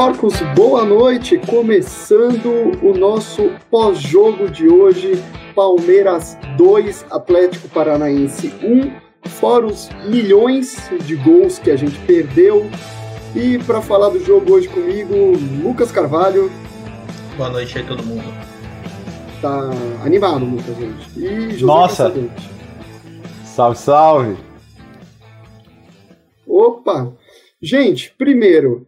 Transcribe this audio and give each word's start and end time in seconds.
Aeroporcos, 0.00 0.40
boa 0.56 0.82
noite. 0.82 1.36
Começando 1.36 2.72
o 2.82 2.96
nosso 2.96 3.50
pós-jogo 3.70 4.48
de 4.48 4.66
hoje. 4.66 5.22
Palmeiras 5.54 6.38
2, 6.56 7.04
Atlético 7.10 7.68
Paranaense 7.68 8.50
1. 8.62 9.28
Fora 9.28 9.66
os 9.66 9.90
milhões 10.06 10.90
de 11.04 11.16
gols 11.16 11.58
que 11.58 11.70
a 11.70 11.76
gente 11.76 11.98
perdeu. 12.06 12.64
E 13.36 13.58
para 13.58 13.82
falar 13.82 14.08
do 14.08 14.24
jogo 14.24 14.54
hoje 14.54 14.68
comigo, 14.68 15.14
Lucas 15.62 15.92
Carvalho. 15.92 16.50
Boa 17.36 17.50
noite 17.50 17.76
aí 17.76 17.84
todo 17.84 18.02
mundo. 18.02 18.24
Tá 19.42 19.70
animado, 20.02 20.46
muita 20.46 20.72
gente. 20.72 21.10
E 21.20 21.50
José 21.50 21.66
Nossa! 21.66 22.04
Caçadente. 22.04 22.50
Salve, 23.44 23.78
salve! 23.78 24.36
Opa! 26.46 27.12
Gente, 27.60 28.14
primeiro, 28.16 28.86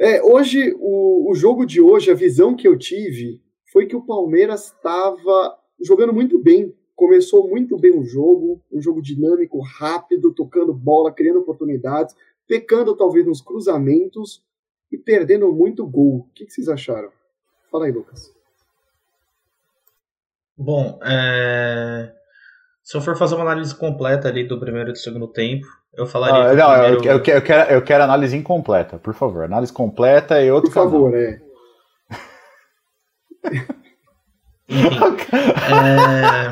é, 0.00 0.22
hoje, 0.22 0.74
o, 0.78 1.30
o 1.30 1.34
jogo 1.34 1.66
de 1.66 1.78
hoje, 1.78 2.10
a 2.10 2.14
visão 2.14 2.56
que 2.56 2.66
eu 2.66 2.78
tive 2.78 3.38
foi 3.70 3.86
que 3.86 3.94
o 3.94 4.00
Palmeiras 4.00 4.72
estava 4.72 5.58
jogando 5.78 6.10
muito 6.10 6.38
bem. 6.38 6.74
Começou 6.96 7.46
muito 7.46 7.76
bem 7.78 7.92
o 7.92 8.02
jogo, 8.02 8.62
um 8.72 8.80
jogo 8.80 9.02
dinâmico, 9.02 9.60
rápido, 9.60 10.32
tocando 10.32 10.72
bola, 10.72 11.12
criando 11.12 11.40
oportunidades, 11.40 12.16
pecando 12.48 12.96
talvez 12.96 13.26
nos 13.26 13.42
cruzamentos 13.42 14.42
e 14.90 14.96
perdendo 14.96 15.52
muito 15.52 15.86
gol. 15.86 16.20
O 16.20 16.28
que, 16.34 16.46
que 16.46 16.52
vocês 16.52 16.70
acharam? 16.70 17.10
Fala 17.70 17.84
aí, 17.84 17.92
Lucas. 17.92 18.34
Bom, 20.56 20.98
é... 21.02 22.19
se 22.90 22.96
eu 22.96 23.00
for 23.00 23.16
fazer 23.16 23.36
uma 23.36 23.44
análise 23.44 23.72
completa 23.72 24.26
ali 24.26 24.42
do 24.42 24.58
primeiro 24.58 24.90
e 24.90 24.92
do 24.92 24.98
segundo 24.98 25.28
tempo, 25.28 25.64
eu 25.94 26.08
falaria. 26.08 26.50
Ah, 26.50 26.54
não, 26.54 26.72
primeiro... 26.72 27.04
eu, 27.04 27.12
eu, 27.12 27.34
eu, 27.36 27.42
quero, 27.42 27.70
eu 27.70 27.82
quero 27.82 28.02
análise 28.02 28.36
incompleta, 28.36 28.98
por 28.98 29.14
favor. 29.14 29.44
Análise 29.44 29.72
completa 29.72 30.42
e 30.42 30.50
outro. 30.50 30.72
Por 30.72 30.74
favor, 30.74 31.14
é. 31.14 31.40
Enfim, 34.68 35.04
é... 35.72 36.50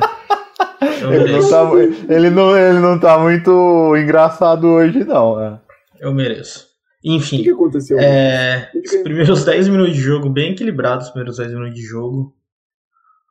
ele, 1.12 1.32
não 1.32 1.50
tá, 1.50 1.70
ele, 2.08 2.30
não, 2.30 2.56
ele 2.56 2.78
não 2.78 3.00
tá 3.00 3.18
muito 3.18 3.96
engraçado 3.96 4.68
hoje, 4.68 5.02
não. 5.02 5.42
É. 5.42 5.60
Eu 5.98 6.14
mereço. 6.14 6.68
Enfim. 7.02 7.38
O 7.38 7.38
que, 7.40 7.44
que 7.46 7.50
aconteceu? 7.50 7.98
É, 7.98 8.70
os 8.76 9.02
primeiros 9.02 9.44
10 9.44 9.66
minutos 9.66 9.96
de 9.96 10.00
jogo, 10.00 10.30
bem 10.30 10.52
equilibrados, 10.52 11.06
os 11.06 11.10
primeiros 11.10 11.38
10 11.38 11.50
minutos 11.50 11.74
de 11.74 11.82
jogo. 11.82 12.32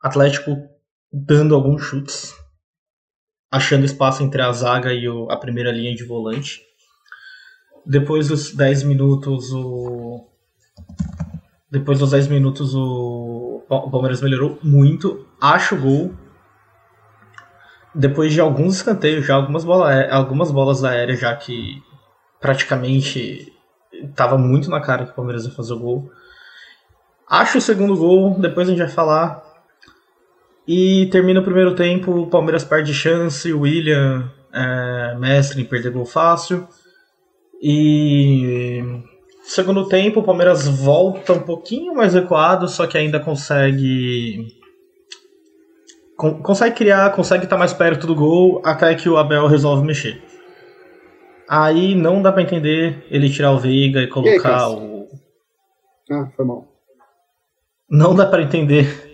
Atlético 0.02 0.58
dando 1.10 1.54
alguns 1.54 1.82
chutes 1.82 2.34
achando 3.50 3.84
espaço 3.84 4.22
entre 4.22 4.42
a 4.42 4.52
zaga 4.52 4.92
e 4.92 5.08
o, 5.08 5.30
a 5.30 5.36
primeira 5.36 5.72
linha 5.72 5.94
de 5.94 6.04
volante. 6.04 6.60
Depois 7.84 8.28
dos 8.28 8.52
10 8.54 8.82
minutos, 8.84 9.52
o. 9.52 10.26
Depois 11.70 11.98
dos 11.98 12.10
10 12.10 12.28
minutos, 12.28 12.74
o, 12.74 13.62
o 13.68 13.90
Palmeiras 13.90 14.20
melhorou 14.20 14.58
muito. 14.62 15.26
Acha 15.40 15.74
o 15.74 15.80
gol. 15.80 16.14
Depois 17.94 18.32
de 18.32 18.40
alguns 18.40 18.76
escanteios, 18.76 19.26
já 19.26 19.34
algumas, 19.34 19.64
bola, 19.64 20.06
algumas 20.10 20.50
bolas 20.50 20.84
aéreas, 20.84 21.20
já 21.20 21.34
que 21.34 21.82
praticamente 22.40 23.52
estava 23.92 24.38
muito 24.38 24.70
na 24.70 24.80
cara 24.80 25.06
que 25.06 25.12
o 25.12 25.14
Palmeiras 25.14 25.44
ia 25.44 25.50
fazer 25.50 25.72
o 25.72 25.78
gol. 25.78 26.10
Acho 27.28 27.58
o 27.58 27.60
segundo 27.60 27.96
gol, 27.96 28.38
depois 28.38 28.68
a 28.68 28.70
gente 28.70 28.80
vai 28.80 28.88
falar. 28.88 29.42
E 30.68 31.06
termina 31.06 31.40
o 31.40 31.44
primeiro 31.44 31.74
tempo, 31.74 32.12
o 32.12 32.26
Palmeiras 32.26 32.62
perde 32.62 32.92
chance, 32.92 33.50
o 33.50 33.60
William 33.60 34.30
é, 34.52 35.16
mestre 35.18 35.62
em 35.62 35.64
perder 35.64 35.90
gol 35.90 36.04
fácil. 36.04 36.68
E 37.62 38.82
segundo 39.44 39.88
tempo, 39.88 40.20
o 40.20 40.22
Palmeiras 40.22 40.68
volta 40.68 41.32
um 41.32 41.40
pouquinho 41.40 41.94
mais 41.94 42.12
recuado, 42.12 42.68
só 42.68 42.86
que 42.86 42.98
ainda 42.98 43.18
consegue 43.18 44.58
consegue 46.42 46.76
criar, 46.76 47.12
consegue 47.12 47.44
estar 47.44 47.56
mais 47.56 47.72
perto 47.72 48.06
do 48.06 48.14
gol, 48.14 48.60
até 48.62 48.94
que 48.94 49.08
o 49.08 49.16
Abel 49.16 49.46
resolve 49.46 49.86
mexer. 49.86 50.22
Aí 51.48 51.94
não 51.94 52.20
dá 52.20 52.30
para 52.30 52.42
entender 52.42 53.06
ele 53.10 53.30
tirar 53.30 53.52
o 53.52 53.58
Veiga 53.58 54.02
e 54.02 54.06
colocar 54.06 54.68
e 54.68 54.74
aí, 54.74 54.76
o 54.76 55.08
Ah, 56.10 56.30
foi 56.36 56.44
mal. 56.44 56.66
Não 57.88 58.14
dá 58.14 58.26
para 58.26 58.42
entender 58.42 59.07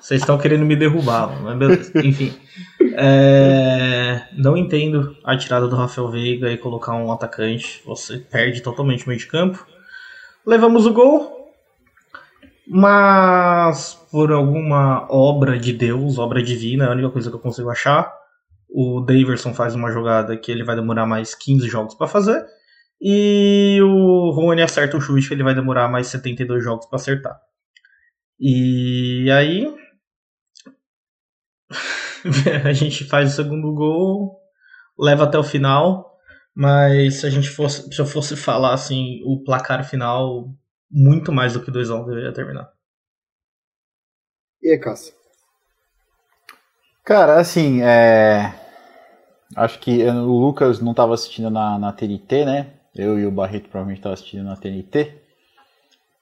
Vocês 0.00 0.20
estão 0.20 0.38
querendo 0.38 0.64
me 0.64 0.76
derrubar, 0.76 1.42
mas 1.42 1.58
beleza. 1.58 1.92
Enfim. 2.04 2.34
É... 2.96 4.22
Não 4.36 4.56
entendo 4.56 5.16
a 5.24 5.36
tirada 5.36 5.68
do 5.68 5.76
Rafael 5.76 6.10
Veiga 6.10 6.50
e 6.50 6.56
colocar 6.56 6.94
um 6.94 7.12
atacante. 7.12 7.82
Você 7.86 8.18
perde 8.18 8.62
totalmente 8.62 9.04
o 9.04 9.08
meio 9.08 9.20
de 9.20 9.26
campo. 9.26 9.66
Levamos 10.46 10.86
o 10.86 10.92
gol. 10.92 11.38
Mas 12.70 13.94
por 14.10 14.30
alguma 14.30 15.06
obra 15.10 15.58
de 15.58 15.72
Deus, 15.72 16.18
obra 16.18 16.42
divina, 16.42 16.84
é 16.84 16.88
a 16.88 16.92
única 16.92 17.10
coisa 17.10 17.30
que 17.30 17.36
eu 17.36 17.40
consigo 17.40 17.70
achar. 17.70 18.12
O 18.68 19.00
Daverson 19.00 19.54
faz 19.54 19.74
uma 19.74 19.90
jogada 19.90 20.36
que 20.36 20.52
ele 20.52 20.64
vai 20.64 20.76
demorar 20.76 21.06
mais 21.06 21.34
15 21.34 21.66
jogos 21.66 21.94
para 21.94 22.06
fazer. 22.06 22.44
E 23.00 23.78
o 23.82 24.30
Rony 24.30 24.62
acerta 24.62 24.96
o 24.96 25.00
chute 25.00 25.28
que 25.28 25.34
ele 25.34 25.44
vai 25.44 25.54
demorar 25.54 25.88
mais 25.88 26.08
72 26.08 26.62
jogos 26.64 26.86
para 26.86 26.96
acertar. 26.96 27.40
E 28.40 29.30
aí 29.30 29.66
a 32.64 32.72
gente 32.72 33.04
faz 33.04 33.32
o 33.32 33.36
segundo 33.36 33.72
gol, 33.74 34.40
leva 34.98 35.24
até 35.24 35.38
o 35.38 35.44
final, 35.44 36.16
mas 36.54 37.20
se 37.20 37.26
a 37.26 37.30
gente 37.30 37.48
fosse, 37.48 37.92
se 37.92 38.00
eu 38.00 38.06
fosse 38.06 38.36
falar 38.36 38.74
assim, 38.74 39.20
o 39.24 39.42
placar 39.42 39.88
final 39.88 40.48
muito 40.90 41.32
mais 41.32 41.52
do 41.52 41.62
que 41.62 41.70
2 41.70 41.90
a 41.90 41.96
1 41.96 42.06
deveria 42.06 42.32
terminar. 42.32 42.72
E 44.62 44.70
aí, 44.70 44.78
Cássio? 44.78 45.14
Cara, 47.04 47.38
assim, 47.38 47.80
é... 47.82 48.52
acho 49.56 49.78
que 49.78 50.02
o 50.04 50.40
Lucas 50.40 50.80
não 50.80 50.90
estava 50.90 51.14
assistindo 51.14 51.48
na, 51.48 51.78
na 51.78 51.92
TNT, 51.92 52.44
né? 52.44 52.77
Eu 52.94 53.18
e 53.18 53.26
o 53.26 53.30
Barreto 53.30 53.68
provavelmente 53.68 53.98
estava 53.98 54.14
assistindo 54.14 54.44
na 54.44 54.56
TNT. 54.56 55.14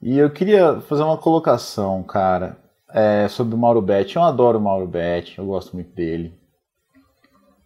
E 0.03 0.19
eu 0.19 0.31
queria 0.31 0.81
fazer 0.83 1.03
uma 1.03 1.17
colocação, 1.17 2.03
cara, 2.03 2.59
é, 2.93 3.27
sobre 3.29 3.55
o 3.55 3.59
Mauro 3.59 3.81
Betti. 3.81 4.17
Eu 4.17 4.23
adoro 4.23 4.59
o 4.59 4.63
Mauro 4.63 4.87
Betti, 4.87 5.39
eu 5.39 5.47
gosto 5.47 5.75
muito 5.75 5.95
dele. 5.95 6.35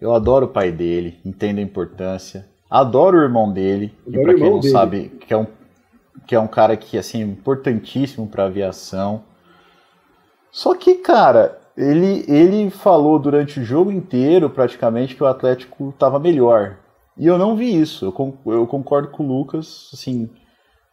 Eu 0.01 0.15
adoro 0.15 0.47
o 0.47 0.49
pai 0.49 0.73
dele, 0.73 1.19
entendo 1.25 1.59
a 1.59 1.63
importância. 1.63 2.49
Adoro 2.71 3.19
o 3.19 3.23
irmão 3.23 3.53
dele, 3.53 3.93
e 4.07 4.13
para 4.13 4.35
quem 4.35 4.49
não 4.49 4.61
dele. 4.61 4.73
sabe, 4.73 5.09
que 5.09 5.33
é 5.33 5.37
um 5.37 5.47
que 6.27 6.35
é 6.35 6.41
um 6.41 6.47
cara 6.47 6.77
que 6.77 6.97
assim 6.97 7.23
importantíssimo 7.23 8.27
para 8.27 8.45
aviação. 8.45 9.25
Só 10.53 10.75
que, 10.75 10.97
cara, 10.97 11.59
ele 11.77 12.25
ele 12.29 12.71
falou 12.71 13.19
durante 13.19 13.59
o 13.59 13.65
jogo 13.65 13.91
inteiro 13.91 14.49
praticamente 14.49 15.17
que 15.17 15.23
o 15.23 15.27
Atlético 15.27 15.91
estava 15.91 16.19
melhor. 16.19 16.77
E 17.21 17.27
eu 17.27 17.37
não 17.37 17.55
vi 17.55 17.79
isso. 17.79 18.07
Eu, 18.07 18.67
concordo 18.67 19.09
com 19.09 19.23
o 19.23 19.29
Lucas. 19.29 19.91
Assim, 19.93 20.31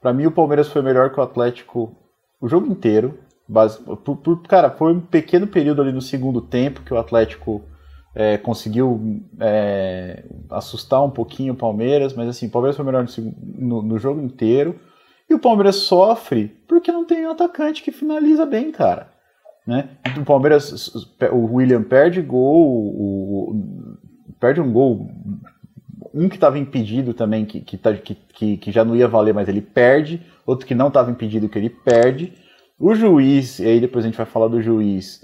para 0.01 0.11
mim 0.11 0.25
o 0.25 0.31
Palmeiras 0.31 0.67
foi 0.67 0.81
melhor 0.81 1.09
que 1.09 1.19
o 1.21 1.23
Atlético 1.23 1.95
o 2.41 2.49
jogo 2.49 2.67
inteiro. 2.67 3.17
Base, 3.47 3.81
por, 3.81 4.17
por, 4.17 4.43
cara, 4.43 4.69
foi 4.69 4.91
um 4.91 4.99
pequeno 4.99 5.47
período 5.47 5.81
ali 5.81 5.93
no 5.93 6.01
segundo 6.01 6.41
tempo 6.41 6.81
que 6.81 6.93
o 6.93 6.97
Atlético 6.97 7.63
é, 8.13 8.37
conseguiu 8.37 9.21
é, 9.39 10.25
assustar 10.49 11.01
um 11.01 11.09
pouquinho 11.09 11.53
o 11.53 11.57
Palmeiras, 11.57 12.13
mas 12.13 12.27
assim, 12.27 12.47
o 12.47 12.51
Palmeiras 12.51 12.75
foi 12.75 12.83
melhor 12.83 13.05
no, 13.05 13.67
no, 13.67 13.81
no, 13.81 13.97
jogo 13.97 14.19
inteiro. 14.19 14.77
E 15.29 15.33
o 15.33 15.39
Palmeiras 15.39 15.77
sofre 15.77 16.57
porque 16.67 16.91
não 16.91 17.05
tem 17.05 17.25
um 17.25 17.31
atacante 17.31 17.81
que 17.81 17.91
finaliza 17.91 18.45
bem, 18.45 18.69
cara. 18.69 19.13
Né? 19.65 19.91
O 20.19 20.25
Palmeiras, 20.25 20.93
o 21.31 21.55
William 21.55 21.83
perde 21.83 22.21
gol, 22.21 22.65
o, 22.67 23.51
o, 23.51 24.33
perde 24.41 24.59
um 24.59 24.73
gol 24.73 25.09
um 26.17 26.27
que 26.27 26.35
estava 26.35 26.57
impedido 26.57 27.13
também, 27.13 27.45
que, 27.45 27.61
que, 27.61 27.77
tá, 27.77 27.93
que, 27.93 28.57
que, 28.57 28.71
já 28.71 28.83
não 28.83 28.95
ia 28.95 29.07
valer, 29.07 29.33
mas 29.33 29.47
ele 29.47 29.61
perde, 29.61 30.21
outro 30.45 30.65
que 30.65 30.73
não 30.73 30.87
estava 30.87 31.11
impedido, 31.11 31.47
que 31.47 31.57
ele 31.57 31.69
perde. 31.69 32.33
O 32.79 32.95
juiz, 32.95 33.59
e 33.59 33.65
aí 33.65 33.79
depois 33.79 34.03
a 34.03 34.07
gente 34.07 34.17
vai 34.17 34.25
falar 34.25 34.47
do 34.47 34.61
juiz, 34.61 35.23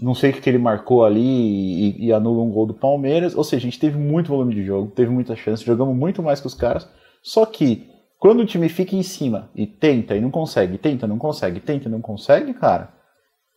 não 0.00 0.14
sei 0.14 0.30
o 0.30 0.32
que, 0.32 0.40
que 0.40 0.48
ele 0.48 0.58
marcou 0.58 1.04
ali 1.04 1.20
e, 1.20 2.06
e, 2.06 2.12
anula 2.12 2.42
um 2.42 2.50
gol 2.50 2.66
do 2.66 2.74
Palmeiras. 2.74 3.34
Ou 3.36 3.44
seja, 3.44 3.66
a 3.66 3.70
gente 3.70 3.80
teve 3.80 3.98
muito 3.98 4.28
volume 4.28 4.54
de 4.54 4.64
jogo, 4.64 4.92
teve 4.92 5.10
muita 5.10 5.34
chance, 5.34 5.64
jogamos 5.64 5.96
muito 5.96 6.22
mais 6.22 6.40
que 6.40 6.46
os 6.46 6.54
caras. 6.54 6.88
Só 7.22 7.44
que 7.44 7.88
quando 8.18 8.40
o 8.40 8.46
time 8.46 8.68
fica 8.68 8.96
em 8.96 9.02
cima 9.02 9.50
e 9.54 9.66
tenta 9.66 10.16
e 10.16 10.20
não 10.20 10.30
consegue, 10.30 10.78
tenta, 10.78 11.06
não 11.06 11.18
consegue, 11.18 11.60
tenta, 11.60 11.88
não 11.88 12.00
consegue, 12.00 12.54
cara, 12.54 12.88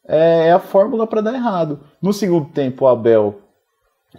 é, 0.07 0.47
é 0.47 0.51
a 0.51 0.59
fórmula 0.59 1.05
para 1.05 1.21
dar 1.21 1.33
errado. 1.33 1.81
No 2.01 2.11
segundo 2.13 2.49
tempo, 2.49 2.85
o 2.85 2.87
Abel 2.87 3.46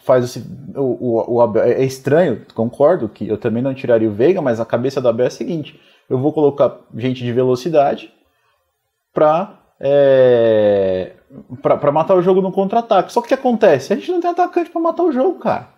faz 0.01 0.25
esse, 0.25 0.45
o, 0.77 0.83
o, 0.83 1.35
o 1.35 1.41
Abel, 1.41 1.63
é 1.63 1.85
estranho, 1.85 2.45
concordo 2.55 3.09
que 3.09 3.27
eu 3.27 3.39
também 3.39 3.63
não 3.63 3.75
tiraria 3.75 4.09
o 4.09 4.13
Veiga, 4.13 4.43
mas 4.43 4.61
a 4.61 4.67
cabeça 4.67 5.01
do 5.01 5.09
Abel 5.09 5.25
é 5.25 5.29
a 5.29 5.31
seguinte: 5.31 5.81
eu 6.09 6.19
vou 6.19 6.33
colocar 6.33 6.79
gente 6.95 7.23
de 7.23 7.33
velocidade 7.33 8.13
para 9.13 9.59
é, 9.81 11.13
para 11.63 11.93
matar 11.93 12.15
o 12.15 12.23
jogo 12.23 12.41
no 12.41 12.53
contra-ataque. 12.53 13.13
Só 13.13 13.21
que 13.21 13.27
o 13.27 13.29
que 13.29 13.35
acontece? 13.35 13.93
A 13.93 13.97
gente 13.97 14.11
não 14.11 14.21
tem 14.21 14.31
atacante 14.31 14.71
para 14.71 14.81
matar 14.81 15.03
o 15.03 15.13
jogo, 15.13 15.39
cara. 15.39 15.69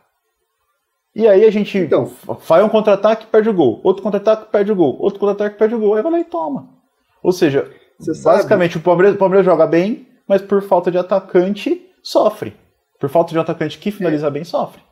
E 1.15 1.27
aí 1.27 1.45
a 1.45 1.51
gente 1.51 1.77
então, 1.77 2.07
faz 2.41 2.65
um 2.65 2.69
contra-ataque, 2.69 3.27
perde 3.27 3.51
o 3.51 3.55
gol. 3.55 3.81
Outro 3.83 4.03
contra-ataque, 4.03 4.51
perde 4.51 4.71
o 4.73 4.77
gol. 4.77 4.97
Outro 5.01 5.19
contra-ataque, 5.19 5.59
perde 5.59 5.75
o 5.75 5.79
gol. 5.79 5.95
Aí 5.95 6.03
vai 6.03 6.12
lá 6.12 6.21
e 6.21 6.25
toma. 6.25 6.69
Ou 7.23 7.33
seja, 7.33 7.71
basicamente 8.23 8.77
o 8.77 8.81
Palmeiras, 8.81 9.17
o 9.17 9.19
Palmeiras 9.19 9.45
joga 9.45 9.67
bem, 9.67 10.07
mas 10.27 10.41
por 10.41 10.62
falta 10.62 10.91
de 10.91 10.99
atacante, 10.99 11.85
sofre. 12.03 12.57
Por 13.00 13.08
falta 13.08 13.32
de 13.32 13.38
um 13.38 13.41
atacante 13.41 13.79
que 13.79 13.91
finaliza 13.91 14.26
é. 14.26 14.31
bem, 14.31 14.44
sofre. 14.44 14.82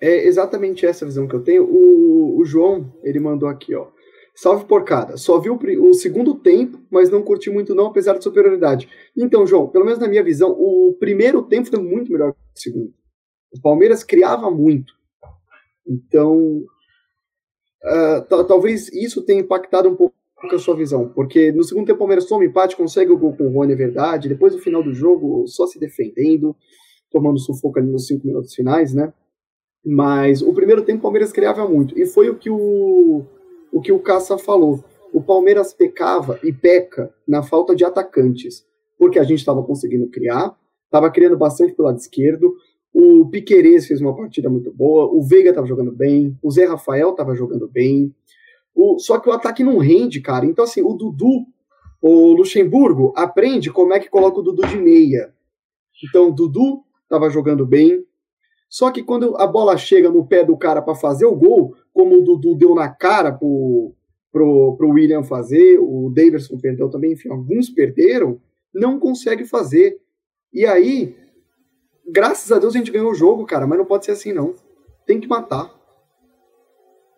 É 0.00 0.26
exatamente 0.26 0.86
essa 0.86 1.04
visão 1.04 1.28
que 1.28 1.34
eu 1.34 1.42
tenho. 1.42 1.64
O, 1.64 2.38
o 2.38 2.44
João, 2.44 2.90
ele 3.02 3.18
mandou 3.18 3.48
aqui, 3.48 3.74
ó. 3.74 3.88
Salve 4.34 4.64
porcada. 4.64 5.16
Só 5.16 5.38
vi 5.38 5.50
o, 5.50 5.58
o, 5.82 5.92
segundo 5.92 6.34
tempo, 6.36 6.78
mas 6.90 7.10
não 7.10 7.22
curti 7.22 7.50
muito 7.50 7.74
não, 7.74 7.88
apesar 7.88 8.16
de 8.16 8.24
superioridade. 8.24 8.88
Então, 9.14 9.46
João, 9.46 9.68
pelo 9.68 9.84
menos 9.84 9.98
na 9.98 10.08
minha 10.08 10.22
visão, 10.22 10.52
o 10.52 10.96
primeiro 10.98 11.42
tempo 11.42 11.68
foi 11.68 11.82
muito 11.82 12.10
melhor 12.10 12.32
que 12.32 12.38
o 12.38 12.58
segundo. 12.58 12.94
O 13.52 13.60
Palmeiras 13.60 14.02
criava 14.04 14.50
muito. 14.50 14.94
Então, 15.86 16.64
uh, 17.84 18.46
talvez 18.46 18.88
isso 18.92 19.22
tenha 19.22 19.40
impactado 19.40 19.88
um 19.88 19.96
pouco 19.96 20.14
a 20.50 20.58
sua 20.58 20.74
visão, 20.74 21.08
porque 21.08 21.52
no 21.52 21.62
segundo 21.62 21.86
tempo 21.86 21.96
o 21.96 21.98
Palmeiras 21.98 22.24
toma 22.24 22.44
empate, 22.44 22.76
consegue 22.76 23.10
o 23.10 23.18
gol 23.18 23.36
com 23.36 23.48
o 23.48 23.52
Rony, 23.52 23.74
é 23.74 23.76
verdade, 23.76 24.28
depois 24.28 24.54
no 24.54 24.60
final 24.60 24.82
do 24.82 24.94
jogo 24.94 25.46
só 25.46 25.66
se 25.66 25.78
defendendo, 25.78 26.56
tomando 27.10 27.38
sufoco 27.38 27.78
ali 27.78 27.90
nos 27.90 28.06
cinco 28.06 28.26
minutos 28.26 28.54
finais, 28.54 28.94
né? 28.94 29.12
Mas 29.84 30.42
o 30.42 30.52
primeiro 30.52 30.82
tempo 30.82 30.98
o 30.98 31.02
Palmeiras 31.02 31.32
criava 31.32 31.66
muito, 31.68 31.98
e 31.98 32.06
foi 32.06 32.28
o 32.28 32.36
que 32.36 32.50
o, 32.50 33.24
o, 33.72 33.80
que 33.80 33.92
o 33.92 33.98
Caça 33.98 34.36
falou. 34.38 34.84
O 35.12 35.22
Palmeiras 35.22 35.72
pecava 35.72 36.38
e 36.42 36.52
peca 36.52 37.12
na 37.26 37.42
falta 37.42 37.74
de 37.74 37.84
atacantes, 37.84 38.64
porque 38.98 39.18
a 39.18 39.24
gente 39.24 39.38
estava 39.38 39.62
conseguindo 39.62 40.08
criar, 40.08 40.54
estava 40.84 41.10
criando 41.10 41.36
bastante 41.36 41.72
pelo 41.72 41.88
lado 41.88 41.98
esquerdo, 41.98 42.54
o 42.92 43.26
Piquerez 43.30 43.86
fez 43.86 44.00
uma 44.00 44.14
partida 44.14 44.48
muito 44.50 44.72
boa, 44.72 45.06
o 45.06 45.22
Veiga 45.22 45.50
estava 45.50 45.66
jogando 45.66 45.92
bem, 45.92 46.36
o 46.42 46.50
Zé 46.50 46.64
Rafael 46.64 47.10
estava 47.10 47.34
jogando 47.34 47.68
bem. 47.68 48.14
O, 48.74 48.98
só 48.98 49.18
que 49.18 49.28
o 49.28 49.32
ataque 49.32 49.62
não 49.62 49.78
rende, 49.78 50.20
cara. 50.20 50.44
Então, 50.44 50.64
assim, 50.64 50.82
o 50.82 50.94
Dudu, 50.94 51.46
o 52.02 52.32
Luxemburgo, 52.32 53.12
aprende 53.16 53.70
como 53.70 53.92
é 53.92 54.00
que 54.00 54.10
coloca 54.10 54.40
o 54.40 54.42
Dudu 54.42 54.66
de 54.66 54.76
meia. 54.76 55.32
Então, 56.04 56.32
Dudu 56.32 56.82
estava 57.10 57.28
jogando 57.28 57.66
bem. 57.66 58.04
Só 58.68 58.92
que 58.92 59.02
quando 59.02 59.36
a 59.36 59.46
bola 59.48 59.76
chega 59.76 60.08
no 60.08 60.24
pé 60.24 60.44
do 60.44 60.56
cara 60.56 60.80
para 60.80 60.94
fazer 60.94 61.26
o 61.26 61.34
gol, 61.34 61.74
como 61.92 62.16
o 62.16 62.24
Dudu 62.24 62.54
deu 62.54 62.72
na 62.72 62.88
cara 62.88 63.32
pro, 63.32 63.92
pro, 64.30 64.76
pro 64.76 64.90
William 64.90 65.24
fazer, 65.24 65.78
o 65.80 66.08
Davidson 66.14 66.56
perdeu 66.58 66.88
também, 66.88 67.12
enfim, 67.12 67.30
alguns 67.30 67.68
perderam, 67.68 68.40
não 68.72 69.00
consegue 69.00 69.44
fazer. 69.44 69.98
E 70.52 70.64
aí, 70.64 71.16
graças 72.08 72.52
a 72.52 72.60
Deus 72.60 72.74
a 72.74 72.78
gente 72.78 72.92
ganhou 72.92 73.10
o 73.10 73.14
jogo, 73.14 73.44
cara, 73.44 73.66
mas 73.66 73.76
não 73.76 73.84
pode 73.84 74.04
ser 74.04 74.12
assim, 74.12 74.32
não. 74.32 74.54
Tem 75.04 75.18
que 75.18 75.26
matar. 75.26 75.74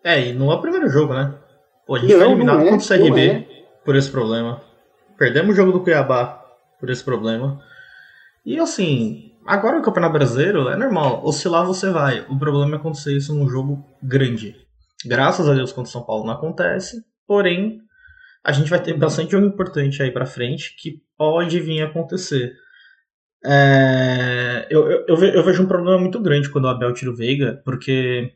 É, 0.03 0.29
e 0.29 0.33
não 0.33 0.51
é 0.51 0.55
o 0.55 0.61
primeiro 0.61 0.89
jogo, 0.89 1.13
né? 1.13 1.37
Pô, 1.85 1.95
a 1.95 1.99
gente 1.99 2.13
não, 2.13 2.19
foi 2.19 2.27
eliminado 2.29 2.61
é, 2.61 2.69
contra 2.71 2.85
o 2.85 2.99
CRB 2.99 3.21
é. 3.27 3.47
por 3.85 3.95
esse 3.95 4.09
problema. 4.09 4.61
Perdemos 5.17 5.53
o 5.53 5.55
jogo 5.55 5.71
do 5.71 5.81
Cuiabá 5.81 6.43
por 6.79 6.89
esse 6.89 7.03
problema. 7.03 7.61
E 8.43 8.59
assim, 8.59 9.32
agora 9.45 9.79
o 9.79 9.81
Campeonato 9.81 10.13
Brasileiro 10.13 10.69
é 10.69 10.75
normal. 10.75 11.25
Oscilar 11.25 11.65
você 11.65 11.89
vai. 11.89 12.25
O 12.29 12.37
problema 12.37 12.75
é 12.75 12.77
acontecer 12.77 13.15
isso 13.15 13.33
num 13.33 13.47
jogo 13.47 13.85
grande. 14.01 14.55
Graças 15.05 15.47
a 15.47 15.53
Deus 15.53 15.71
contra 15.71 15.89
o 15.89 15.91
São 15.91 16.03
Paulo 16.03 16.25
não 16.25 16.33
acontece. 16.33 17.03
Porém, 17.27 17.81
a 18.43 18.51
gente 18.51 18.69
vai 18.69 18.81
ter 18.81 18.97
bastante 18.97 19.31
jogo 19.31 19.45
importante 19.45 20.01
aí 20.01 20.11
pra 20.11 20.25
frente 20.25 20.75
que 20.77 21.01
pode 21.17 21.59
vir 21.59 21.81
a 21.81 21.85
acontecer. 21.85 22.53
É, 23.45 24.67
eu, 24.69 24.89
eu, 24.89 25.17
eu, 25.17 25.43
vejo 25.43 25.63
um 25.63 25.67
problema 25.67 25.97
muito 25.97 26.19
grande 26.21 26.49
quando 26.49 26.65
o 26.65 26.69
Abel 26.69 26.93
tira 26.93 27.11
o 27.11 27.15
Veiga, 27.15 27.61
porque 27.65 28.33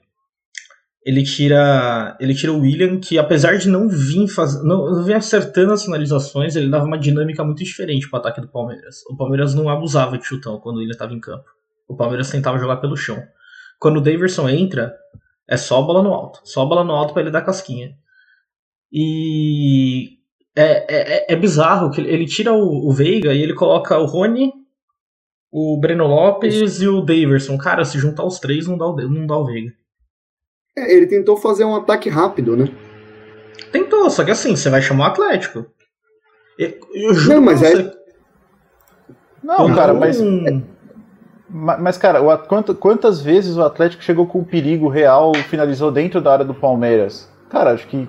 ele 1.05 1.23
tira 1.23 2.17
ele 2.19 2.35
tira 2.35 2.51
o 2.51 2.59
William, 2.59 2.99
que 2.99 3.17
apesar 3.17 3.57
de 3.57 3.69
não 3.69 3.88
vir 3.88 4.27
faz, 4.27 4.61
não, 4.63 4.91
não 4.91 5.03
vir 5.03 5.13
acertando 5.13 5.73
as 5.73 5.83
finalizações, 5.83 6.55
ele 6.55 6.69
dava 6.69 6.85
uma 6.85 6.97
dinâmica 6.97 7.44
muito 7.44 7.63
diferente 7.63 8.09
para 8.09 8.17
o 8.17 8.19
ataque 8.19 8.41
do 8.41 8.47
Palmeiras. 8.47 9.03
O 9.09 9.15
Palmeiras 9.15 9.53
não 9.53 9.69
abusava 9.69 10.17
de 10.17 10.25
chutão 10.25 10.59
quando 10.59 10.81
ele 10.81 10.91
estava 10.91 11.13
em 11.13 11.19
campo. 11.19 11.45
O 11.88 11.95
Palmeiras 11.95 12.29
tentava 12.29 12.59
jogar 12.59 12.77
pelo 12.77 12.97
chão. 12.97 13.21
Quando 13.79 13.97
o 13.97 14.01
Daverson 14.01 14.49
entra, 14.49 14.94
é 15.47 15.55
só 15.55 15.81
bola 15.81 16.03
no 16.03 16.13
alto, 16.13 16.41
só 16.44 16.65
bola 16.65 16.83
no 16.83 16.94
alto 16.94 17.13
para 17.13 17.21
ele 17.21 17.31
dar 17.31 17.41
casquinha. 17.41 17.95
E 18.91 20.17
é, 20.55 21.25
é, 21.25 21.33
é 21.33 21.35
bizarro 21.35 21.91
que 21.91 22.01
ele 22.01 22.25
tira 22.25 22.53
o, 22.53 22.89
o 22.89 22.91
Veiga 22.91 23.33
e 23.33 23.41
ele 23.41 23.53
coloca 23.53 23.97
o 23.97 24.05
Rony 24.05 24.51
o 25.51 25.79
Breno 25.79 26.05
Lopes 26.07 26.55
Isso. 26.55 26.83
e 26.83 26.88
o 26.88 27.01
Daverson. 27.01 27.57
Cara, 27.57 27.85
se 27.85 27.97
juntar 27.97 28.25
os 28.25 28.39
três, 28.39 28.67
não 28.67 28.77
dá 28.77 28.85
o, 28.85 28.95
não 28.95 29.25
dá 29.25 29.38
o 29.38 29.45
Veiga. 29.45 29.73
É, 30.77 30.94
ele 30.94 31.07
tentou 31.07 31.35
fazer 31.35 31.65
um 31.65 31.75
ataque 31.75 32.07
rápido, 32.07 32.56
né? 32.56 32.69
Tentou, 33.71 34.07
só 34.12 34.24
que 34.24 34.29
assim, 34.29 34.56
você 34.56 34.69
vai 34.69 34.81
chamar 34.81 35.06
o 35.06 35.07
Atlético. 35.07 35.65
Eu, 36.57 36.74
eu 36.94 37.13
juro 37.15 37.35
não, 37.35 37.41
mas 37.41 37.59
você... 37.59 37.81
é... 37.81 37.91
Não, 39.44 39.74
cara, 39.74 39.94
mas... 39.94 40.21
Mas, 41.50 41.97
cara, 41.97 42.21
o, 42.21 42.75
quantas 42.75 43.21
vezes 43.21 43.56
o 43.56 43.63
Atlético 43.63 44.03
chegou 44.03 44.27
com 44.27 44.44
perigo 44.44 44.89
real 44.89 45.33
finalizou 45.50 45.89
dentro 45.91 46.19
da 46.19 46.33
área 46.33 46.45
do 46.45 46.53
Palmeiras? 46.53 47.31
Cara, 47.50 47.71
acho 47.71 47.88
que 47.88 48.07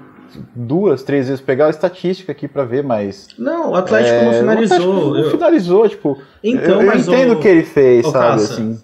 duas, 0.55 1.05
três 1.05 1.29
vezes 1.29 1.41
pegar 1.41 1.67
a 1.67 1.71
estatística 1.71 2.33
aqui 2.33 2.49
para 2.49 2.65
ver, 2.65 2.83
mas. 2.83 3.29
Não, 3.39 3.71
o 3.71 3.75
Atlético 3.77 4.17
é, 4.17 4.25
não 4.25 4.33
finalizou. 4.33 5.13
O 5.13 5.15
não 5.15 5.31
finalizou, 5.31 5.89
tipo. 5.89 6.19
Então, 6.43 6.83
eu, 6.83 6.91
eu 6.91 6.99
entendo 6.99 7.35
o 7.35 7.41
que 7.41 7.47
ele 7.47 7.63
fez, 7.63 8.05
sabe? 8.07 8.41
Caça, 8.41 8.55
assim. 8.55 8.81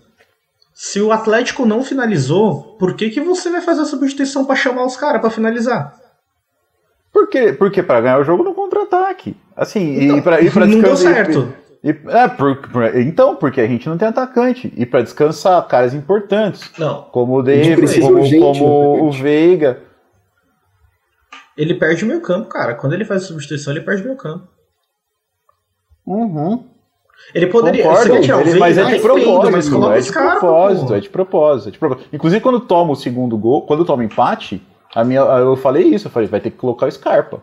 Se 0.75 1.01
o 1.01 1.13
Atlético 1.13 1.65
não 1.65 1.85
finalizou, 1.85 2.77
por 2.77 2.95
que, 2.95 3.09
que 3.09 3.21
você 3.21 3.49
vai 3.49 3.61
fazer 3.61 3.83
a 3.83 3.85
substituição 3.85 4.45
para 4.45 4.57
chamar 4.57 4.85
os 4.85 4.97
caras 4.97 5.21
para 5.21 5.31
finalizar? 5.31 5.95
Porque, 7.13 7.53
porque 7.53 7.81
para 7.81 8.01
ganhar 8.01 8.19
o 8.19 8.25
jogo 8.25 8.43
no 8.43 8.53
contra-ataque. 8.53 9.37
Assim, 9.57 10.03
então, 10.03 10.19
e 10.19 10.23
para 10.23 10.41
ir 10.41 10.53
para 10.53 10.67
Não 10.67 10.81
deu 10.81 10.97
certo. 10.97 11.55
E, 11.85 11.91
é, 11.91 12.27
por, 12.27 12.57
por, 12.69 12.97
então, 12.97 13.37
porque 13.37 13.61
a 13.61 13.69
gente 13.69 13.89
não 13.89 13.97
tem 13.97 14.09
atacante. 14.09 14.73
E 14.77 14.85
para 14.85 15.03
descansar 15.03 15.65
caras 15.69 15.95
importantes. 15.95 16.73
Não. 16.77 17.03
Como 17.03 17.39
o 17.39 17.43
Davis, 17.43 17.97
como, 17.97 18.29
como 18.41 19.05
o 19.05 19.13
Veiga. 19.13 19.81
Ele 21.57 21.75
perde 21.75 22.05
meio 22.05 22.21
campo, 22.21 22.49
cara. 22.49 22.75
Quando 22.75 22.95
ele 22.95 23.05
faz 23.05 23.23
a 23.23 23.27
substituição, 23.27 23.73
ele 23.73 23.85
perde 23.85 24.03
meio 24.03 24.17
campo. 24.17 24.49
Uhum. 26.05 26.74
Ele 27.35 27.47
poderia. 27.47 27.85
Concordo, 27.85 28.15
ele, 28.15 28.59
mas 28.59 28.79
é 28.79 28.85
de 28.85 29.01
propósito, 29.01 29.53
mas 29.53 29.67
é 29.67 30.01
de 30.01 30.13
propósito, 30.13 30.95
é 30.95 31.01
de 31.01 31.09
propósito, 31.09 31.69
é 31.69 31.73
de 31.73 31.79
propósito. 31.79 32.09
Inclusive, 32.13 32.41
quando 32.41 32.61
toma 32.61 32.93
o 32.93 32.97
segundo 32.97 33.37
gol, 33.37 33.63
quando 33.63 33.85
toma 33.85 34.05
empate, 34.05 34.63
a 34.95 35.05
minha, 35.05 35.21
eu 35.21 35.57
falei 35.57 35.85
isso, 35.85 36.07
eu 36.07 36.11
falei, 36.13 36.29
vai 36.29 36.41
ter 36.41 36.51
que 36.51 36.57
colocar 36.57 36.87
o 36.87 36.91
Scarpa. 36.91 37.43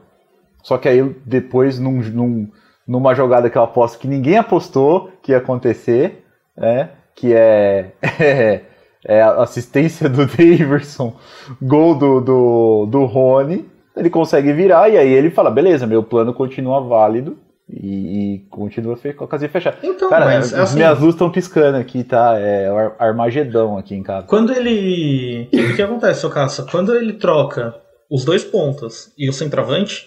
Só 0.63 0.78
que 0.78 0.88
aí 0.88 1.04
depois, 1.25 1.80
num, 1.80 2.00
num, 2.01 2.48
numa 2.88 3.13
jogada 3.13 3.50
que 3.50 3.58
eu 3.58 3.63
aposto 3.63 4.00
que 4.00 4.08
ninguém 4.08 4.38
apostou 4.38 5.12
que 5.22 5.32
ia 5.32 5.40
acontecer, 5.40 6.25
né? 6.56 6.90
Que 7.16 7.34
é, 7.34 7.92
é, 8.20 8.62
é 9.04 9.22
a 9.22 9.42
assistência 9.42 10.08
do 10.08 10.25
Daverson, 10.28 11.13
gol 11.62 11.96
do, 11.96 12.22
do, 12.22 12.86
do 12.86 13.06
Rony 13.06 13.70
ele 13.96 14.10
consegue 14.10 14.54
virar 14.54 14.90
e 14.90 14.98
aí 14.98 15.12
ele 15.12 15.30
fala, 15.30 15.51
beleza, 15.51 15.86
meu 15.86 16.01
plano 16.04 16.34
continua 16.34 16.80
válido 16.82 17.38
e, 17.74 18.36
e 18.36 18.40
continua 18.50 18.98
com 19.16 19.24
a 19.24 19.28
casinha 19.28 19.50
fechada. 19.50 19.78
Então, 19.84 20.10
Cara, 20.10 20.25
mas, 20.25 20.54
assim, 20.54 20.75
minhas 20.75 21.00
luzes 21.00 21.16
estão 21.16 21.32
piscando 21.32 21.78
aqui, 21.78 22.04
tá? 22.04 22.38
É 22.38 22.72
o 22.72 22.94
Armagedão 23.00 23.78
aqui 23.78 23.96
em 23.96 24.04
casa. 24.04 24.28
Quando 24.28 24.54
ele... 24.54 25.50
O 25.54 25.75
que 25.75 25.82
acontece, 25.82 26.22
seu 26.22 26.30
Caça? 26.30 26.66
Quando 26.70 26.96
ele 26.96 27.13
troca 27.13 27.74
os 28.10 28.25
dois 28.25 28.44
pontas 28.44 29.13
e 29.18 29.30
o 29.30 29.34
centroavante, 29.34 30.06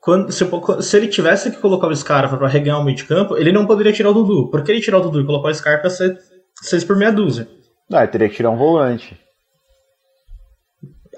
quando, 0.00 0.30
se, 0.32 0.44
se, 0.80 0.96
ele 0.96 1.08
tivesse 1.08 1.50
que 1.50 1.58
colocar 1.58 1.88
o 1.88 1.96
Scarpa 1.96 2.36
para 2.36 2.48
reganhar 2.48 2.80
o 2.80 2.84
meio 2.84 2.96
de 2.96 3.04
campo, 3.04 3.36
ele 3.36 3.52
não 3.52 3.66
poderia 3.66 3.92
tirar 3.92 4.10
o 4.10 4.14
Dudu. 4.14 4.50
Porque 4.50 4.70
ele 4.70 4.80
tirar 4.80 4.98
o 4.98 5.02
Dudu 5.02 5.20
e 5.20 5.26
colocar 5.26 5.48
o 5.48 5.54
Scarpa 5.54 5.86
ia 5.86 5.90
ser 5.90 6.18
6 6.62 6.84
por 6.84 6.96
meia 6.96 7.12
dúzia. 7.12 7.48
Ah, 7.92 8.02
ele 8.02 8.12
teria 8.12 8.28
que 8.28 8.36
tirar 8.36 8.50
um 8.50 8.56
volante. 8.56 9.18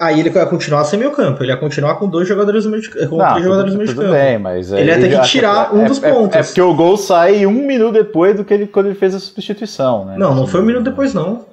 Aí 0.00 0.20
ele 0.20 0.30
vai 0.30 0.48
continuar 0.48 0.84
sem 0.84 0.98
meio 0.98 1.10
campo, 1.10 1.42
ele 1.42 1.52
ia 1.52 1.56
continuar 1.56 1.96
com 1.96 2.08
dois 2.08 2.26
jogadores 2.26 2.64
no 2.64 2.70
meio 2.70 2.82
de, 2.82 2.90
com 3.08 3.16
não, 3.16 3.30
três 3.30 3.44
jogadores 3.44 3.72
no 3.72 3.78
meio 3.78 3.90
de 3.90 3.94
campo. 3.94 4.10
Bem, 4.10 4.38
mas 4.38 4.72
ele 4.72 4.90
ia 4.90 4.98
ter 4.98 5.10
que 5.10 5.28
tirar 5.28 5.74
um 5.74 5.82
é, 5.82 5.84
dos 5.84 6.02
é, 6.02 6.10
pontos. 6.10 6.36
É, 6.36 6.42
porque 6.42 6.62
o 6.62 6.74
gol 6.74 6.96
sai 6.96 7.44
um 7.44 7.66
minuto 7.66 7.92
depois 7.92 8.34
do 8.34 8.44
que 8.44 8.54
ele 8.54 8.66
quando 8.66 8.86
ele 8.86 8.94
fez 8.94 9.14
a 9.14 9.18
substituição, 9.20 10.06
né? 10.06 10.16
Não, 10.16 10.34
não 10.34 10.46
foi 10.46 10.62
um 10.62 10.64
minuto 10.64 10.84
depois, 10.84 11.12
não. 11.12 11.44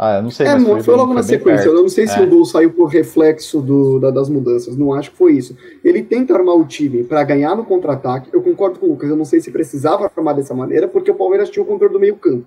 Ah, 0.00 0.18
eu 0.18 0.22
não 0.22 0.30
sei. 0.30 0.46
É, 0.46 0.60
foi, 0.60 0.80
foi 0.80 0.94
logo 0.94 1.12
na 1.12 1.24
sequência. 1.24 1.66
Eu 1.66 1.74
não 1.74 1.88
sei 1.88 2.06
se 2.06 2.20
é. 2.20 2.22
o 2.22 2.28
gol 2.28 2.44
saiu 2.44 2.70
por 2.70 2.86
reflexo 2.86 3.60
do, 3.60 3.98
da, 3.98 4.12
das 4.12 4.28
mudanças. 4.28 4.76
Não 4.76 4.94
acho 4.94 5.10
que 5.10 5.16
foi 5.16 5.32
isso. 5.32 5.56
Ele 5.82 6.04
tenta 6.04 6.34
armar 6.34 6.54
o 6.54 6.64
time 6.64 7.02
para 7.02 7.24
ganhar 7.24 7.56
no 7.56 7.64
contra-ataque. 7.64 8.30
Eu 8.32 8.40
concordo 8.40 8.78
com 8.78 8.86
o 8.86 8.90
Lucas. 8.90 9.10
Eu 9.10 9.16
não 9.16 9.24
sei 9.24 9.40
se 9.40 9.50
precisava 9.50 10.08
armar 10.16 10.36
dessa 10.36 10.54
maneira, 10.54 10.86
porque 10.86 11.10
o 11.10 11.16
Palmeiras 11.16 11.50
tinha 11.50 11.64
o 11.64 11.66
controle 11.66 11.92
do 11.92 11.98
meio-campo. 11.98 12.46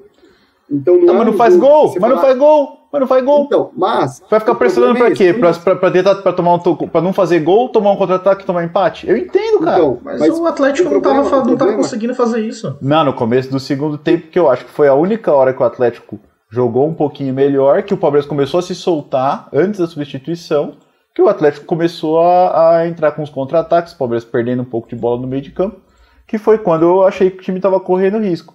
Então 0.72 0.98
não, 0.98 1.06
não 1.06 1.14
mas 1.16 1.26
não 1.26 1.34
faz 1.34 1.56
gol! 1.56 1.86
Mas 1.88 1.96
falar... 1.96 2.16
não 2.16 2.22
faz 2.22 2.38
gol! 2.38 2.82
Mas 2.92 3.00
não 3.00 3.08
faz 3.08 3.24
gol. 3.24 3.44
Então, 3.46 3.72
mas. 3.76 4.22
Vai 4.30 4.40
ficar 4.40 4.56
pressionando 4.56 4.96
pra 4.96 5.08
é 5.08 5.12
quê? 5.12 5.34
Pra, 5.34 5.54
tentar, 5.92 6.16
pra, 6.16 6.34
tomar 6.34 6.56
um, 6.56 6.60
pra 6.60 7.02
não 7.02 7.14
fazer 7.14 7.40
gol, 7.40 7.70
tomar 7.70 7.94
um 7.94 7.96
contra-ataque 7.96 8.44
e 8.44 8.46
tomar 8.46 8.66
empate? 8.66 9.10
Eu 9.10 9.16
entendo, 9.16 9.60
cara. 9.60 9.78
Então, 9.78 10.00
mas, 10.04 10.20
mas, 10.20 10.38
o 10.38 10.46
Atlético 10.46 10.90
o 10.90 10.92
problema, 10.92 11.24
não, 11.24 11.30
tava, 11.30 11.46
não 11.46 11.56
tava 11.56 11.74
conseguindo 11.74 12.14
fazer 12.14 12.42
isso. 12.42 12.78
Não, 12.82 13.06
no 13.06 13.14
começo 13.14 13.50
do 13.50 13.62
segundo 13.62 13.98
tempo, 13.98 14.28
que 14.28 14.38
eu 14.38 14.50
acho 14.50 14.66
que 14.66 14.72
foi 14.72 14.90
a 14.90 14.94
única 14.94 15.32
hora 15.32 15.54
que 15.54 15.62
o 15.62 15.66
Atlético 15.66 16.20
jogou 16.50 16.86
um 16.86 16.94
pouquinho 16.94 17.34
melhor, 17.34 17.82
que 17.84 17.94
o 17.94 17.98
Palmeiras 17.98 18.28
começou 18.28 18.60
a 18.60 18.64
se 18.64 18.76
soltar 18.76 19.48
antes 19.54 19.80
da 19.80 19.88
substituição, 19.88 20.74
que 21.16 21.22
o 21.22 21.30
Atlético 21.30 21.66
começou 21.66 22.20
a, 22.20 22.76
a 22.76 22.88
entrar 22.88 23.14
com 23.14 23.24
os 23.24 23.30
contra-ataques, 23.30 23.94
o 23.94 23.98
Palmeiras 23.98 24.26
perdendo 24.26 24.64
um 24.64 24.66
pouco 24.66 24.90
de 24.90 24.98
bola 24.98 25.22
no 25.22 25.28
meio 25.28 25.42
de 25.42 25.52
campo, 25.52 25.80
que 26.28 26.38
foi 26.38 26.58
quando 26.58 26.84
eu 26.84 27.04
achei 27.04 27.32
que 27.32 27.38
o 27.38 27.42
time 27.42 27.58
estava 27.58 27.80
correndo 27.80 28.18
risco. 28.18 28.54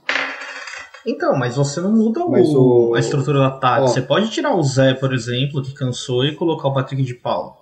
Então, 1.07 1.37
mas 1.37 1.57
você 1.57 1.81
não 1.81 1.93
muda 1.93 2.21
o, 2.21 2.91
o... 2.91 2.95
a 2.95 2.99
estrutura 2.99 3.39
do 3.39 3.45
ataque. 3.45 3.83
Ó. 3.83 3.87
Você 3.87 4.03
pode 4.03 4.29
tirar 4.31 4.55
o 4.57 4.63
Zé, 4.63 4.93
por 4.95 5.15
exemplo, 5.15 5.63
que 5.63 5.73
cansou, 5.73 6.25
e 6.25 6.35
colocar 6.35 6.69
o 6.69 6.75
Patrick 6.75 7.03
de 7.03 7.15
Paulo. 7.15 7.55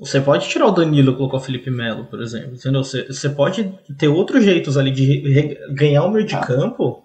Você 0.00 0.20
pode 0.20 0.48
tirar 0.48 0.66
o 0.66 0.72
Danilo 0.72 1.12
e 1.12 1.16
colocar 1.16 1.36
o 1.36 1.40
Felipe 1.40 1.70
Melo, 1.70 2.06
por 2.06 2.20
exemplo. 2.20 2.54
Entendeu? 2.54 2.82
Você, 2.82 3.06
você 3.06 3.28
pode 3.28 3.78
ter 3.98 4.08
outros 4.08 4.42
jeitos 4.42 4.76
ali 4.76 4.90
de 4.90 5.56
ganhar 5.70 6.04
o 6.04 6.10
meio 6.10 6.26
de 6.26 6.34
ah. 6.34 6.40
campo 6.40 7.04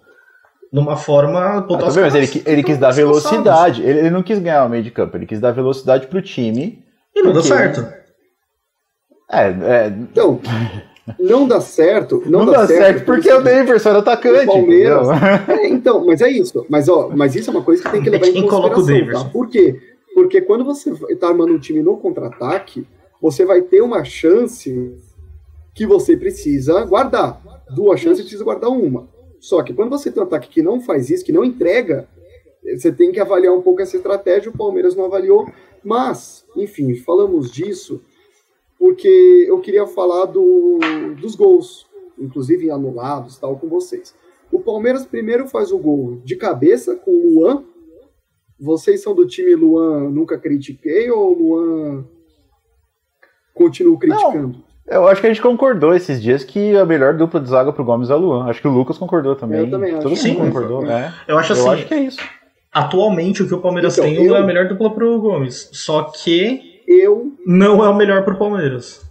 numa 0.72 0.96
forma. 0.96 1.40
Ah, 1.40 1.62
tá 1.62 1.86
mas 1.86 2.16
ele, 2.16 2.44
ele 2.46 2.64
quis 2.64 2.78
dar 2.78 2.92
velocidade. 2.92 3.84
Ele, 3.84 4.00
ele, 4.00 4.10
não 4.10 4.24
quis 4.24 4.40
ganhar 4.40 4.66
o 4.66 4.70
meio 4.70 4.84
de 4.84 4.92
campo, 4.92 5.18
ele 5.18 5.26
quis 5.26 5.40
dar 5.40 5.52
velocidade 5.52 6.08
pro 6.08 6.22
time. 6.22 6.84
E 7.16 7.22
não 7.22 7.34
deu 7.34 7.44
certo. 7.44 7.82
É, 9.32 9.48
é. 9.50 9.88
Então. 9.88 10.42
Não 11.18 11.48
dá 11.48 11.62
certo. 11.62 12.22
Não, 12.25 12.46
não 12.46 12.46
dá, 12.48 12.62
dá, 12.62 12.68
certo, 12.68 12.82
certo 12.82 13.06
porque 13.06 13.32
o 13.32 13.42
Davidson 13.42 13.89
era 13.89 14.00
atacante. 14.00 14.44
O 14.44 14.54
Palmeiras. 14.54 15.08
É, 15.48 15.68
então, 15.68 16.06
mas 16.06 16.22
é 16.22 16.30
isso. 16.30 16.66
Mas, 16.70 16.89
ó, 16.89 17.10
mas 17.16 17.36
isso 17.36 17.50
é 17.50 17.54
uma 17.54 17.63
coisa 17.63 17.82
que 17.82 17.89
tem 17.89 18.04
que 18.04 18.10
levar 18.10 18.28
em 18.28 18.48
consideração. 18.48 19.24
Tá? 19.24 19.30
Por 19.30 19.48
quê? 19.50 19.80
Porque 20.13 20.42
quando 20.42 20.66
você 20.66 20.92
está 21.10 21.28
armando 21.30 21.54
um 21.54 21.60
time 21.60 21.82
no 21.82 21.98
contra-ataque, 21.98 22.86
você 23.22 23.46
vai 23.46 23.62
ter 23.62 23.82
uma 23.82 24.04
chance 24.04 24.96
que 25.74 25.86
você 25.86 26.18
precisa 26.18 26.84
guardar. 26.86 27.42
Duas 27.74 28.00
chances, 28.00 28.22
precisa 28.22 28.44
guardar 28.44 28.70
uma. 28.70 29.08
Só 29.39 29.63
que 29.63 29.74
quando 29.74 29.89
você 29.89 30.12
tem 30.12 30.22
um 30.22 30.25
ataque 30.25 30.50
que 30.50 30.62
não 30.62 30.82
faz 30.82 31.10
isso, 31.10 31.24
que 31.24 31.32
não 31.32 31.46
entrega, 31.46 32.08
você 32.75 32.92
tem 32.92 33.12
que 33.12 33.20
avaliar 33.20 33.54
um 33.54 33.62
pouco 33.62 33.82
essa 33.82 33.96
estratégia. 33.96 34.50
O 34.50 34.58
Palmeiras 34.58 34.96
não 34.96 35.06
avaliou. 35.06 35.48
Mas, 35.84 36.44
enfim, 36.58 36.94
falamos 36.96 37.51
disso 37.51 38.01
porque 38.79 39.45
eu 39.48 39.59
queria 39.59 39.86
falar 39.86 40.25
do, 40.25 40.79
dos 41.19 41.36
gols, 41.36 41.86
inclusive 42.17 42.71
anulados, 42.71 43.38
tal, 43.38 43.57
com 43.57 43.67
vocês. 43.67 44.15
O 44.50 44.59
Palmeiras 44.59 45.05
primeiro 45.05 45.48
faz 45.48 45.71
o 45.71 45.77
gol 45.77 46.21
de 46.24 46.38
cabeça 46.38 46.95
com 46.95 47.12
o 47.12 47.41
Luan. 47.41 47.63
Vocês 48.59 49.01
são 49.03 49.13
do 49.13 49.27
time 49.27 49.53
Luan 49.53 50.09
nunca 50.09 50.39
critiquei 50.39 51.12
ou 51.12 51.33
Luan 51.33 52.05
continuo 53.53 54.00
criticando? 54.00 54.48
Não. 54.48 54.69
Eu 54.88 55.07
acho 55.07 55.21
que 55.21 55.27
a 55.27 55.29
gente 55.29 55.41
concordou 55.41 55.93
esses 55.93 56.19
dias 56.19 56.43
que 56.43 56.75
a 56.75 56.83
melhor 56.83 57.15
dupla 57.15 57.39
de 57.39 57.48
zaga 57.48 57.71
pro 57.71 57.86
Gomes 57.86 58.09
é 58.09 58.15
o 58.15 58.17
Luan. 58.17 58.45
Acho 58.45 58.59
que 58.59 58.67
o 58.67 58.71
Lucas 58.71 58.98
concordou 58.98 59.36
também. 59.36 59.59
Eu 59.59 59.69
também 59.69 59.93
acho. 59.93 60.01
Todo 60.01 60.15
mundo 60.15 60.38
concordou, 60.38 60.81
né? 60.81 61.13
Eu 61.27 61.38
acho 61.38 61.53
assim. 61.53 61.62
Eu 61.62 61.71
acho 61.71 61.88
que 61.88 61.93
é 61.93 62.00
isso. 62.00 62.19
Atualmente, 62.74 63.43
o 63.43 63.48
que 63.48 63.53
o 63.53 63.62
Palmeiras 63.62 63.98
então, 63.98 64.09
tem 64.09 64.25
eu... 64.25 64.36
é 64.36 64.39
a 64.39 64.43
melhor 64.43 64.67
dupla 64.67 64.91
pro 64.91 65.21
Gomes. 65.21 65.69
Só 65.74 66.03
que 66.03 66.69
eu. 66.89 67.31
Não 67.46 67.86
é 67.86 67.89
o 67.89 67.96
melhor 67.96 68.25
pro 68.25 68.38
Palmeiras. 68.38 69.01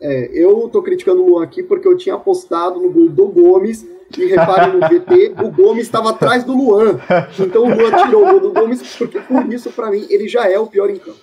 É, 0.00 0.28
eu 0.34 0.68
tô 0.68 0.82
criticando 0.82 1.22
o 1.22 1.26
Luan 1.26 1.44
aqui 1.44 1.62
porque 1.62 1.86
eu 1.86 1.96
tinha 1.96 2.16
apostado 2.16 2.80
no 2.80 2.90
gol 2.90 3.08
do 3.08 3.28
Gomes. 3.28 3.86
E 4.16 4.26
reparem 4.26 4.74
no 4.74 4.80
VT, 4.80 5.34
o 5.42 5.50
Gomes 5.50 5.86
estava 5.86 6.10
atrás 6.10 6.44
do 6.44 6.54
Luan. 6.54 7.00
Então 7.38 7.64
o 7.64 7.74
Luan 7.74 8.04
tirou 8.04 8.22
o 8.22 8.30
gol 8.30 8.40
do 8.40 8.52
Gomes, 8.52 8.96
porque 8.96 9.18
por 9.18 9.52
isso, 9.52 9.70
para 9.70 9.90
mim, 9.90 10.06
ele 10.10 10.28
já 10.28 10.48
é 10.48 10.58
o 10.58 10.66
pior 10.66 10.90
em 10.90 10.96
campo. 10.96 11.18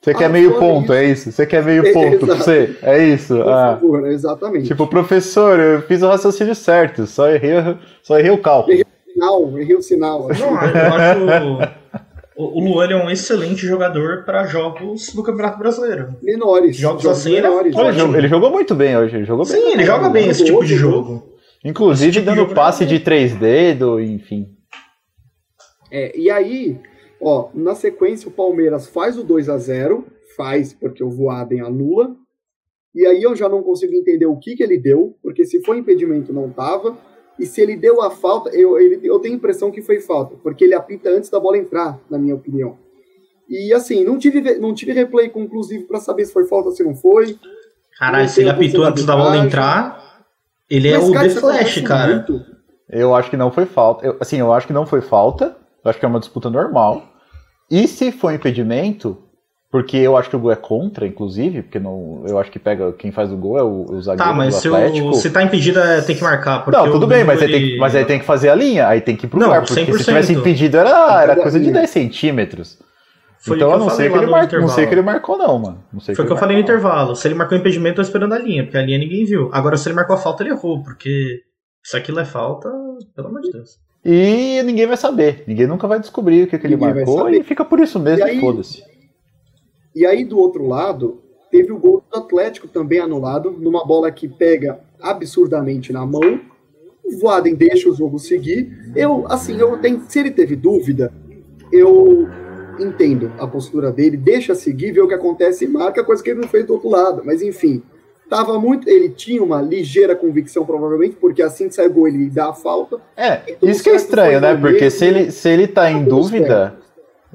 Você 0.00 0.14
quer 0.14 0.30
meio 0.30 0.58
ponto, 0.58 0.84
isso. 0.84 0.92
é 0.92 1.04
isso? 1.04 1.32
Você 1.32 1.46
quer 1.46 1.64
meio 1.64 1.86
é, 1.86 1.92
ponto 1.92 2.26
pra 2.26 2.34
você? 2.34 2.76
É 2.82 3.04
isso? 3.04 3.34
Por 3.36 3.48
ah. 3.48 3.78
favor, 3.78 4.06
exatamente. 4.06 4.68
Tipo, 4.68 4.86
professor, 4.86 5.58
eu 5.58 5.82
fiz 5.82 6.02
o 6.02 6.08
raciocínio 6.08 6.54
certo, 6.54 7.06
só 7.06 7.28
errei, 7.28 7.52
só 8.02 8.18
errei 8.18 8.30
o 8.30 8.38
cálculo. 8.38 8.72
Errei 8.72 8.84
o 8.84 9.12
sinal, 9.12 9.58
errei 9.58 9.76
o 9.76 9.82
sinal. 9.82 10.28
Não, 10.28 10.48
eu 10.48 10.94
acho 10.94 11.80
o 12.40 12.60
Luan 12.60 12.88
é 12.88 12.96
um 12.96 13.10
excelente 13.10 13.66
jogador 13.66 14.24
para 14.24 14.46
jogos 14.46 15.12
do 15.14 15.22
Campeonato 15.22 15.58
Brasileiro. 15.58 16.16
Menores. 16.22 16.76
Jogos, 16.76 17.02
jogos 17.02 17.18
assim, 17.18 17.32
menores. 17.32 17.76
Ele, 17.76 17.92
jogou, 17.92 18.16
ele 18.16 18.28
jogou 18.28 18.50
muito 18.50 18.74
bem 18.74 18.96
hoje. 18.96 19.16
Ele 19.16 19.24
jogou 19.24 19.44
Sim, 19.44 19.60
bem 19.60 19.72
ele 19.72 19.84
joga 19.84 20.08
bem 20.08 20.28
esse 20.28 20.44
tipo 20.44 20.64
de 20.64 20.74
jogo. 20.74 21.22
Inclusive 21.64 22.12
tipo 22.12 22.24
dando 22.24 22.46
de 22.46 22.54
passe 22.54 22.86
de 22.86 22.98
três 23.00 23.34
dedos, 23.34 24.00
enfim. 24.02 24.48
É, 25.90 26.16
e 26.18 26.30
aí, 26.30 26.78
ó, 27.20 27.50
na 27.52 27.74
sequência 27.74 28.28
o 28.28 28.32
Palmeiras 28.32 28.88
faz 28.88 29.18
o 29.18 29.24
2 29.24 29.48
a 29.48 29.58
0 29.58 30.06
faz 30.36 30.72
porque 30.72 31.04
o 31.04 31.10
Voaden 31.10 31.60
anula. 31.60 32.14
E 32.94 33.06
aí 33.06 33.22
eu 33.22 33.36
já 33.36 33.48
não 33.48 33.62
consigo 33.62 33.92
entender 33.92 34.26
o 34.26 34.36
que, 34.36 34.56
que 34.56 34.62
ele 34.62 34.78
deu, 34.78 35.16
porque 35.22 35.44
se 35.44 35.62
foi 35.62 35.78
impedimento 35.78 36.32
não 36.32 36.50
tava. 36.50 36.96
E 37.40 37.46
se 37.46 37.60
ele 37.60 37.74
deu 37.74 38.02
a 38.02 38.10
falta, 38.10 38.50
eu, 38.50 38.78
ele, 38.78 39.00
eu 39.02 39.18
tenho 39.18 39.34
a 39.34 39.36
impressão 39.38 39.70
que 39.70 39.80
foi 39.80 39.98
falta, 39.98 40.36
porque 40.42 40.62
ele 40.62 40.74
apita 40.74 41.08
antes 41.08 41.30
da 41.30 41.40
bola 41.40 41.56
entrar, 41.56 41.98
na 42.10 42.18
minha 42.18 42.34
opinião. 42.34 42.76
E 43.48 43.72
assim, 43.72 44.04
não 44.04 44.18
tive, 44.18 44.58
não 44.58 44.74
tive 44.74 44.92
replay 44.92 45.30
conclusivo 45.30 45.86
para 45.86 45.98
saber 45.98 46.26
se 46.26 46.32
foi 46.32 46.44
falta 46.44 46.68
ou 46.68 46.74
se 46.74 46.84
não 46.84 46.94
foi. 46.94 47.38
Caralho, 47.98 48.28
se 48.28 48.40
ele 48.40 48.50
apitou 48.50 48.84
antes 48.84 49.06
da 49.06 49.16
bola 49.16 49.38
entrar, 49.38 50.22
ele 50.68 50.88
é 50.88 50.98
Mas, 50.98 51.06
é 51.06 51.10
o 51.10 51.12
cara, 51.12 51.28
The 51.28 51.34
Flash, 51.40 51.80
cara. 51.80 52.14
Muito. 52.16 52.44
Eu 52.88 53.14
acho 53.14 53.30
que 53.30 53.36
não 53.36 53.50
foi 53.50 53.64
falta. 53.64 54.06
Eu, 54.06 54.16
assim, 54.20 54.38
eu 54.38 54.52
acho 54.52 54.66
que 54.66 54.72
não 54.72 54.84
foi 54.84 55.00
falta. 55.00 55.56
Eu 55.82 55.90
acho 55.90 55.98
que 55.98 56.04
é 56.04 56.08
uma 56.08 56.20
disputa 56.20 56.50
normal. 56.50 57.02
E 57.70 57.88
se 57.88 58.12
foi 58.12 58.34
impedimento, 58.34 59.16
porque 59.70 59.96
eu 59.96 60.16
acho 60.16 60.28
que 60.28 60.34
o 60.34 60.38
gol 60.40 60.50
é 60.50 60.56
contra, 60.56 61.06
inclusive, 61.06 61.62
porque 61.62 61.78
não, 61.78 62.24
eu 62.26 62.38
acho 62.38 62.50
que 62.50 62.58
pega 62.58 62.92
quem 62.92 63.12
faz 63.12 63.32
o 63.32 63.36
gol 63.36 63.56
é 63.56 63.62
o, 63.62 63.86
o 63.88 64.02
zagueiro 64.02 64.30
tá, 64.30 64.36
mas 64.36 64.60
do 64.60 64.74
Atlético. 64.74 65.14
Se, 65.14 65.22
se 65.22 65.30
tá 65.30 65.42
impedido, 65.44 65.78
é, 65.78 66.00
tem 66.00 66.16
que 66.16 66.22
marcar. 66.22 66.64
não, 66.66 66.90
tudo 66.90 67.06
bem, 67.06 67.22
mas, 67.22 67.40
ele... 67.40 67.54
aí 67.54 67.60
tem, 67.60 67.78
mas 67.78 67.94
aí 67.94 68.04
tem 68.04 68.18
que 68.18 68.24
fazer 68.24 68.48
a 68.48 68.54
linha, 68.54 68.88
aí 68.88 69.00
tem 69.00 69.14
que 69.14 69.26
ir 69.26 69.28
pro 69.28 69.38
não, 69.38 69.48
VAR, 69.48 69.64
porque 69.64 69.80
100%. 69.80 69.98
se 69.98 70.04
tivesse 70.04 70.32
impedido 70.32 70.76
era, 70.76 71.22
era 71.22 71.36
coisa 71.36 71.60
de 71.60 71.70
10 71.70 71.88
centímetros. 71.88 72.78
Foi 73.38 73.56
então 73.56 73.70
eu 73.70 73.78
não 73.78 73.88
sei, 73.88 74.10
que 74.10 74.18
ele 74.18 74.26
marcou, 74.26 74.60
não 74.60 74.68
sei 74.68 74.86
que 74.86 74.92
ele 74.92 75.02
marcou, 75.02 75.38
não, 75.38 75.58
mano. 75.58 75.84
Não 75.90 76.00
sei 76.00 76.14
Foi 76.14 76.24
o 76.24 76.26
que, 76.26 76.30
que 76.30 76.36
eu 76.36 76.40
falei 76.40 76.56
no 76.56 76.62
intervalo. 76.62 77.16
Se 77.16 77.26
ele 77.26 77.34
marcou 77.34 77.56
impedimento, 77.56 77.92
eu 77.92 77.96
tô 77.96 78.02
esperando 78.02 78.34
a 78.34 78.38
linha, 78.38 78.64
porque 78.64 78.76
a 78.76 78.82
linha 78.82 78.98
ninguém 78.98 79.24
viu. 79.24 79.48
Agora, 79.52 79.78
se 79.78 79.88
ele 79.88 79.96
marcou 79.96 80.14
a 80.14 80.18
falta, 80.18 80.42
ele 80.42 80.50
errou, 80.50 80.82
porque 80.82 81.40
se 81.82 81.96
aquilo 81.96 82.20
é 82.20 82.24
falta, 82.26 82.70
pelo 83.16 83.28
amor 83.28 83.40
de 83.40 83.50
Deus. 83.50 83.78
E 84.04 84.62
ninguém 84.62 84.86
vai 84.86 84.96
saber. 84.96 85.44
Ninguém 85.46 85.66
nunca 85.66 85.86
vai 85.86 85.98
descobrir 85.98 86.42
o 86.42 86.46
que, 86.48 86.58
que 86.58 86.66
ele 86.66 86.76
marcou 86.76 87.30
e 87.30 87.42
fica 87.42 87.64
por 87.64 87.80
isso 87.80 87.98
mesmo, 87.98 88.26
foda-se. 88.40 88.82
E 89.94 90.06
aí, 90.06 90.24
do 90.24 90.38
outro 90.38 90.66
lado, 90.66 91.20
teve 91.50 91.72
o 91.72 91.78
gol 91.78 92.02
do 92.10 92.18
Atlético 92.18 92.68
também 92.68 93.00
anulado, 93.00 93.50
numa 93.50 93.84
bola 93.84 94.10
que 94.10 94.28
pega 94.28 94.80
absurdamente 95.00 95.92
na 95.92 96.06
mão. 96.06 96.40
O 97.04 97.18
Voaden 97.18 97.54
deixa 97.54 97.88
o 97.88 97.94
jogo 97.94 98.18
seguir. 98.18 98.92
Eu, 98.94 99.24
assim, 99.28 99.58
eu 99.58 99.76
tenho, 99.78 100.02
se 100.08 100.18
ele 100.18 100.30
teve 100.30 100.54
dúvida, 100.54 101.12
eu 101.72 102.28
entendo 102.78 103.32
a 103.38 103.46
postura 103.46 103.90
dele, 103.90 104.16
deixa 104.16 104.54
seguir, 104.54 104.92
vê 104.92 105.00
o 105.00 105.08
que 105.08 105.14
acontece 105.14 105.64
e 105.64 105.68
marca, 105.68 106.04
coisa 106.04 106.22
que 106.22 106.30
ele 106.30 106.40
não 106.40 106.48
fez 106.48 106.64
do 106.64 106.74
outro 106.74 106.88
lado. 106.88 107.22
Mas 107.24 107.42
enfim, 107.42 107.82
tava 108.28 108.58
muito. 108.58 108.88
Ele 108.88 109.08
tinha 109.08 109.42
uma 109.42 109.60
ligeira 109.60 110.14
convicção, 110.14 110.64
provavelmente, 110.64 111.16
porque 111.20 111.42
assim 111.42 111.68
que 111.68 111.74
sai 111.74 111.88
o 111.88 111.92
gol, 111.92 112.08
ele 112.08 112.30
dá 112.30 112.50
a 112.50 112.54
falta. 112.54 112.98
É, 113.16 113.40
então, 113.48 113.68
isso 113.68 113.82
que 113.82 113.90
é 113.90 113.96
estranho, 113.96 114.40
né? 114.40 114.56
Porque 114.56 114.88
se 114.90 115.04
ele, 115.04 115.30
se 115.30 115.48
ele 115.48 115.66
tá 115.66 115.90
em 115.90 116.04
dúvida. 116.04 116.76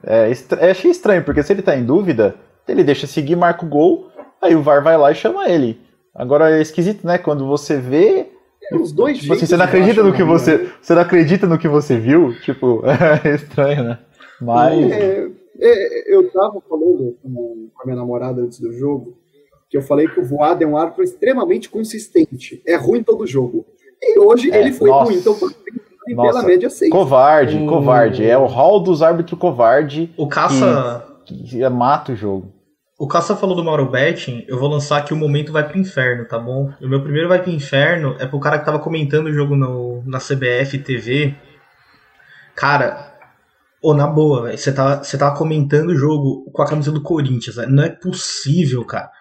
É, 0.04 0.32
é, 0.60 0.72
achei 0.72 0.92
estranho, 0.92 1.24
porque 1.24 1.42
se 1.42 1.52
ele 1.52 1.62
tá 1.62 1.76
em 1.76 1.84
dúvida, 1.84 2.36
ele 2.68 2.84
deixa 2.84 3.08
seguir, 3.08 3.36
marca 3.36 3.66
o 3.66 3.70
gol, 3.70 4.10
aí 4.42 4.56
o 4.56 4.62
VAR 4.62 4.84
vai 4.84 4.98
lá 4.98 5.12
e 5.12 5.16
chama 5.16 5.50
ele. 5.50 5.80
Agora 6.14 6.58
é 6.58 6.62
esquisito, 6.62 7.06
né? 7.06 7.18
Quando 7.18 7.46
você 7.46 7.78
vê. 7.78 8.28
É, 8.72 8.76
os 8.76 8.92
dois 8.92 9.20
tipo 9.20 9.34
assim, 9.34 9.46
você 9.46 9.58
não 9.58 9.66
acredita 9.66 10.02
no 10.02 10.14
que 10.14 10.24
você. 10.24 10.58
Né? 10.58 10.72
Você 10.82 10.96
não 10.96 11.02
acredita 11.02 11.48
no 11.48 11.58
que 11.58 11.68
você 11.68 11.98
viu? 11.98 12.34
Tipo, 12.42 12.82
é 12.88 13.36
estranho, 13.36 13.84
né? 13.84 14.00
Mas. 14.42 14.92
É, 14.92 15.30
é, 15.60 16.16
eu 16.16 16.32
tava 16.32 16.62
falando 16.68 17.18
com 17.22 17.70
a 17.82 17.86
minha 17.86 17.98
namorada 17.98 18.42
antes 18.42 18.60
do 18.60 18.72
jogo 18.74 19.18
que 19.70 19.78
eu 19.78 19.82
falei 19.82 20.08
que 20.08 20.20
o 20.20 20.26
Voado 20.26 20.64
é 20.64 20.68
um 20.68 20.78
árbitro 20.78 21.04
extremamente 21.04 21.70
consistente. 21.70 22.62
É 22.66 22.76
ruim 22.76 23.04
todo 23.04 23.26
jogo. 23.28 23.66
E 24.02 24.20
hoje 24.20 24.52
é, 24.52 24.62
ele 24.62 24.72
foi 24.72 24.90
nossa. 24.90 25.12
ruim, 25.12 25.20
então 25.20 25.38
nossa, 26.14 26.30
pela 26.30 26.44
média 26.44 26.70
6. 26.70 26.92
Covarde, 26.92 27.58
hum. 27.58 27.68
covarde. 27.68 28.26
É 28.26 28.38
o 28.38 28.46
hall 28.46 28.80
dos 28.80 29.02
árbitros 29.02 29.40
covarde. 29.40 30.14
O 30.16 30.28
caça. 30.28 31.06
Que, 31.26 31.44
que 31.44 31.70
mata 31.70 32.14
o 32.14 32.16
jogo. 32.16 32.54
O 32.98 33.08
Caça 33.08 33.36
falou 33.36 33.58
do 33.58 33.64
Mauro 33.64 33.92
Betting, 33.92 34.46
eu 34.48 34.58
vou 34.58 34.70
lançar 34.70 35.04
que 35.04 35.14
o 35.14 35.18
momento 35.18 35.52
vai 35.52 35.68
pro 35.68 35.78
inferno, 35.78 36.26
tá 36.26 36.40
bom? 36.40 36.74
O 36.82 36.88
meu 36.88 37.02
primeiro 37.02 37.28
vai 37.28 37.42
pro 37.42 37.52
inferno 37.52 38.16
é 38.20 38.26
pro 38.26 38.40
cara 38.40 38.58
que 38.58 38.66
tava 38.66 38.80
comentando 38.80 39.28
o 39.28 39.34
jogo 39.34 39.54
no, 39.54 40.02
na 40.06 40.18
CBF 40.18 40.78
TV. 40.80 41.36
Cara, 42.56 43.14
ou 43.82 43.94
na 43.94 44.08
boa, 44.08 44.44
velho, 44.44 44.58
você 44.58 44.72
tava, 44.72 45.04
você 45.04 45.18
tava 45.18 45.38
comentando 45.38 45.90
o 45.90 45.96
jogo 45.96 46.50
com 46.54 46.62
a 46.62 46.68
camisa 46.68 46.90
do 46.90 47.02
Corinthians, 47.02 47.58
véio. 47.58 47.70
não 47.70 47.84
é 47.84 47.90
possível, 47.90 48.86
cara. 48.86 49.12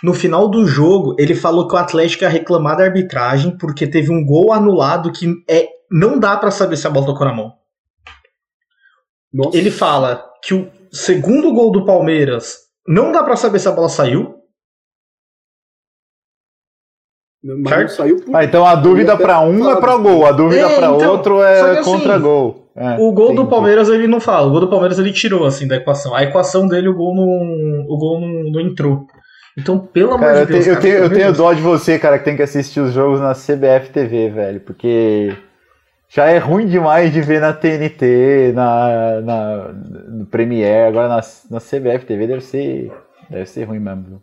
No 0.00 0.14
final 0.14 0.48
do 0.48 0.64
jogo, 0.64 1.16
ele 1.18 1.34
falou 1.34 1.66
que 1.66 1.74
o 1.74 1.78
Atlético 1.78 2.22
ia 2.22 2.28
reclamar 2.28 2.76
da 2.76 2.84
arbitragem 2.84 3.58
porque 3.58 3.84
teve 3.84 4.12
um 4.12 4.24
gol 4.24 4.52
anulado 4.52 5.10
que 5.10 5.26
é 5.50 5.66
não 5.90 6.20
dá 6.20 6.36
para 6.36 6.52
saber 6.52 6.76
se 6.76 6.86
a 6.86 6.90
bola 6.90 7.06
tocou 7.06 7.26
na 7.26 7.34
mão. 7.34 7.52
Nossa. 9.32 9.56
Ele 9.56 9.72
fala 9.72 10.24
que 10.44 10.54
o 10.54 10.70
segundo 10.92 11.52
gol 11.52 11.72
do 11.72 11.84
Palmeiras 11.84 12.67
não 12.88 13.12
dá 13.12 13.22
para 13.22 13.36
saber 13.36 13.58
se 13.58 13.68
a 13.68 13.72
bola 13.72 13.88
saiu. 13.88 14.34
Mas 17.44 17.92
saiu 17.92 18.16
por... 18.16 18.34
ah, 18.34 18.42
então 18.42 18.64
a 18.64 18.74
dúvida 18.74 19.16
para 19.16 19.40
um 19.40 19.70
é 19.70 19.78
para 19.78 19.96
gol, 19.96 20.26
a 20.26 20.32
dúvida 20.32 20.68
é, 20.68 20.74
para 20.76 20.88
então, 20.88 21.10
outro 21.10 21.40
é 21.40 21.78
assim, 21.78 21.90
contra 21.90 22.18
gol. 22.18 22.68
É, 22.74 22.96
o 22.96 23.12
gol 23.12 23.26
entendi. 23.26 23.42
do 23.42 23.48
Palmeiras 23.48 23.88
ele 23.88 24.08
não 24.08 24.20
fala, 24.20 24.48
o 24.48 24.50
gol 24.50 24.60
do 24.60 24.70
Palmeiras 24.70 24.98
ele 24.98 25.12
tirou 25.12 25.46
assim 25.46 25.68
da 25.68 25.76
equação. 25.76 26.14
A 26.14 26.24
equação 26.24 26.66
dele 26.66 26.88
o 26.88 26.94
gol 26.94 27.14
não, 27.14 27.86
o 27.88 27.96
gol 27.96 28.20
não, 28.20 28.50
não 28.50 28.60
entrou. 28.60 29.06
Então, 29.56 29.78
pelo 29.78 30.14
amor 30.14 30.34
de 30.34 30.46
Deus. 30.46 30.66
Eu 30.66 30.80
tenho, 30.80 30.94
cara, 30.94 31.04
eu 31.04 31.10
tenho, 31.10 31.26
eu 31.26 31.32
tenho 31.32 31.32
dó 31.32 31.52
de 31.52 31.60
você, 31.60 31.98
cara, 31.98 32.18
que 32.18 32.24
tem 32.24 32.36
que 32.36 32.42
assistir 32.42 32.80
os 32.80 32.92
jogos 32.92 33.20
na 33.20 33.34
CBF 33.34 33.90
TV, 33.92 34.30
velho, 34.30 34.60
porque 34.60 35.36
já 36.08 36.26
é 36.26 36.38
ruim 36.38 36.66
demais 36.66 37.12
de 37.12 37.20
ver 37.20 37.40
na 37.40 37.52
TNT, 37.52 38.52
na, 38.54 39.20
na 39.20 39.68
no 40.08 40.26
Premiere, 40.26 40.88
agora 40.88 41.08
na, 41.08 41.20
na 41.50 41.60
CBF 41.60 42.06
TV 42.06 42.26
deve 42.26 42.40
ser, 42.40 42.90
deve 43.28 43.46
ser 43.46 43.64
ruim 43.64 43.78
mesmo. 43.78 44.22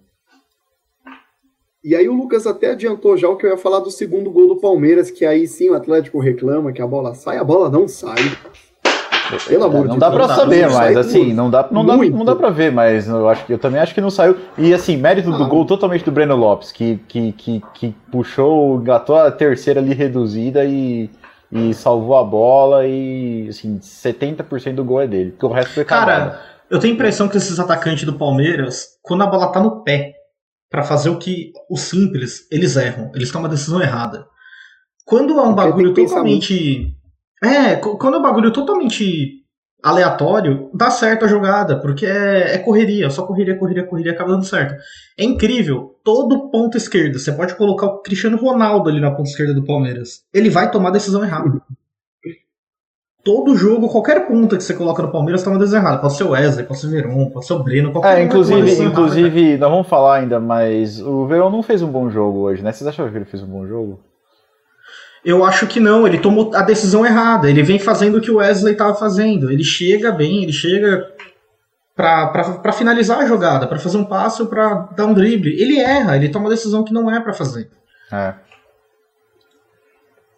E 1.83 1.95
aí 1.95 2.09
o 2.09 2.15
Lucas 2.15 2.47
até 2.47 2.71
adiantou 2.71 3.15
já 3.15 3.29
o 3.29 3.37
que 3.37 3.45
eu 3.45 3.51
ia 3.51 3.57
falar 3.57 3.79
do 3.79 3.91
segundo 3.91 4.31
gol 4.31 4.47
do 4.47 4.55
Palmeiras, 4.55 5.11
que 5.11 5.23
aí 5.23 5.47
sim 5.47 5.69
o 5.69 5.75
Atlético 5.75 6.19
reclama 6.19 6.71
que 6.71 6.81
a 6.81 6.87
bola 6.87 7.13
sai, 7.13 7.37
a 7.37 7.43
bola 7.43 7.69
não 7.69 7.87
sai. 7.87 8.15
Pelo 9.47 9.65
amor 9.65 9.85
não 9.85 9.93
de 9.93 9.99
dá 9.99 10.09
Deus. 10.09 10.25
Pra 10.25 10.35
saber, 10.35 10.69
mas 10.69 10.97
assim, 10.97 11.33
não 11.33 11.49
dá, 11.49 11.67
não, 11.69 11.85
dá, 11.85 11.97
não 11.97 12.25
dá 12.25 12.35
pra 12.35 12.49
ver, 12.49 12.71
mas 12.71 13.07
eu, 13.07 13.29
acho 13.29 13.45
que, 13.45 13.53
eu 13.53 13.59
também 13.59 13.79
acho 13.79 13.93
que 13.93 14.01
não 14.01 14.09
saiu. 14.09 14.35
E 14.57 14.73
assim, 14.73 14.97
mérito 14.97 15.31
ah. 15.31 15.37
do 15.37 15.47
gol 15.47 15.65
totalmente 15.65 16.03
do 16.03 16.11
Breno 16.11 16.35
Lopes, 16.35 16.71
que, 16.71 16.99
que, 17.07 17.31
que, 17.33 17.63
que 17.73 17.95
puxou, 18.11 18.79
engatou 18.79 19.15
a 19.15 19.29
terceira 19.29 19.79
ali 19.79 19.93
reduzida 19.93 20.65
e 20.65 21.09
e 21.51 21.73
salvou 21.73 22.17
a 22.17 22.23
bola 22.23 22.85
e 22.87 23.47
assim, 23.49 23.79
70% 23.79 24.75
do 24.75 24.83
gol 24.83 25.01
é 25.01 25.07
dele, 25.07 25.31
porque 25.31 25.45
o 25.45 25.51
resto 25.51 25.73
foi 25.73 25.85
Cara, 25.85 26.41
eu 26.69 26.79
tenho 26.79 26.93
a 26.93 26.95
impressão 26.95 27.27
que 27.27 27.37
esses 27.37 27.59
atacantes 27.59 28.03
do 28.03 28.17
Palmeiras, 28.17 28.87
quando 29.01 29.23
a 29.23 29.27
bola 29.27 29.51
tá 29.51 29.61
no 29.61 29.83
pé, 29.83 30.13
para 30.69 30.83
fazer 30.83 31.09
o 31.09 31.19
que 31.19 31.53
o 31.69 31.77
simples, 31.77 32.47
eles 32.51 32.75
erram, 32.75 33.11
eles 33.15 33.31
tomam 33.31 33.47
a 33.47 33.51
decisão 33.51 33.81
errada. 33.81 34.27
Quando 35.05 35.39
é 35.39 35.41
um 35.43 35.53
bagulho 35.53 35.93
totalmente 35.93 36.91
É, 37.43 37.75
quando 37.75 38.15
é 38.15 38.17
um 38.17 38.23
bagulho 38.23 38.51
totalmente 38.51 39.44
aleatório, 39.85 40.67
dá 40.73 40.89
certo 40.89 41.25
a 41.25 41.27
jogada, 41.27 41.79
porque 41.79 42.07
é, 42.07 42.55
é, 42.55 42.57
correria, 42.57 43.07
só 43.11 43.21
correria, 43.21 43.55
correria, 43.55 43.83
correria, 43.83 44.13
acaba 44.13 44.31
dando 44.31 44.43
certo. 44.43 44.73
É 45.15 45.23
incrível, 45.23 45.95
todo 46.03 46.49
ponto 46.49 46.75
esquerdo, 46.75 47.19
você 47.19 47.31
pode 47.31 47.53
colocar 47.53 47.85
o 47.85 47.99
Cristiano 47.99 48.35
Ronaldo 48.35 48.89
ali 48.89 48.99
na 48.99 49.11
ponta 49.11 49.29
esquerda 49.29 49.53
do 49.53 49.63
Palmeiras, 49.63 50.23
ele 50.33 50.49
vai 50.49 50.71
tomar 50.71 50.89
a 50.89 50.93
decisão 50.93 51.23
errada. 51.23 51.61
Todo 53.23 53.55
jogo, 53.55 53.87
qualquer 53.87 54.27
ponta 54.27 54.57
que 54.57 54.63
você 54.63 54.73
coloca 54.73 55.03
no 55.03 55.11
Palmeiras 55.11 55.43
toma 55.43 55.57
decisão 55.57 55.79
errada. 55.79 55.99
Pode 55.99 56.15
ser 56.15 56.23
o 56.23 56.29
Wesley, 56.29 56.65
pode 56.65 56.79
ser 56.79 56.87
o 56.87 56.89
Verón, 56.91 57.29
pode 57.29 57.45
ser 57.45 57.53
o 57.53 57.63
Breno, 57.63 57.91
qualquer 57.91 58.17
É, 58.19 58.23
inclusive, 58.23 58.83
inclusive 58.83 59.39
errada, 59.39 59.61
nós 59.61 59.71
vamos 59.71 59.87
falar 59.87 60.17
ainda, 60.17 60.39
mas 60.39 60.99
o 60.99 61.27
Verón 61.27 61.51
não 61.51 61.61
fez 61.61 61.83
um 61.83 61.91
bom 61.91 62.09
jogo 62.09 62.39
hoje, 62.39 62.63
né? 62.63 62.71
Vocês 62.71 62.87
acham 62.87 63.09
que 63.09 63.15
ele 63.15 63.25
fez 63.25 63.43
um 63.43 63.47
bom 63.47 63.67
jogo? 63.67 63.99
Eu 65.25 65.43
acho 65.43 65.65
que 65.65 65.79
não, 65.79 66.05
ele 66.05 66.19
tomou 66.19 66.51
a 66.53 66.61
decisão 66.61 67.03
errada. 67.03 67.49
Ele 67.49 67.63
vem 67.63 67.79
fazendo 67.79 68.19
o 68.19 68.21
que 68.21 68.29
o 68.29 68.37
Wesley 68.37 68.73
estava 68.73 68.93
fazendo. 68.93 69.51
Ele 69.51 69.63
chega 69.63 70.11
bem, 70.11 70.43
ele 70.43 70.53
chega 70.53 71.11
para 71.95 72.71
finalizar 72.71 73.19
a 73.19 73.25
jogada, 73.25 73.65
para 73.65 73.79
fazer 73.79 73.97
um 73.97 74.05
passo, 74.05 74.45
para 74.45 74.89
dar 74.95 75.05
um 75.05 75.13
drible. 75.13 75.59
Ele 75.59 75.79
erra, 75.79 76.15
ele 76.15 76.29
toma 76.29 76.45
uma 76.45 76.51
decisão 76.51 76.83
que 76.83 76.93
não 76.93 77.09
é 77.09 77.19
para 77.19 77.33
fazer. 77.33 77.69
É. 78.11 78.35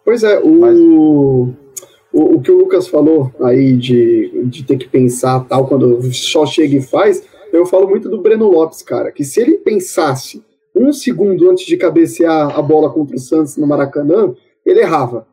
Pois 0.04 0.22
é, 0.22 0.38
o, 0.38 0.60
Mas... 0.60 0.78
o, 0.78 1.52
o, 2.12 2.40
que 2.40 2.50
o 2.50 2.56
Lucas 2.56 2.88
falou 2.88 3.30
aí 3.42 3.76
de, 3.76 4.46
de 4.46 4.62
ter 4.64 4.78
que 4.78 4.88
pensar 4.88 5.40
tal, 5.40 5.66
quando 5.66 6.00
só 6.14 6.46
chega 6.46 6.76
e 6.76 6.82
faz, 6.82 7.22
eu 7.52 7.66
falo 7.66 7.86
muito 7.86 8.08
do 8.08 8.22
Breno 8.22 8.50
Lopes, 8.50 8.82
cara, 8.82 9.12
que 9.12 9.22
se 9.22 9.38
ele 9.38 9.58
pensasse 9.58 10.42
um 10.74 10.92
segundo 10.92 11.50
antes 11.50 11.66
de 11.66 11.76
cabecear 11.76 12.58
a 12.58 12.62
bola 12.62 12.88
contra 12.88 13.16
o 13.16 13.18
Santos 13.18 13.56
no 13.58 13.66
Maracanã, 13.66 14.34
ele 14.70 14.80
errava. 14.80 15.26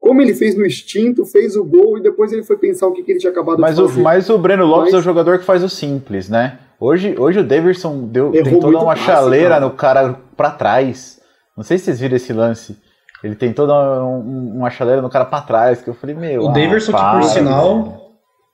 Como 0.00 0.22
ele 0.22 0.34
fez 0.34 0.56
no 0.56 0.64
instinto, 0.64 1.24
fez 1.24 1.56
o 1.56 1.64
gol 1.64 1.98
e 1.98 2.02
depois 2.02 2.32
ele 2.32 2.44
foi 2.44 2.56
pensar 2.56 2.86
o 2.86 2.92
que, 2.92 3.02
que 3.02 3.12
ele 3.12 3.18
tinha 3.18 3.32
acabado 3.32 3.58
mas 3.58 3.74
de 3.76 3.82
fazer. 3.82 4.00
O, 4.00 4.04
mas 4.04 4.30
o 4.30 4.38
Breno 4.38 4.64
Lopes 4.64 4.92
mas... 4.92 4.94
é 4.94 4.98
o 4.98 5.02
jogador 5.02 5.38
que 5.38 5.44
faz 5.44 5.64
o 5.64 5.68
simples, 5.68 6.28
né? 6.28 6.58
Hoje, 6.78 7.16
hoje 7.18 7.40
o 7.40 7.44
Davidson 7.44 8.06
deu, 8.06 8.30
tentou 8.30 8.70
dar 8.70 8.80
uma 8.80 8.94
fácil, 8.94 9.04
chaleira 9.04 9.48
cara. 9.48 9.60
no 9.60 9.70
cara 9.70 10.20
para 10.36 10.50
trás. 10.50 11.20
Não 11.56 11.64
sei 11.64 11.78
se 11.78 11.86
vocês 11.86 12.00
viram 12.00 12.16
esse 12.16 12.32
lance. 12.32 12.76
Ele 13.24 13.34
tentou 13.34 13.66
dar 13.66 14.04
um, 14.04 14.56
uma 14.56 14.70
chaleira 14.70 15.00
no 15.00 15.08
cara 15.08 15.24
para 15.24 15.42
trás, 15.42 15.80
que 15.80 15.88
eu 15.88 15.94
falei, 15.94 16.14
meu. 16.14 16.42
O 16.42 16.48
ah, 16.50 16.52
Davidson, 16.52 16.92
que 16.92 17.10
por 17.10 17.22
sinal. 17.24 18.02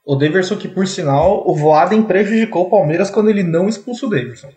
O 0.05 0.15
Davidson, 0.15 0.55
que 0.55 0.67
por 0.67 0.87
sinal, 0.87 1.43
o 1.45 1.55
Voaden 1.55 2.03
prejudicou 2.03 2.63
o 2.63 2.69
Palmeiras 2.69 3.09
quando 3.09 3.29
ele 3.29 3.43
não 3.43 3.67
expulsou 3.67 4.09
o 4.09 4.11
Davidson. 4.11 4.49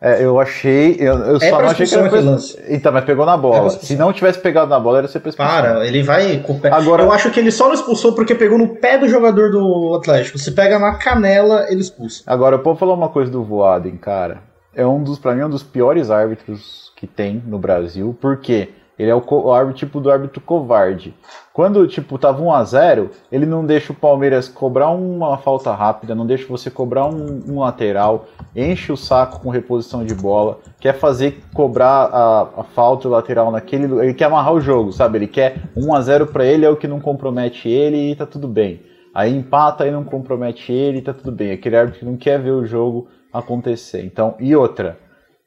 É, 0.00 0.24
eu 0.24 0.38
achei. 0.38 0.96
Eu, 0.98 1.14
eu 1.14 1.36
é 1.36 1.50
só 1.50 1.60
não 1.60 1.68
achei 1.68 1.86
que 1.86 1.94
era 1.94 2.20
lance. 2.20 2.56
Então, 2.68 2.92
mas 2.92 3.04
pegou 3.04 3.26
na 3.26 3.36
bola. 3.36 3.66
É 3.66 3.70
Se 3.70 3.96
não 3.96 4.12
tivesse 4.12 4.38
pegado 4.38 4.70
na 4.70 4.78
bola, 4.78 4.98
era 4.98 5.08
ser 5.08 5.18
expulsão. 5.18 5.44
Para, 5.44 5.84
ele 5.86 6.04
vai 6.04 6.38
com 6.38 6.52
o 6.52 6.60
pé. 6.60 6.70
Agora... 6.70 7.02
Eu 7.02 7.10
acho 7.10 7.30
que 7.32 7.40
ele 7.40 7.50
só 7.50 7.66
não 7.66 7.74
expulsou 7.74 8.14
porque 8.14 8.34
pegou 8.34 8.56
no 8.56 8.76
pé 8.76 8.96
do 8.96 9.08
jogador 9.08 9.50
do 9.50 9.96
Atlético. 9.96 10.38
Se 10.38 10.52
pega 10.52 10.78
na 10.78 10.94
canela, 10.94 11.66
ele 11.68 11.80
expulsa. 11.80 12.22
Agora, 12.26 12.54
eu 12.54 12.60
posso 12.60 12.78
falar 12.78 12.94
uma 12.94 13.08
coisa 13.08 13.30
do 13.30 13.42
Voaden, 13.42 13.96
cara. 13.96 14.38
É 14.72 14.86
um 14.86 15.02
dos, 15.02 15.18
pra 15.18 15.34
mim, 15.34 15.42
um 15.42 15.50
dos 15.50 15.64
piores 15.64 16.10
árbitros 16.10 16.92
que 16.94 17.06
tem 17.06 17.42
no 17.44 17.58
Brasil. 17.58 18.16
Por 18.20 18.36
quê? 18.36 18.68
Ele 18.98 19.10
é 19.10 19.14
o, 19.14 19.22
o 19.22 19.72
tipo 19.72 20.00
do 20.00 20.10
árbitro 20.10 20.40
covarde. 20.40 21.14
Quando, 21.52 21.86
tipo, 21.86 22.18
tava 22.18 22.42
1 22.42 22.52
a 22.52 22.64
0 22.64 23.10
ele 23.30 23.46
não 23.46 23.64
deixa 23.64 23.92
o 23.92 23.96
Palmeiras 23.96 24.48
cobrar 24.48 24.90
uma 24.90 25.38
falta 25.38 25.72
rápida, 25.72 26.14
não 26.14 26.26
deixa 26.26 26.46
você 26.48 26.70
cobrar 26.70 27.06
um, 27.06 27.40
um 27.48 27.60
lateral, 27.60 28.26
enche 28.54 28.92
o 28.92 28.96
saco 28.96 29.40
com 29.40 29.50
reposição 29.50 30.04
de 30.04 30.14
bola, 30.14 30.58
quer 30.80 30.94
fazer 30.94 31.42
cobrar 31.54 32.10
a, 32.12 32.48
a 32.58 32.64
falta 32.64 33.08
lateral 33.08 33.50
naquele. 33.50 33.84
Ele 34.00 34.14
quer 34.14 34.24
amarrar 34.24 34.52
o 34.52 34.60
jogo, 34.60 34.92
sabe? 34.92 35.18
Ele 35.18 35.26
quer 35.26 35.56
1 35.76 35.94
a 35.94 36.00
0 36.00 36.26
para 36.28 36.44
ele, 36.44 36.64
é 36.64 36.70
o 36.70 36.76
que 36.76 36.88
não 36.88 37.00
compromete 37.00 37.68
ele 37.68 38.10
e 38.12 38.16
tá 38.16 38.26
tudo 38.26 38.48
bem. 38.48 38.82
Aí 39.14 39.34
empata 39.34 39.86
e 39.86 39.90
não 39.90 40.04
compromete 40.04 40.72
ele 40.72 40.98
e 40.98 41.02
tá 41.02 41.12
tudo 41.12 41.32
bem. 41.32 41.52
Aquele 41.52 41.76
árbitro 41.76 42.00
que 42.00 42.06
não 42.06 42.16
quer 42.16 42.40
ver 42.40 42.52
o 42.52 42.66
jogo 42.66 43.08
acontecer. 43.32 44.04
Então, 44.04 44.34
e 44.38 44.54
outra, 44.54 44.98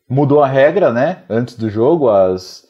mudou 0.10 0.44
a 0.44 0.48
regra, 0.48 0.92
né? 0.92 1.24
Antes 1.30 1.56
do 1.56 1.70
jogo, 1.70 2.10
as 2.10 2.70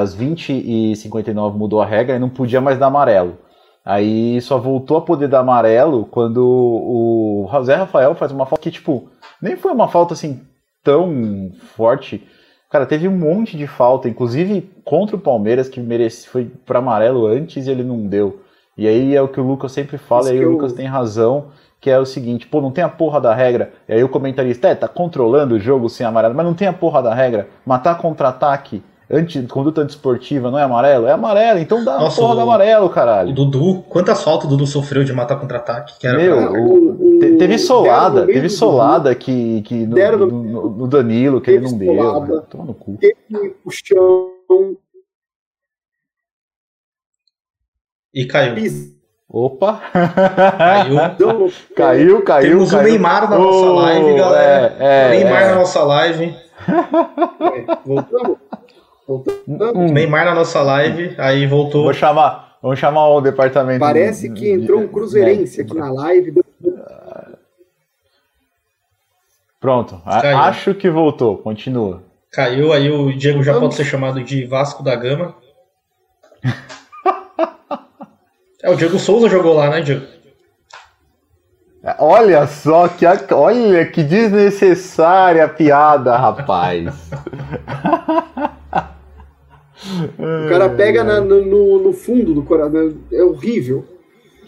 às 0.00 0.14
20 0.14 0.52
e 0.52 0.96
59 0.96 1.58
mudou 1.58 1.80
a 1.80 1.86
regra 1.86 2.16
e 2.16 2.18
não 2.18 2.28
podia 2.28 2.60
mais 2.60 2.78
dar 2.78 2.86
amarelo. 2.86 3.38
Aí 3.84 4.40
só 4.40 4.58
voltou 4.58 4.96
a 4.96 5.02
poder 5.02 5.28
dar 5.28 5.40
amarelo 5.40 6.06
quando 6.06 6.38
o 6.42 7.46
Zé 7.62 7.74
Rafael 7.74 8.14
faz 8.14 8.32
uma 8.32 8.46
falta 8.46 8.62
que, 8.62 8.70
tipo, 8.70 9.10
nem 9.42 9.56
foi 9.56 9.72
uma 9.72 9.88
falta 9.88 10.14
assim 10.14 10.40
tão 10.82 11.50
forte. 11.76 12.26
Cara, 12.70 12.86
teve 12.86 13.06
um 13.06 13.16
monte 13.16 13.56
de 13.56 13.66
falta, 13.66 14.08
inclusive 14.08 14.70
contra 14.84 15.16
o 15.16 15.20
Palmeiras, 15.20 15.68
que 15.68 15.80
merece, 15.80 16.26
foi 16.28 16.50
para 16.66 16.78
amarelo 16.78 17.26
antes 17.26 17.66
e 17.66 17.70
ele 17.70 17.84
não 17.84 18.06
deu. 18.06 18.40
E 18.76 18.88
aí 18.88 19.14
é 19.14 19.22
o 19.22 19.28
que 19.28 19.38
o 19.38 19.46
Lucas 19.46 19.70
sempre 19.70 19.98
fala, 19.98 20.30
e 20.30 20.32
aí 20.32 20.44
o 20.44 20.52
Lucas 20.52 20.72
tem 20.72 20.86
razão, 20.86 21.48
que 21.80 21.88
é 21.88 21.98
o 21.98 22.06
seguinte, 22.06 22.46
pô, 22.46 22.60
não 22.60 22.72
tem 22.72 22.82
a 22.82 22.88
porra 22.88 23.20
da 23.20 23.34
regra. 23.34 23.72
E 23.88 23.92
aí 23.92 24.02
o 24.02 24.08
comentarista, 24.08 24.68
é, 24.68 24.74
tá 24.74 24.88
controlando 24.88 25.54
o 25.54 25.60
jogo 25.60 25.88
sem 25.88 26.04
amarelo, 26.04 26.34
mas 26.34 26.46
não 26.46 26.54
tem 26.54 26.66
a 26.66 26.72
porra 26.72 27.02
da 27.02 27.14
regra. 27.14 27.48
Matar 27.64 27.98
contra-ataque 27.98 28.82
anti, 29.10 29.42
conduta 29.42 29.82
antiesportiva 29.82 30.50
não 30.50 30.58
é 30.58 30.62
amarelo? 30.62 31.06
É 31.06 31.12
amarelo, 31.12 31.58
então 31.58 31.84
dá 31.84 31.98
Nossa, 31.98 32.20
porra 32.20 32.32
o, 32.32 32.36
do 32.36 32.40
amarelo, 32.42 32.88
caralho. 32.90 33.30
O 33.30 33.34
Dudu, 33.34 33.84
quantas 33.88 34.22
faltas 34.22 34.46
o 34.46 34.50
Dudu 34.50 34.66
sofreu 34.66 35.04
de 35.04 35.12
matar 35.12 35.36
contra-ataque? 35.36 35.94
Meu, 36.06 36.50
pra... 36.50 36.60
o, 36.60 37.18
o, 37.18 37.38
teve 37.38 37.58
solada, 37.58 38.26
teve 38.26 38.48
solada 38.48 39.14
que, 39.14 39.62
que 39.62 39.86
no, 39.86 39.96
no, 39.96 40.26
no, 40.26 40.70
no 40.70 40.86
Danilo, 40.86 41.40
que 41.40 41.50
ele 41.50 41.64
não 41.64 41.76
deu. 41.76 42.42
Toma 42.48 42.64
no 42.64 42.74
cu. 42.74 42.96
Teve 42.98 43.56
o 43.64 43.70
chão. 43.70 44.30
E 48.14 48.26
caiu. 48.26 48.54
Opa! 49.28 49.80
Caiu. 50.56 50.96
caiu, 51.74 52.22
caiu. 52.22 52.50
Temos 52.50 52.70
caiu. 52.70 52.80
o 52.80 52.84
Neymar 52.84 53.28
na 53.28 53.36
nossa 53.36 53.66
oh, 53.66 53.74
live, 53.74 54.14
galera. 54.14 54.76
É, 54.78 55.06
é, 55.06 55.10
Neymar 55.10 55.42
é. 55.42 55.48
na 55.48 55.54
nossa 55.56 55.82
live. 55.82 56.36
É, 57.44 57.78
voltamos. 57.84 58.38
Hum. 59.08 59.92
Neymar 59.92 60.24
na 60.24 60.34
nossa 60.34 60.62
live, 60.62 61.14
aí 61.18 61.46
voltou. 61.46 61.84
Vou 61.84 61.92
chamar, 61.92 62.56
vamos 62.62 62.78
chamar 62.78 63.08
o 63.08 63.20
departamento. 63.20 63.80
Parece 63.80 64.30
que 64.30 64.50
entrou 64.50 64.80
um 64.80 64.88
cruzeirense 64.88 65.60
aqui 65.60 65.74
na 65.74 65.92
live. 65.92 66.42
Pronto, 69.60 70.00
Caiu. 70.04 70.38
acho 70.38 70.74
que 70.74 70.90
voltou, 70.90 71.38
continua. 71.38 72.02
Caiu, 72.30 72.72
aí 72.72 72.90
o 72.90 73.16
Diego 73.16 73.42
já 73.42 73.58
pode 73.58 73.74
ser 73.74 73.84
chamado 73.84 74.22
de 74.22 74.44
Vasco 74.44 74.82
da 74.82 74.94
Gama. 74.96 75.34
é, 78.62 78.70
o 78.70 78.76
Diego 78.76 78.98
Souza 78.98 79.28
jogou 79.28 79.54
lá, 79.54 79.70
né, 79.70 79.80
Diego? 79.80 80.06
Olha 81.98 82.46
só 82.46 82.88
que 82.88 83.04
olha 83.34 83.86
que 83.86 84.02
desnecessária 84.02 85.46
piada, 85.48 86.16
rapaz. 86.16 87.10
O 90.18 90.48
cara 90.48 90.68
pega 90.70 91.02
na, 91.04 91.20
no, 91.20 91.78
no, 91.80 91.92
fundo 91.92 92.34
do 92.34 92.42
coração. 92.42 92.94
É 93.12 93.22
horrível. 93.22 93.84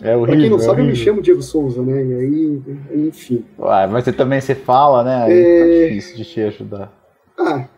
É 0.03 0.15
horrível. 0.17 0.27
Pra 0.27 0.37
quem 0.37 0.51
não 0.51 0.57
é 0.57 0.61
sabe, 0.61 0.81
eu 0.81 0.85
me 0.85 0.91
horrível. 0.91 1.05
chamo 1.05 1.23
Diego 1.23 1.43
Souza, 1.43 1.83
né? 1.83 2.05
E 2.05 2.15
aí, 2.15 2.63
enfim. 3.07 3.45
Ué, 3.59 3.87
mas 3.87 4.05
você 4.05 4.13
também 4.13 4.41
você 4.41 4.55
fala, 4.55 5.03
né? 5.05 5.23
Aí 5.25 5.33
É. 5.33 5.61
fica 5.63 5.89
difícil 5.89 6.17
de 6.17 6.25
te 6.25 6.41
ajudar. 6.43 6.93
Ah, 7.39 7.69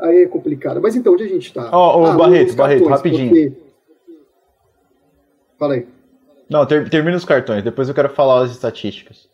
aí 0.00 0.22
é 0.22 0.26
complicado. 0.26 0.80
Mas 0.82 0.94
então, 0.96 1.12
onde 1.14 1.24
a 1.24 1.28
gente 1.28 1.52
tá? 1.52 1.70
Ó, 1.72 2.00
ô, 2.02 2.06
Ah, 2.06 2.16
Barreto, 2.16 2.54
Barreto, 2.54 2.80
cartões, 2.84 2.96
rapidinho. 2.96 3.28
porque- 3.28 3.52
Fala 5.58 5.74
aí. 5.74 5.86
Não, 6.50 6.66
ter- 6.66 6.88
termina 6.90 7.16
os 7.16 7.24
cartões, 7.24 7.62
depois 7.62 7.88
eu 7.88 7.94
quero 7.94 8.10
falar 8.10 8.42
as 8.44 8.50
estatísticas. 8.50 9.30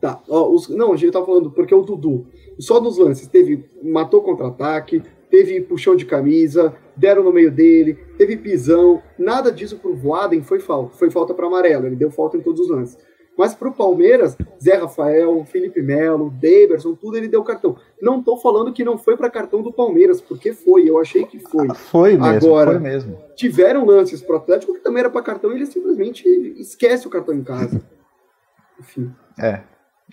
Tá, 0.00 0.20
ó, 0.28 0.48
os- 0.50 0.68
não, 0.68 0.92
a 0.92 0.96
gente 0.96 1.12
tá 1.12 1.24
falando, 1.24 1.50
porque 1.50 1.74
o 1.74 1.82
Dudu, 1.82 2.26
só 2.60 2.78
nos 2.80 2.98
lances, 2.98 3.26
teve, 3.26 3.64
matou 3.82 4.20
contra-ataque, 4.22 5.02
teve 5.30 5.60
puxão 5.60 5.94
de 5.94 6.04
camisa, 6.04 6.74
deram 6.96 7.22
no 7.22 7.32
meio 7.32 7.50
dele, 7.50 7.94
teve 8.16 8.36
pisão, 8.36 9.02
nada 9.18 9.52
disso 9.52 9.78
pro 9.78 9.94
Voaden 9.94 10.42
foi 10.42 10.60
falta, 10.60 10.96
foi 10.96 11.10
falta 11.10 11.34
para 11.34 11.46
amarelo, 11.46 11.86
ele 11.86 11.96
deu 11.96 12.10
falta 12.10 12.36
em 12.36 12.40
todos 12.40 12.60
os 12.62 12.70
lances. 12.70 12.98
Mas 13.36 13.54
pro 13.54 13.72
Palmeiras, 13.72 14.36
Zé 14.60 14.74
Rafael, 14.74 15.44
Felipe 15.44 15.80
Melo, 15.80 16.28
Daverson, 16.42 16.96
tudo 16.96 17.16
ele 17.16 17.28
deu 17.28 17.44
cartão. 17.44 17.76
Não 18.02 18.20
tô 18.20 18.36
falando 18.36 18.72
que 18.72 18.82
não 18.84 18.98
foi 18.98 19.16
para 19.16 19.30
cartão 19.30 19.62
do 19.62 19.72
Palmeiras, 19.72 20.20
porque 20.20 20.52
foi, 20.52 20.90
eu 20.90 20.98
achei 20.98 21.24
que 21.24 21.38
foi. 21.38 21.68
Foi 21.72 22.16
mesmo, 22.16 22.48
Agora- 22.48 22.72
foi 22.72 22.80
mesmo. 22.80 23.16
Tiveram 23.36 23.84
lances 23.86 24.20
pro 24.20 24.38
Atlético 24.38 24.74
que 24.74 24.80
também 24.80 25.00
era 25.00 25.10
para 25.10 25.22
cartão 25.22 25.52
e 25.52 25.54
ele 25.54 25.66
simplesmente 25.66 26.28
esquece 26.58 27.06
o 27.06 27.10
cartão 27.10 27.32
em 27.32 27.44
casa. 27.44 27.80
Enfim. 28.80 29.12
É, 29.38 29.60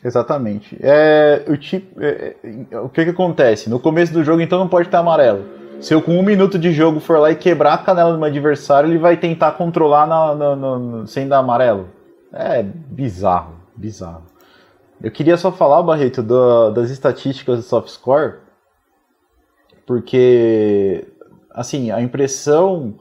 exatamente. 0.04 0.78
É, 0.82 1.44
o, 1.48 1.58
tipo, 1.58 2.00
é, 2.02 2.36
o 2.84 2.90
que 2.90 3.04
que 3.04 3.12
acontece? 3.12 3.70
No 3.70 3.80
começo 3.80 4.14
do 4.14 4.24
jogo, 4.24 4.42
então, 4.42 4.60
não 4.60 4.68
pode 4.68 4.88
estar 4.88 5.00
amarelo. 5.00 5.46
Se 5.82 5.94
eu 5.94 6.02
com 6.02 6.18
um 6.18 6.24
minuto 6.24 6.58
de 6.58 6.72
jogo 6.72 7.00
for 7.00 7.20
lá 7.20 7.32
e 7.32 7.36
quebrar 7.36 7.74
a 7.74 7.78
canela 7.78 8.12
do 8.12 8.18
meu 8.18 8.28
adversário, 8.28 8.90
ele 8.90 8.98
vai 8.98 9.18
tentar 9.18 9.52
controlar 9.54 10.08
na- 10.08 10.34
na- 10.34 10.56
na- 10.56 11.08
sem 11.08 11.28
dar 11.28 11.40
amarelo. 11.40 11.90
É 12.34 12.64
bizarro, 12.64 13.56
bizarro. 13.76 14.24
Eu 15.04 15.12
queria 15.12 15.36
só 15.38 15.52
falar, 15.52 15.84
Barreto, 15.84 16.24
da- 16.24 16.70
das 16.70 16.90
estatísticas 16.90 17.58
do 17.58 17.64
soft 17.64 17.90
score, 17.90 18.36
porque, 19.86 21.06
assim, 21.52 21.92
a 21.92 22.02
impressão 22.02 22.96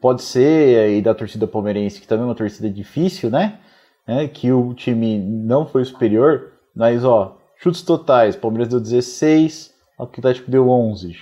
pode 0.00 0.22
ser 0.22 0.78
aí 0.78 1.02
da 1.02 1.14
torcida 1.14 1.46
palmeirense, 1.46 2.00
que 2.00 2.06
também 2.06 2.24
é 2.24 2.28
uma 2.28 2.34
torcida 2.34 2.70
difícil, 2.70 3.28
né? 3.30 3.58
Né, 4.10 4.26
que 4.26 4.50
o 4.50 4.74
time 4.74 5.18
não 5.20 5.64
foi 5.64 5.84
superior, 5.84 6.48
mas 6.74 7.04
ó, 7.04 7.38
chutes 7.62 7.82
totais, 7.82 8.34
Palmeiras 8.34 8.66
deu 8.68 8.80
16, 8.80 9.72
Atlético 9.96 10.50
deu 10.50 10.68
11. 10.68 11.14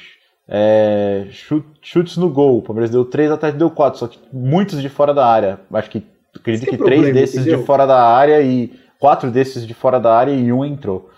É, 0.48 1.26
chu- 1.30 1.64
chutes 1.82 2.16
no 2.16 2.30
gol, 2.30 2.62
Palmeiras 2.62 2.90
deu 2.90 3.04
3, 3.04 3.30
Atlético 3.30 3.58
deu 3.58 3.70
4, 3.70 3.98
só 3.98 4.08
que 4.08 4.18
muitos 4.32 4.80
de 4.80 4.88
fora 4.88 5.12
da 5.12 5.26
área. 5.26 5.60
Acho 5.70 5.90
que 5.90 6.02
acredito 6.34 6.70
Sem 6.70 6.78
que 6.78 6.82
três 6.82 7.00
problema, 7.02 7.20
desses 7.20 7.40
entendeu? 7.40 7.58
de 7.58 7.66
fora 7.66 7.84
da 7.86 8.02
área 8.02 8.40
e 8.40 8.72
quatro 8.98 9.30
desses 9.30 9.66
de 9.66 9.74
fora 9.74 10.00
da 10.00 10.16
área 10.16 10.32
e 10.32 10.50
um 10.50 10.64
entrou. 10.64 11.10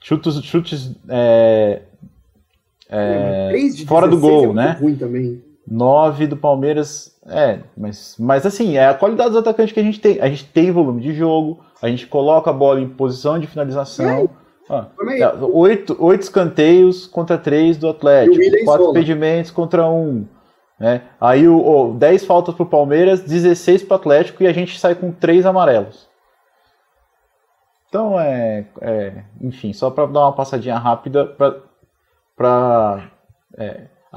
Chutes, 0.00 0.40
chutes 0.44 0.92
é, 1.08 1.82
é, 2.88 3.50
fora 3.88 4.06
do 4.06 4.14
16 4.16 4.20
gol, 4.20 4.42
é 4.42 4.46
muito 4.46 4.54
né? 4.54 4.76
ruim 4.80 4.94
também. 4.94 5.42
9 5.66 6.26
do 6.26 6.36
Palmeiras. 6.36 7.18
É, 7.26 7.60
mas, 7.76 8.16
mas 8.18 8.46
assim, 8.46 8.76
é 8.76 8.86
a 8.86 8.94
qualidade 8.94 9.30
dos 9.30 9.38
atacantes 9.38 9.72
que 9.72 9.80
a 9.80 9.82
gente 9.82 10.00
tem. 10.00 10.20
A 10.20 10.28
gente 10.28 10.44
tem 10.46 10.70
volume 10.70 11.00
de 11.00 11.12
jogo, 11.12 11.60
a 11.82 11.88
gente 11.88 12.06
coloca 12.06 12.50
a 12.50 12.52
bola 12.52 12.80
em 12.80 12.88
posição 12.88 13.38
de 13.38 13.46
finalização. 13.46 14.28
Ah, 14.68 14.86
é, 15.12 15.28
oito, 15.42 15.96
oito 16.00 16.22
escanteios 16.22 17.06
contra 17.06 17.38
três 17.38 17.76
do 17.76 17.88
Atlético, 17.88 18.36
o 18.36 18.64
quatro 18.64 18.90
impedimentos 18.90 19.50
contra 19.50 19.86
um. 19.88 20.26
Né? 20.78 21.02
Aí 21.20 21.48
o, 21.48 21.58
o 21.58 21.94
10 21.94 22.26
faltas 22.26 22.54
pro 22.54 22.66
Palmeiras, 22.66 23.20
16 23.20 23.84
pro 23.84 23.96
Atlético 23.96 24.42
e 24.42 24.46
a 24.46 24.52
gente 24.52 24.78
sai 24.78 24.94
com 24.94 25.10
três 25.10 25.46
amarelos. 25.46 26.08
Então 27.88 28.20
é, 28.20 28.66
é 28.80 29.24
enfim, 29.40 29.72
só 29.72 29.90
para 29.90 30.06
dar 30.06 30.20
uma 30.20 30.32
passadinha 30.32 30.76
rápida 30.76 31.24
para 32.36 33.10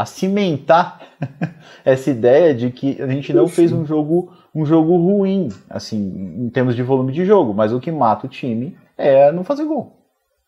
cimentar 0.06 1.02
essa 1.86 2.10
ideia 2.10 2.54
de 2.54 2.72
que 2.72 3.02
a 3.02 3.08
gente 3.08 3.34
não 3.34 3.48
fez 3.48 3.72
um 3.72 3.86
jogo 3.86 4.32
um 4.54 4.66
jogo 4.66 4.98
ruim, 4.98 5.50
assim, 5.70 5.98
em 6.40 6.50
termos 6.50 6.76
de 6.76 6.82
volume 6.82 7.12
de 7.14 7.24
jogo, 7.24 7.54
mas 7.54 7.72
o 7.72 7.80
que 7.80 7.92
mata 7.92 8.26
o 8.26 8.30
time 8.30 8.76
é 8.98 9.32
não 9.32 9.44
fazer 9.44 9.64
gol. 9.66 9.96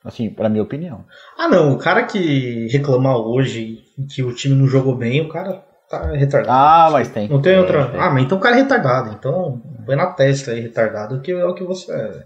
Assim, 0.04 0.30
para 0.32 0.50
minha 0.50 0.64
opinião. 0.64 1.06
Ah, 1.38 1.48
não. 1.48 1.74
O 1.74 1.78
cara 1.78 2.04
que 2.04 2.68
reclamar 2.72 3.18
hoje 3.18 3.78
que 4.10 4.24
o 4.24 4.34
time 4.34 4.56
não 4.56 4.66
jogou 4.68 4.96
bem, 4.96 5.22
o 5.22 5.30
cara 5.30 5.64
tá 5.88 6.08
retardado. 6.14 6.52
Ah, 6.52 6.90
mas 6.92 7.10
tem. 7.10 7.28
Não 7.28 7.40
tem 7.40 7.54
É, 7.54 7.60
outra. 7.60 7.86
tem. 7.90 8.00
Ah, 8.00 8.10
mas 8.10 8.24
então 8.24 8.40
o 8.40 8.42
cara 8.42 8.56
é 8.58 8.62
retardado. 8.64 9.16
Então, 9.18 9.62
põe 9.86 9.96
na 9.96 10.08
testa 10.08 10.52
aí, 10.52 10.60
retardado, 10.62 11.22
que 11.22 11.32
é 11.32 11.46
o 11.46 11.54
que 11.54 11.64
você 11.64 11.92
é. 11.94 12.26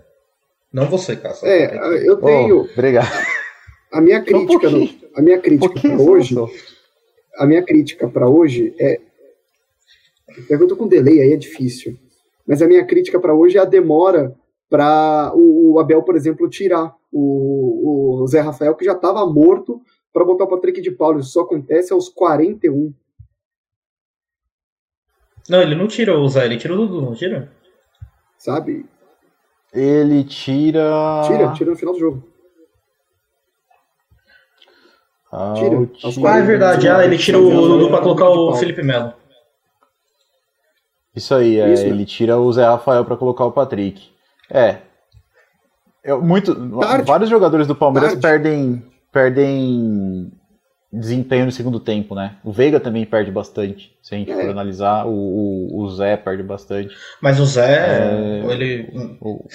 Não 0.71 0.85
você, 0.85 1.17
cara. 1.17 1.35
É, 1.43 2.07
eu 2.07 2.15
tenho 2.21 2.61
Oh, 2.61 2.67
obrigado. 2.73 3.11
a 3.91 3.99
minha 3.99 4.21
crítica, 4.21 4.69
não, 4.69 4.87
a 5.17 5.21
minha 5.21 5.37
Um 5.37 5.41
crítica 5.41 5.97
só, 5.97 6.03
hoje, 6.03 6.33
só. 6.35 6.47
A 7.37 7.45
minha 7.45 7.63
crítica 7.63 8.07
para 8.07 8.27
hoje 8.27 8.73
é 8.79 8.99
eu 10.49 10.67
tô 10.67 10.75
com 10.75 10.87
delay 10.87 11.21
aí 11.21 11.33
é 11.33 11.37
difícil. 11.37 11.97
Mas 12.45 12.61
a 12.61 12.67
minha 12.67 12.85
crítica 12.85 13.19
para 13.19 13.33
hoje 13.33 13.57
é 13.57 13.61
a 13.61 13.65
demora 13.65 14.35
para 14.69 15.31
o, 15.35 15.73
o 15.73 15.79
Abel, 15.79 16.03
por 16.03 16.15
exemplo, 16.15 16.49
tirar 16.49 16.93
o, 17.11 18.21
o 18.21 18.27
Zé 18.27 18.41
Rafael 18.41 18.75
que 18.75 18.83
já 18.85 18.93
estava 18.93 19.25
morto 19.25 19.81
para 20.11 20.25
botar 20.25 20.43
o 20.43 20.49
Patrick 20.49 20.81
de 20.81 20.91
Paulo. 20.91 21.19
Isso 21.19 21.29
só 21.29 21.41
acontece 21.41 21.93
aos 21.93 22.09
41, 22.09 22.93
Não, 25.47 25.61
ele 25.61 25.75
não 25.75 25.87
tirou 25.87 26.23
o 26.23 26.27
Zé, 26.27 26.45
ele 26.45 26.57
tirou 26.57 26.77
o 26.77 26.87
Dudu, 26.87 27.01
não 27.01 27.13
tira? 27.13 27.51
sabe? 28.37 28.85
Ele 29.73 30.23
tira. 30.23 31.21
Tira, 31.25 31.53
tira 31.53 31.71
no 31.71 31.75
final 31.75 31.93
do 31.93 31.99
jogo. 31.99 32.34
Ah, 35.37 35.53
Tira. 35.57 35.85
tira- 35.87 36.29
Ah, 36.31 36.37
é 36.37 36.41
verdade. 36.43 36.87
Ah, 36.87 37.03
ele 37.03 37.17
tirou 37.17 37.45
o 37.45 37.67
Dudu 37.67 37.89
pra 37.89 37.99
colocar 38.01 38.29
o. 38.29 38.55
Felipe 38.55 38.81
Melo. 38.81 39.13
Isso 41.15 41.33
aí, 41.33 41.59
é, 41.59 41.73
Isso, 41.73 41.83
né? 41.83 41.89
ele 41.89 42.05
tira 42.05 42.37
o 42.37 42.51
Zé 42.51 42.65
Rafael 42.65 43.03
para 43.05 43.15
colocar 43.17 43.45
o 43.45 43.51
Patrick. 43.51 44.09
É. 44.49 44.77
Eu, 46.03 46.21
muito, 46.21 46.53
Tarde. 46.79 47.05
vários 47.07 47.29
jogadores 47.29 47.67
do 47.67 47.75
Palmeiras 47.75 48.11
Tarde. 48.15 48.21
perdem, 48.21 48.83
perdem 49.11 50.31
desempenho 50.91 51.45
no 51.45 51.51
segundo 51.51 51.79
tempo, 51.79 52.13
né? 52.15 52.37
O 52.43 52.51
Veiga 52.51 52.79
também 52.79 53.05
perde 53.05 53.31
bastante. 53.31 53.93
Se 54.01 54.13
a 54.13 54.17
gente 54.17 54.31
É. 54.31 54.35
for 54.35 54.49
analisar, 54.49 55.05
o, 55.07 55.09
o, 55.11 55.81
o 55.81 55.89
Zé 55.89 56.15
perde 56.15 56.43
bastante. 56.43 56.95
Mas 57.21 57.39
o 57.39 57.45
Zé, 57.45 58.41
É. 58.43 58.45
ele. 58.51 59.17
O- 59.21 59.45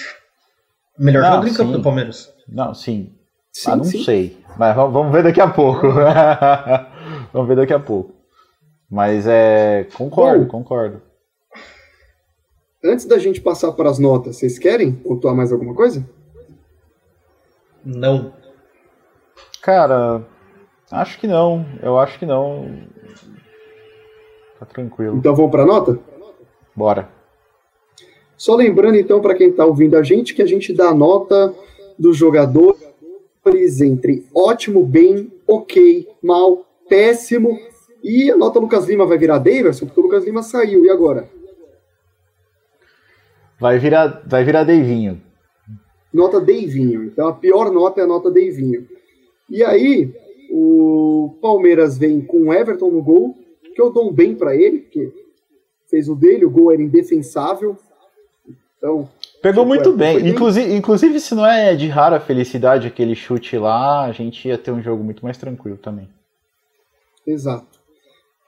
Melhor 0.99 1.21
Não, 1.21 1.29
jogador 1.29 1.47
em 1.47 1.53
campo 1.53 1.71
sim. 1.71 1.77
do 1.77 1.83
Palmeiras. 1.83 2.33
não, 2.47 2.73
sim. 2.73 3.13
Sim, 3.51 3.71
ah, 3.71 3.75
não 3.75 3.83
sim. 3.83 4.03
sei. 4.03 4.37
Mas 4.57 4.75
vamos 4.75 5.11
ver 5.11 5.23
daqui 5.23 5.41
a 5.41 5.47
pouco. 5.47 5.87
vamos 7.33 7.47
ver 7.47 7.55
daqui 7.55 7.73
a 7.73 7.79
pouco. 7.79 8.13
Mas 8.89 9.25
é. 9.27 9.87
Concordo, 9.95 10.45
Bom. 10.45 10.51
concordo. 10.51 11.01
Antes 12.83 13.05
da 13.05 13.19
gente 13.19 13.39
passar 13.39 13.71
para 13.73 13.89
as 13.89 13.99
notas, 13.99 14.37
vocês 14.37 14.57
querem 14.57 14.91
pontuar 14.91 15.35
mais 15.35 15.51
alguma 15.51 15.73
coisa? 15.73 16.03
Não. 17.85 18.33
Cara, 19.61 20.25
acho 20.91 21.19
que 21.19 21.27
não. 21.27 21.65
Eu 21.81 21.99
acho 21.99 22.17
que 22.17 22.25
não. 22.25 22.87
Tá 24.59 24.65
tranquilo. 24.65 25.17
Então 25.17 25.35
vamos 25.35 25.51
para 25.51 25.63
a 25.63 25.65
nota? 25.65 25.99
Bora. 26.75 27.09
Só 28.35 28.55
lembrando, 28.55 28.97
então, 28.97 29.21
para 29.21 29.35
quem 29.35 29.49
está 29.49 29.65
ouvindo 29.65 29.95
a 29.95 30.01
gente, 30.01 30.33
que 30.33 30.41
a 30.41 30.47
gente 30.47 30.73
dá 30.73 30.89
a 30.89 30.95
nota 30.95 31.53
dos 31.97 32.17
jogadores 33.43 33.81
entre 33.81 34.25
ótimo, 34.33 34.85
bem, 34.85 35.31
ok, 35.47 36.07
mal, 36.21 36.65
péssimo. 36.87 37.59
E 38.03 38.31
a 38.31 38.37
nota 38.37 38.59
Lucas 38.59 38.87
Lima 38.87 39.05
vai 39.05 39.17
virar 39.17 39.39
Daverson, 39.39 39.85
porque 39.85 39.99
o 39.99 40.03
Lucas 40.03 40.23
Lima 40.25 40.43
saiu. 40.43 40.85
E 40.85 40.89
agora? 40.89 41.27
Vai 43.59 43.77
virar, 43.77 44.23
vai 44.25 44.43
virar 44.43 44.63
Deivinho. 44.63 45.21
Nota 46.13 46.39
Deivinho. 46.39 47.03
Então 47.03 47.27
a 47.27 47.33
pior 47.33 47.71
nota 47.71 48.01
é 48.01 48.03
a 48.03 48.07
nota 48.07 48.31
Deivinho. 48.31 48.87
E 49.49 49.63
aí, 49.63 50.13
o 50.51 51.35
Palmeiras 51.41 51.97
vem 51.97 52.21
com 52.21 52.47
o 52.47 52.53
Everton 52.53 52.89
no 52.89 53.03
gol, 53.03 53.35
que 53.75 53.81
eu 53.81 53.91
dou 53.91 54.09
um 54.09 54.13
bem 54.13 54.33
para 54.35 54.55
ele, 54.55 54.79
porque 54.79 55.11
fez 55.89 56.07
o 56.07 56.15
dele, 56.15 56.45
o 56.45 56.49
gol 56.49 56.71
era 56.71 56.81
indefensável. 56.81 57.77
Então, 58.77 59.07
Pegou 59.41 59.63
Tipo, 59.63 59.75
muito 59.75 59.89
é, 59.89 59.93
bem. 59.93 60.29
Inclusive, 60.29 60.73
inclusive, 60.73 61.19
se 61.19 61.33
não 61.33 61.45
é 61.45 61.75
de 61.75 61.87
rara 61.87 62.19
felicidade 62.19 62.87
aquele 62.87 63.15
chute 63.15 63.57
lá, 63.57 64.05
a 64.05 64.11
gente 64.11 64.47
ia 64.47 64.57
ter 64.57 64.71
um 64.71 64.81
jogo 64.81 65.03
muito 65.03 65.23
mais 65.23 65.37
tranquilo 65.37 65.77
também. 65.77 66.07
Exato. 67.25 67.79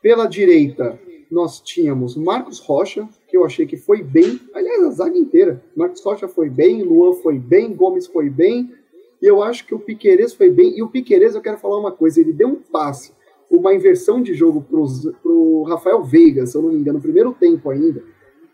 Pela 0.02 0.28
direita, 0.28 1.00
nós 1.32 1.60
tínhamos 1.60 2.16
Marcos 2.16 2.60
Rocha, 2.60 3.08
que 3.28 3.36
eu 3.36 3.44
achei 3.44 3.66
que 3.66 3.76
foi 3.76 4.04
bem. 4.04 4.40
Aliás, 4.54 4.84
a 4.84 4.92
zaga 4.92 5.18
inteira. 5.18 5.64
Marcos 5.76 6.04
Rocha 6.04 6.28
foi 6.28 6.50
bem, 6.50 6.84
Luan 6.84 7.14
foi 7.14 7.40
bem, 7.40 7.74
Gomes 7.74 8.06
foi 8.06 8.30
bem. 8.30 8.72
E 9.20 9.26
eu 9.26 9.42
acho 9.42 9.66
que 9.66 9.74
o 9.74 9.80
Piquerez 9.80 10.34
foi 10.34 10.52
bem. 10.52 10.78
E 10.78 10.84
o 10.84 10.90
Piquerez, 10.90 11.34
eu 11.34 11.42
quero 11.42 11.58
falar 11.58 11.80
uma 11.80 11.92
coisa: 11.92 12.22
ele 12.22 12.34
deu 12.34 12.50
um 12.50 12.56
passe, 12.56 13.14
uma 13.50 13.74
inversão 13.74 14.22
de 14.22 14.34
jogo 14.34 14.62
para 14.62 15.32
o 15.32 15.64
Rafael 15.64 16.04
Veiga, 16.04 16.46
se 16.46 16.56
eu 16.56 16.62
não 16.62 16.70
me 16.70 16.78
engano, 16.78 16.98
no 16.98 17.04
primeiro 17.04 17.34
tempo 17.34 17.70
ainda. 17.70 18.04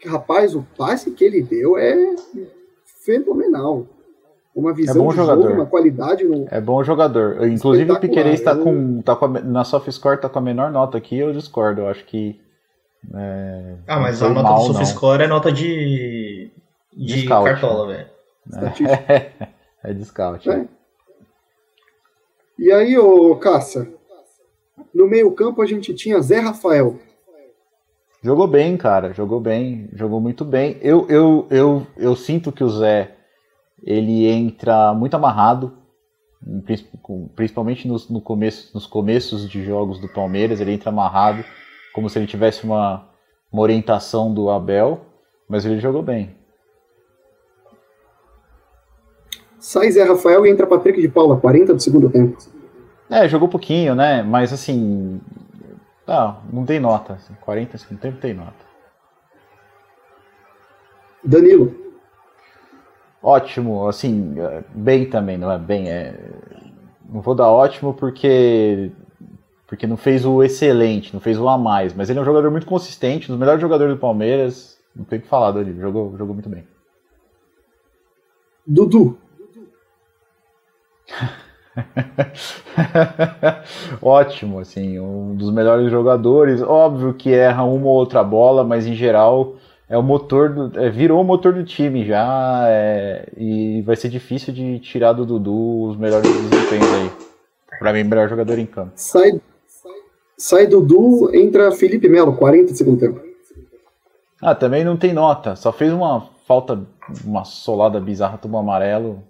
Rapaz, 0.06 0.56
o 0.56 0.66
passe 0.78 1.12
que 1.12 1.24
ele 1.24 1.42
deu 1.42 1.78
é 1.78 2.16
fenomenal. 3.04 3.88
Uma 4.56 4.74
visão 4.74 4.96
é 4.96 5.00
bom 5.00 5.10
de 5.10 5.16
jogador. 5.16 5.44
jogo, 5.44 5.54
uma 5.56 5.66
qualidade 5.66 6.24
no. 6.24 6.48
É 6.50 6.60
bom 6.60 6.84
jogador. 6.84 7.48
Inclusive 7.48 7.92
o 7.92 8.00
Piquerez 8.00 8.40
está 8.40 8.56
com. 8.56 9.02
Tá 9.02 9.16
com 9.16 9.26
a, 9.26 9.30
na 9.42 9.64
SoftScore 9.64 10.20
tá 10.20 10.28
com 10.28 10.40
a 10.40 10.42
menor 10.42 10.72
nota 10.72 10.98
aqui, 10.98 11.18
eu 11.18 11.32
discordo. 11.32 11.82
Eu 11.82 11.88
acho 11.88 12.04
que. 12.06 12.40
É, 13.14 13.76
ah, 13.88 14.00
mas 14.00 14.22
a 14.22 14.30
nota 14.30 14.50
mal, 14.50 14.60
do 14.60 14.74
SoftScore 14.74 15.24
é 15.24 15.28
nota 15.28 15.52
de. 15.52 16.52
de, 16.94 17.26
cartola, 17.26 17.88
velho. 17.88 18.08
É, 19.14 19.32
é 19.92 19.94
de 19.94 20.04
scout. 20.04 20.50
É. 20.50 20.66
E 22.58 22.72
aí, 22.72 22.98
ô 22.98 23.36
Caça, 23.38 23.88
no 24.94 25.08
meio-campo 25.08 25.62
a 25.62 25.66
gente 25.66 25.94
tinha 25.94 26.20
Zé 26.20 26.40
Rafael. 26.40 27.00
Jogou 28.21 28.47
bem, 28.47 28.75
cara. 28.75 29.13
Jogou 29.13 29.39
bem. 29.39 29.89
Jogou 29.93 30.19
muito 30.19 30.43
bem. 30.43 30.77
Eu, 30.82 31.08
eu, 31.10 31.47
eu, 31.49 31.88
eu 31.97 32.15
sinto 32.15 32.51
que 32.51 32.63
o 32.63 32.69
Zé 32.69 33.15
ele 33.84 34.27
entra 34.27 34.93
muito 34.93 35.15
amarrado, 35.15 35.77
principalmente 37.36 37.88
nos, 37.88 38.10
no 38.10 38.21
começo, 38.21 38.71
nos 38.73 38.86
começos 38.86 39.49
de 39.49 39.63
jogos 39.63 39.99
do 39.99 40.10
Palmeiras. 40.10 40.60
Ele 40.60 40.73
entra 40.73 40.89
amarrado, 40.89 41.43
como 41.93 42.10
se 42.10 42.19
ele 42.19 42.27
tivesse 42.27 42.65
uma, 42.65 43.08
uma 43.51 43.62
orientação 43.62 44.34
do 44.34 44.49
Abel, 44.49 45.01
mas 45.47 45.65
ele 45.65 45.79
jogou 45.79 46.03
bem. 46.03 46.36
Sai 49.60 49.91
Zé 49.91 50.03
Rafael 50.03 50.45
e 50.45 50.49
entra 50.49 50.65
Patrick 50.65 51.01
de 51.01 51.10
Paula, 51.10 51.38
40 51.38 51.73
do 51.73 51.82
segundo 51.82 52.10
tempo. 52.10 52.38
É, 53.10 53.27
jogou 53.27 53.47
pouquinho, 53.47 53.95
né? 53.95 54.21
Mas 54.23 54.53
assim, 54.53 55.19
não, 56.10 56.41
não 56.52 56.65
tem 56.65 56.80
nota. 56.80 57.13
Assim, 57.13 57.34
40 57.41 57.78
segundo 57.78 58.00
tempo 58.00 58.19
tem 58.19 58.34
nota. 58.34 58.67
Danilo. 61.24 61.76
Ótimo, 63.22 63.88
assim, 63.88 64.36
bem 64.74 65.10
também, 65.10 65.38
não 65.38 65.52
é 65.52 65.60
bem. 65.60 65.89
É... 65.89 66.15
Não 67.08 67.22
vou 67.22 67.36
dar 67.36 67.50
ótimo 67.50 67.93
porque 67.93 68.91
porque 69.67 69.86
não 69.86 69.98
fez 69.98 70.26
o 70.26 70.41
excelente, 70.41 71.13
não 71.13 71.19
fez 71.19 71.38
o 71.38 71.48
a 71.48 71.56
mais, 71.56 71.93
mas 71.93 72.10
ele 72.10 72.17
é 72.17 72.22
um 72.24 72.26
jogador 72.26 72.50
muito 72.50 72.65
consistente, 72.65 73.28
um 73.28 73.36
dos 73.36 73.39
melhores 73.39 73.62
jogadores 73.62 73.93
do 73.93 74.00
Palmeiras. 74.00 74.80
Não 74.95 75.06
tem 75.06 75.19
o 75.19 75.22
que 75.22 75.28
falar 75.28 75.52
dele, 75.52 75.80
jogou, 75.80 76.17
jogou 76.17 76.34
muito 76.34 76.50
bem. 76.50 76.67
Dudu. 78.65 79.15
Ótimo, 84.02 84.60
assim, 84.60 85.00
um 85.00 85.36
dos 85.36 85.52
melhores 85.52 85.92
jogadores. 85.92 86.62
Óbvio 86.62 87.13
que 87.13 87.34
erra 87.34 87.63
uma 87.63 87.88
ou 87.88 87.96
outra 87.96 88.24
bola, 88.24 88.63
mas 88.63 88.86
em 88.86 88.94
geral 88.94 89.56
é 89.89 89.98
o 89.98 90.04
motor 90.04 90.50
do, 90.50 90.80
é, 90.80 90.89
virou 90.89 91.20
o 91.20 91.24
motor 91.24 91.52
do 91.52 91.63
time 91.63 92.06
já 92.06 92.63
é, 92.68 93.28
e 93.36 93.82
vai 93.82 93.96
ser 93.96 94.10
difícil 94.10 94.54
de 94.54 94.80
tirar 94.80 95.13
do 95.13 95.26
Dudu 95.26 95.89
os 95.89 95.98
melhores 95.98 96.32
desempenhos 96.32 96.94
aí. 96.94 97.12
Para 97.80 97.94
mim, 97.94 98.04
melhor 98.04 98.30
jogador 98.30 98.60
em 98.60 98.65
campo. 98.65 98.92
Sai, 98.96 99.42
sai 100.38 100.68
Dudu, 100.68 101.34
entra 101.34 101.72
Felipe 101.72 102.08
Melo, 102.08 102.36
40 102.36 102.76
segundo 102.76 103.00
tempo. 103.00 103.20
Ah, 104.42 104.54
também 104.54 104.84
não 104.84 104.96
tem 104.96 105.12
nota. 105.12 105.56
Só 105.56 105.72
fez 105.72 105.92
uma 105.92 106.30
falta, 106.46 106.80
uma 107.26 107.44
solada 107.44 108.00
bizarra, 108.00 108.38
tomou 108.38 108.60
amarelo. 108.60 109.24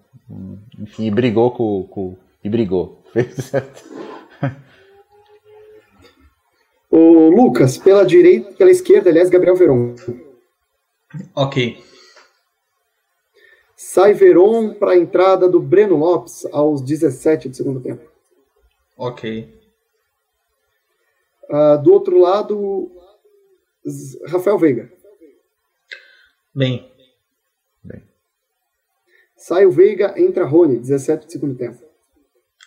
Enfim, 0.80 1.12
brigou 1.12 1.52
com, 1.52 1.84
com 1.90 2.16
e 2.50 2.52
brigou. 2.52 3.04
Fez 3.14 3.34
certo. 3.36 3.84
O 6.92 7.30
Lucas, 7.30 7.78
pela 7.78 8.04
direita, 8.04 8.52
pela 8.54 8.72
esquerda, 8.72 9.10
aliás, 9.12 9.30
Gabriel 9.30 9.56
Veron. 9.56 9.96
Ok. 11.36 11.84
Sai 13.76 14.14
Veron 14.14 14.74
para 14.74 14.92
a 14.92 14.98
entrada 14.98 15.48
do 15.48 15.60
Breno 15.60 15.96
Lopes 15.96 16.48
aos 16.52 16.82
17 16.82 17.50
do 17.50 17.56
segundo 17.56 17.80
tempo. 17.80 18.10
Ok. 18.98 19.54
Uh, 21.44 21.82
do 21.82 21.94
outro 21.94 22.18
lado, 22.20 22.92
Rafael 24.28 24.58
Veiga. 24.58 24.92
Bem. 26.54 26.92
Bem. 27.84 28.04
Sai 29.38 29.66
o 29.66 29.72
Veiga, 29.72 30.20
entra 30.20 30.46
Rony, 30.46 30.80
17 30.80 31.28
do 31.28 31.32
segundo 31.32 31.56
tempo. 31.56 31.89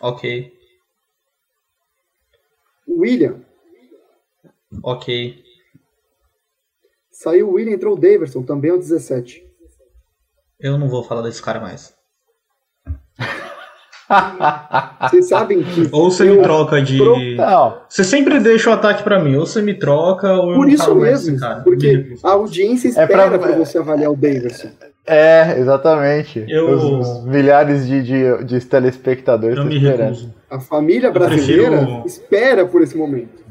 Ok. 0.02 0.52
William. 2.88 3.36
Ok. 4.82 5.42
Saiu 7.10 7.48
o 7.48 7.52
William, 7.52 7.74
entrou 7.74 7.94
o 7.94 8.00
Daverson, 8.00 8.42
também 8.42 8.72
ao 8.72 8.78
17. 8.78 9.46
Eu 10.58 10.76
não 10.76 10.88
vou 10.88 11.04
falar 11.04 11.22
desse 11.22 11.40
cara 11.40 11.60
mais. 11.60 11.94
Vocês 15.08 15.28
sabem 15.28 15.62
que. 15.62 15.88
Ou 15.90 16.10
você 16.10 16.24
me 16.24 16.42
troca 16.42 16.82
de. 16.82 16.98
Você 17.88 18.04
sempre 18.04 18.38
deixa 18.40 18.68
o 18.68 18.72
ataque 18.74 19.02
para 19.02 19.18
mim. 19.22 19.36
Ou 19.36 19.46
você 19.46 19.62
me 19.62 19.72
troca, 19.72 20.34
ou 20.34 20.50
eu 20.50 20.56
Por 20.56 20.66
não 20.66 20.74
isso 20.74 20.94
mesmo. 20.94 21.38
Cara. 21.38 21.62
Porque 21.62 22.16
a 22.22 22.32
audiência 22.32 22.88
espera 22.88 23.22
é 23.22 23.28
pra... 23.30 23.38
pra 23.38 23.56
você 23.56 23.78
avaliar 23.78 24.10
o 24.10 24.16
Daverson. 24.16 24.68
É, 25.06 25.58
exatamente. 25.58 26.44
Eu... 26.48 26.70
Os, 26.70 27.24
milhares 27.24 27.86
de, 27.86 28.02
de, 28.02 28.44
de 28.44 28.60
telespectadores 28.60 29.56
eu 29.56 29.64
me 29.64 29.76
esperando. 29.76 30.14
Recuso. 30.14 30.34
A 30.48 30.60
família 30.60 31.10
brasileira 31.10 31.78
prefiro... 31.78 32.06
espera 32.06 32.66
por 32.66 32.82
esse 32.82 32.96
momento. 32.96 33.42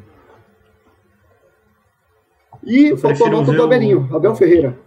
E 2.64 2.90
eu 2.90 2.98
faltou 2.98 3.28
a 3.28 3.30
nota 3.30 3.52
do 3.52 3.64
Abelinho, 3.64 4.08
o... 4.12 4.16
Abel 4.16 4.36
Ferreira. 4.36 4.78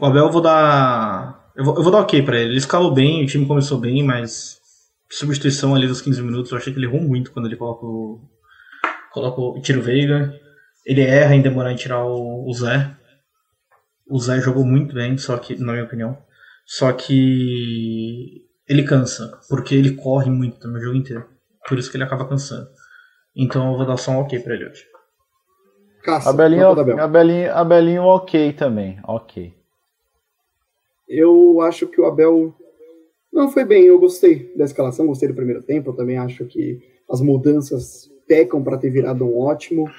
O 0.00 0.06
Abel 0.06 0.26
eu 0.26 0.32
vou 0.32 0.40
dar. 0.40 1.50
Eu 1.54 1.64
vou, 1.64 1.76
eu 1.76 1.82
vou 1.82 1.92
dar 1.92 2.00
ok 2.00 2.22
pra 2.22 2.38
ele. 2.38 2.50
Ele 2.50 2.58
escalou 2.58 2.92
bem, 2.92 3.22
o 3.22 3.26
time 3.26 3.46
começou 3.46 3.78
bem, 3.78 4.02
mas 4.02 4.58
substituição 5.10 5.74
ali 5.74 5.86
dos 5.86 6.00
15 6.00 6.22
minutos, 6.22 6.50
eu 6.50 6.58
achei 6.58 6.72
que 6.72 6.78
ele 6.78 6.86
errou 6.86 7.00
muito 7.00 7.32
quando 7.32 7.46
ele 7.46 7.56
coloca 7.56 7.84
o. 7.86 8.20
Coloca 9.12 9.40
o 9.40 9.60
Tiro 9.60 9.82
Veiga. 9.82 10.34
Ele 10.84 11.00
erra 11.00 11.34
em 11.34 11.42
demorar 11.42 11.72
em 11.72 11.76
tirar 11.76 12.04
o, 12.04 12.46
o 12.46 12.52
Zé. 12.52 12.96
O 14.08 14.18
Zé 14.18 14.40
jogou 14.40 14.64
muito 14.64 14.94
bem, 14.94 15.18
só 15.18 15.36
que, 15.36 15.56
na 15.60 15.72
minha 15.72 15.84
opinião. 15.84 16.16
Só 16.64 16.92
que 16.92 18.44
ele 18.68 18.82
cansa, 18.82 19.40
porque 19.48 19.74
ele 19.74 19.94
corre 19.94 20.30
muito 20.30 20.58
também 20.58 20.80
o 20.80 20.84
jogo 20.84 20.96
inteiro. 20.96 21.24
Por 21.68 21.78
isso 21.78 21.90
que 21.90 21.96
ele 21.96 22.04
acaba 22.04 22.28
cansando. 22.28 22.68
Então 23.34 23.70
eu 23.70 23.76
vou 23.76 23.86
dar 23.86 23.96
só 23.96 24.12
um 24.12 24.20
ok 24.20 24.38
pra 24.40 24.54
ele 24.54 24.68
hoje. 24.68 24.84
Caça, 26.02 26.30
Abelinho, 26.30 26.68
Abelinho, 27.00 27.52
Abelinho 27.52 28.02
ok 28.02 28.52
também, 28.52 28.98
ok. 29.04 29.52
Eu 31.08 31.60
acho 31.60 31.86
que 31.88 32.00
o 32.00 32.06
Abel 32.06 32.54
não 33.32 33.50
foi 33.50 33.64
bem, 33.64 33.84
eu 33.84 33.98
gostei 33.98 34.52
da 34.56 34.64
escalação, 34.64 35.06
gostei 35.06 35.28
do 35.28 35.34
primeiro 35.34 35.62
tempo, 35.62 35.90
eu 35.90 35.94
também 35.94 36.16
acho 36.16 36.44
que 36.46 36.80
as 37.10 37.20
mudanças 37.20 38.10
pecam 38.26 38.62
para 38.62 38.78
ter 38.78 38.90
virado 38.90 39.24
um 39.24 39.38
ótimo, 39.38 39.90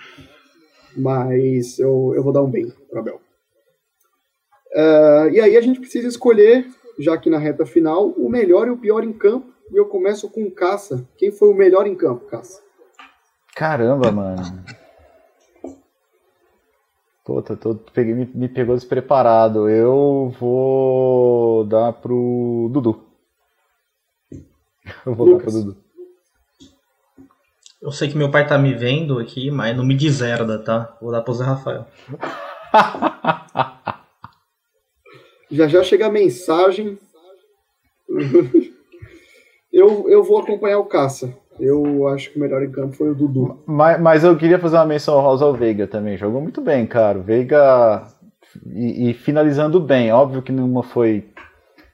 mas 0.96 1.78
eu, 1.78 2.14
eu 2.16 2.24
vou 2.24 2.34
dar 2.34 2.42
um 2.42 2.50
bem 2.50 2.72
para 2.90 3.00
Abel. 3.00 3.22
Uh, 4.78 5.30
e 5.32 5.42
aí 5.42 5.58
a 5.58 5.62
gente 5.62 5.80
precisa 5.80 6.08
escolher, 6.08 6.68
já 7.00 7.18
que 7.18 7.32
na 7.32 7.40
reta 7.40 7.66
final, 7.66 8.10
o 8.10 8.30
melhor 8.30 8.68
e 8.68 8.70
o 8.70 8.78
pior 8.78 9.04
em 9.04 9.12
campo. 9.12 9.52
E 9.72 9.76
eu 9.76 9.88
começo 9.88 10.30
com 10.30 10.44
o 10.44 10.52
Caça. 10.52 11.04
Quem 11.18 11.32
foi 11.32 11.50
o 11.50 11.56
melhor 11.56 11.88
em 11.88 11.96
campo, 11.96 12.26
Caça? 12.28 12.62
Caramba, 13.56 14.12
mano. 14.12 14.64
Puta, 17.26 17.58
tô, 17.58 17.74
peguei, 17.92 18.14
me, 18.14 18.30
me, 18.34 18.48
pegou 18.48 18.76
despreparado. 18.76 19.68
Eu 19.68 20.32
vou 20.40 21.66
dar 21.66 21.92
pro 21.94 22.70
Dudu. 22.72 23.04
Eu 25.06 25.16
vou 25.16 25.28
Lucas. 25.28 25.54
dar 25.56 25.60
pro 25.60 25.72
Dudu. 25.74 25.88
Eu 27.82 27.92
sei 27.92 28.10
que 28.10 28.18
meu 28.18 28.30
pai 28.30 28.48
tá 28.48 28.58
me 28.58 28.74
vendo 28.74 29.18
aqui, 29.20 29.50
mas 29.50 29.76
não 29.76 29.84
me 29.84 29.96
deserda, 29.96 30.60
tá? 30.60 30.96
Vou 31.02 31.12
dar 31.12 31.22
pro 31.22 31.34
Zé 31.34 31.44
Rafael. 31.44 31.88
Já 35.50 35.68
já 35.68 35.84
chega 35.84 36.08
a 36.08 36.12
mensagem. 36.12 36.98
eu, 39.72 40.10
eu 40.10 40.24
vou 40.24 40.40
acompanhar 40.40 40.80
o 40.80 40.86
Caça. 40.86 41.34
Eu 41.60 42.08
acho 42.08 42.32
que 42.32 42.38
o 42.38 42.42
melhor 42.42 42.62
em 42.62 42.72
campo 42.72 42.96
foi 42.96 43.10
o 43.10 43.16
Dudu. 43.16 43.64
Mas, 43.66 44.00
mas 44.00 44.24
eu 44.24 44.38
queria 44.38 44.60
fazer 44.60 44.76
uma 44.76 44.86
menção 44.86 45.20
rosa 45.20 45.44
ao 45.44 45.54
Veiga 45.54 45.88
também. 45.88 46.18
Jogou 46.18 46.42
muito 46.42 46.62
bem, 46.62 46.86
cara. 46.86 47.18
O 47.18 47.24
Veiga. 47.24 48.08
E, 48.74 49.10
e, 49.10 49.14
finalizando 49.14 49.80
bem. 49.80 50.12
Óbvio 50.12 50.42
que 50.42 50.52
nenhuma 50.52 50.84
foi. 50.84 51.26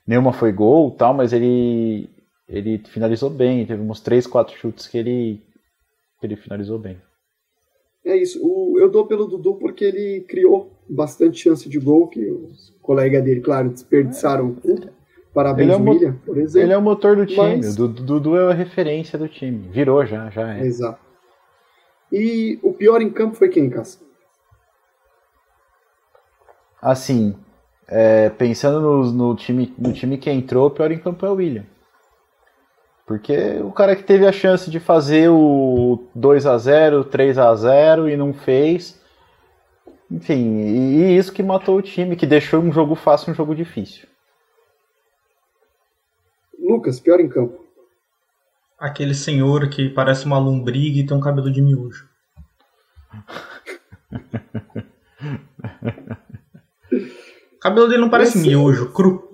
Nenhuma 0.06 0.34
foi 0.34 0.52
gol 0.52 0.92
tal, 0.92 1.14
mas 1.14 1.32
ele. 1.32 2.10
Ele 2.48 2.78
finalizou 2.90 3.30
bem. 3.30 3.66
Teve 3.66 3.82
uns 3.82 4.02
3, 4.02 4.28
4 4.28 4.58
chutes 4.58 4.88
que 4.88 4.98
ele. 4.98 5.42
Que 6.20 6.28
ele 6.28 6.36
finalizou 6.36 6.78
bem. 6.78 6.98
É 8.06 8.18
isso. 8.18 8.40
O, 8.44 8.78
eu 8.80 8.92
dou 8.92 9.08
pelo 9.08 9.28
Dudu 9.28 9.56
porque 9.56 9.86
ele 9.86 10.26
criou 10.28 10.73
bastante 10.90 11.40
chance 11.40 11.68
de 11.68 11.80
gol, 11.80 12.08
que 12.08 12.20
os 12.30 12.74
colegas 12.82 13.24
dele, 13.24 13.42
claro, 13.42 13.70
desperdiçaram 13.70 14.54
tudo. 14.56 14.90
Parabéns, 15.34 15.70
ele 15.70 15.78
é 15.78 15.90
William, 15.90 16.16
por 16.26 16.38
exemplo. 16.38 16.66
Ele 16.68 16.74
é 16.74 16.78
o 16.78 16.82
motor 16.82 17.16
do 17.16 17.26
time. 17.26 17.58
Mas... 17.58 17.80
O 17.80 17.88
Dudu 17.88 18.38
é 18.38 18.52
a 18.52 18.54
referência 18.54 19.18
do 19.18 19.28
time. 19.28 19.68
Virou 19.72 20.06
já, 20.06 20.30
já 20.30 20.56
é. 20.56 20.62
Exato. 20.62 21.00
E 22.12 22.60
o 22.62 22.72
pior 22.72 23.02
em 23.02 23.10
campo 23.10 23.36
foi 23.36 23.50
quem, 23.50 23.70
Cássio? 23.70 24.04
assim, 26.84 27.34
é, 27.88 28.30
pensando 28.30 28.82
no, 28.82 29.12
no, 29.12 29.36
time, 29.36 29.74
no 29.78 29.94
time 29.94 30.18
que 30.18 30.30
entrou, 30.30 30.68
o 30.68 30.72
pior 30.72 30.92
em 30.92 31.00
campo 31.00 31.26
é 31.26 31.30
o 31.30 31.36
William. 31.36 31.64
Porque 33.08 33.60
o 33.62 33.72
cara 33.72 33.96
que 33.96 34.04
teve 34.04 34.28
a 34.28 34.32
chance 34.32 34.70
de 34.70 34.80
fazer 34.80 35.30
o 35.30 36.04
2 36.14 36.46
a 36.46 36.58
0 36.58 37.04
3 37.06 37.38
a 37.38 37.56
0 37.56 38.10
e 38.10 38.18
não 38.18 38.34
fez. 38.34 39.02
Enfim, 40.14 40.60
e 40.60 41.18
isso 41.18 41.34
que 41.34 41.42
matou 41.42 41.78
o 41.78 41.82
time, 41.82 42.16
que 42.16 42.28
deixou 42.28 42.62
um 42.62 42.72
jogo 42.72 42.94
fácil 42.94 43.32
um 43.32 43.36
jogo 43.36 43.56
difícil. 43.56 44.08
Lucas, 46.60 47.00
pior 47.00 47.20
em 47.20 47.28
campo. 47.28 47.66
Aquele 48.78 49.16
senhor 49.16 49.68
que 49.70 49.90
parece 49.90 50.28
uma 50.28 50.38
lombriga 50.38 51.00
e 51.00 51.06
tem 51.06 51.18
um 51.18 51.20
cabelo 51.20 51.52
de 51.52 51.64
miojo. 51.64 52.08
o 57.52 57.58
cabelo 57.60 57.88
dele 57.88 58.02
não 58.02 58.12
parece 58.12 58.38
Esse... 58.38 58.48
miojo, 58.48 58.94
cru. 58.94 59.33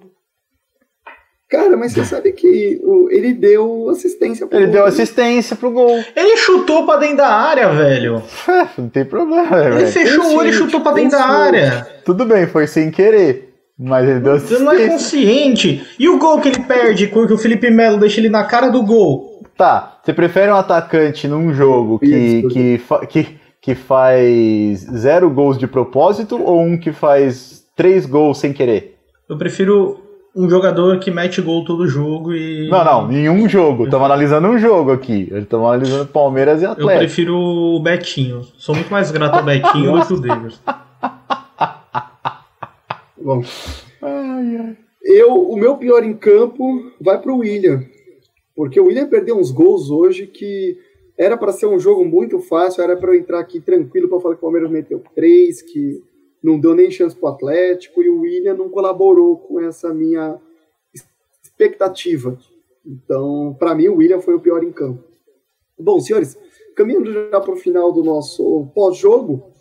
Cara, 1.50 1.76
mas 1.76 1.94
você 1.94 2.06
sabe 2.06 2.32
que 2.32 2.80
o, 2.84 3.10
ele 3.10 3.34
deu 3.34 3.90
assistência 3.90 4.46
pro 4.46 4.56
Ele 4.56 4.66
gol. 4.68 4.74
deu 4.74 4.86
assistência 4.86 5.56
pro 5.56 5.72
gol. 5.72 6.00
Ele 6.16 6.38
chutou 6.38 6.86
pra 6.86 6.98
dentro 6.98 7.18
da 7.18 7.28
área, 7.28 7.70
velho. 7.70 8.22
não 8.78 8.88
tem 8.88 9.04
problema, 9.04 9.58
velho. 9.58 9.80
Ele 9.80 9.88
fechou 9.88 10.26
o 10.26 10.36
olho 10.38 10.50
e 10.50 10.54
chutou 10.54 10.82
pra 10.82 10.92
dentro 10.92 11.18
da 11.18 11.26
área. 11.26 11.88
Tudo 12.06 12.24
bem, 12.24 12.46
foi 12.46 12.68
sem 12.68 12.92
querer. 12.92 13.50
Mas 13.78 14.08
ele 14.08 14.20
deu 14.20 14.34
assistência. 14.34 14.58
Você 14.58 14.64
não 14.64 14.74
é 14.74 14.88
consciente. 14.90 15.88
E 15.98 16.08
o 16.08 16.20
gol 16.20 16.40
que 16.40 16.50
ele 16.50 16.60
perde, 16.60 17.08
porque 17.08 17.34
o 17.34 17.38
Felipe 17.38 17.72
Melo 17.72 17.98
deixa 17.98 18.20
ele 18.20 18.30
na 18.30 18.44
cara 18.44 18.70
do 18.70 18.84
gol? 18.84 19.42
Tá, 19.58 20.00
você 20.04 20.14
prefere 20.14 20.52
um 20.52 20.56
atacante 20.56 21.28
num 21.28 21.54
jogo 21.54 21.98
que, 21.98 22.44
que, 22.44 22.82
que, 23.10 23.28
que 23.60 23.76
faz 23.76 24.80
zero 24.82 25.30
gols 25.30 25.58
de 25.58 25.66
propósito 25.66 26.40
ou 26.42 26.62
um 26.62 26.78
que 26.78 26.92
faz 26.92 27.64
três 27.76 28.06
gols 28.06 28.38
sem 28.38 28.54
querer? 28.54 28.98
Eu 29.28 29.38
prefiro 29.38 30.09
um 30.40 30.50
jogador 30.50 31.00
que 31.00 31.12
mete 31.12 31.42
gol 31.42 31.66
todo 31.66 31.86
jogo 31.86 32.34
e. 32.34 32.70
Não, 32.70 32.86
não, 32.86 33.08
nenhum 33.10 33.50
jogo. 33.50 33.84
Estamos 33.84 34.06
analisando 34.06 34.48
um 34.48 34.58
jogo 34.58 34.92
aqui. 34.92 35.28
Estamos 35.34 35.68
analisando 35.68 36.06
Palmeiras 36.06 36.62
e 36.62 36.66
Atlético. 36.66 36.92
Eu 36.92 36.98
prefiro 36.98 37.36
o 37.36 37.78
Betinho. 37.82 38.44
Sou 38.58 38.74
muito 38.74 38.90
mais 38.90 39.12
grato 39.12 39.36
ao 39.36 39.44
Betinho 39.44 40.00
do 40.00 40.08
que 40.08 40.14
o 40.14 40.22
Davis. 40.22 40.62
Bom. 43.22 43.44
Ai, 44.02 44.58
ai. 44.58 44.78
Eu, 45.04 45.34
o 45.34 45.58
meu 45.58 45.76
pior 45.76 46.06
em 46.06 46.14
campo 46.14 46.90
vai 47.02 47.20
para 47.20 47.34
o 47.34 47.40
William. 47.40 47.84
Porque 48.56 48.80
o 48.80 48.86
William 48.86 49.08
perdeu 49.08 49.38
uns 49.38 49.52
gols 49.52 49.90
hoje 49.90 50.26
que 50.26 50.78
era 51.18 51.36
para 51.36 51.52
ser 51.52 51.66
um 51.66 51.78
jogo 51.78 52.06
muito 52.06 52.40
fácil, 52.40 52.82
era 52.82 52.96
para 52.96 53.14
eu 53.14 53.20
entrar 53.20 53.42
aqui 53.42 53.60
tranquilo 53.60 54.08
para 54.08 54.22
falar 54.22 54.36
que 54.36 54.40
o 54.40 54.44
Palmeiras 54.44 54.72
meteu 54.72 55.04
três, 55.14 55.62
que 55.62 56.02
não 56.44 56.60
deu 56.60 56.74
nem 56.74 56.90
chance 56.90 57.16
para 57.16 57.30
o 57.30 57.34
Atlético 57.34 58.02
e 58.02 58.10
o 58.10 58.22
William 58.22 58.56
não 58.56 58.70
colaborou 58.70 59.38
com 59.38 59.60
essa 59.60 59.94
minha 59.94 60.38
expectativa. 61.44 62.38
Então, 62.86 63.56
para 63.60 63.76
mim, 63.76 63.88
o 63.88 63.98
William 63.98 64.20
foi 64.20 64.34
o 64.36 64.40
pior 64.40 64.64
em 64.64 64.72
campo. 64.72 65.04
Bom, 65.78 66.00
senhores, 66.00 66.38
caminhando 66.76 67.12
já 67.12 67.40
para 67.40 67.52
o 67.52 67.58
final 67.58 67.92
do 67.92 68.04
nosso 68.04 68.68
pós-jogo, 68.74 69.52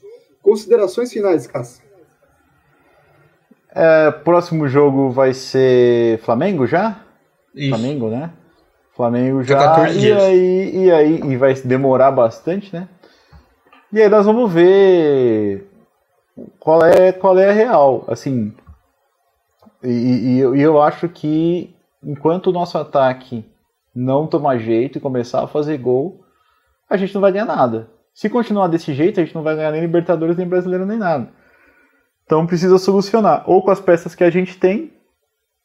considerações 0.43 1.13
finais, 1.13 1.47
Cássio. 1.47 1.85
É, 3.71 4.11
próximo 4.11 4.67
jogo 4.67 5.11
vai 5.11 5.35
ser 5.35 6.19
Flamengo 6.21 6.67
já? 6.67 7.05
Isso. 7.55 7.69
Flamengo, 7.71 8.09
né? 8.09 8.33
Flamengo 8.95 9.43
já. 9.43 9.91
E 9.91 10.13
aí, 10.13 10.85
e 10.85 10.91
aí, 10.91 11.21
e 11.21 11.37
vai 11.37 11.55
demorar 11.55 12.11
bastante, 12.11 12.75
né? 12.75 12.89
E 13.93 14.01
aí 14.03 14.09
nós 14.09 14.27
vamos 14.27 14.53
ver 14.53 15.68
qual 16.59 16.85
é, 16.85 17.13
qual 17.13 17.39
é 17.39 17.49
a 17.49 17.53
real. 17.53 18.05
Assim, 18.09 18.53
e, 19.83 19.89
e, 19.89 20.39
e 20.41 20.61
eu 20.63 20.81
acho 20.81 21.09
que 21.09 21.75
enquanto 22.03 22.49
o 22.49 22.53
nosso 22.53 22.79
ataque 22.79 23.45
não 23.95 24.27
tomar 24.27 24.59
jeito 24.59 24.99
e 24.99 25.01
começar 25.01 25.43
a 25.43 25.49
fazer 25.49 25.79
gol, 25.79 26.25
a 26.89 26.97
gente 26.97 27.15
não 27.15 27.21
vai 27.21 27.33
ganhar 27.33 27.45
nada. 27.45 27.91
Se 28.15 28.29
continuar 28.29 28.69
desse 28.69 28.93
jeito, 28.95 29.21
a 29.21 29.25
gente 29.25 29.35
não 29.35 29.43
vai 29.43 29.55
ganhar 29.55 29.71
nem 29.73 29.81
Libertadores, 29.81 30.37
nem 30.37 30.47
Brasileiro, 30.47 30.87
nem 30.87 30.99
nada. 30.99 31.29
Então 32.25 32.47
precisa 32.47 32.79
solucionar, 32.79 33.43
ou 33.47 33.63
com 33.63 33.71
as 33.71 33.81
peças 33.81 34.15
que 34.15 34.23
a 34.23 34.31
gente 34.31 34.59
tem, 34.59 34.93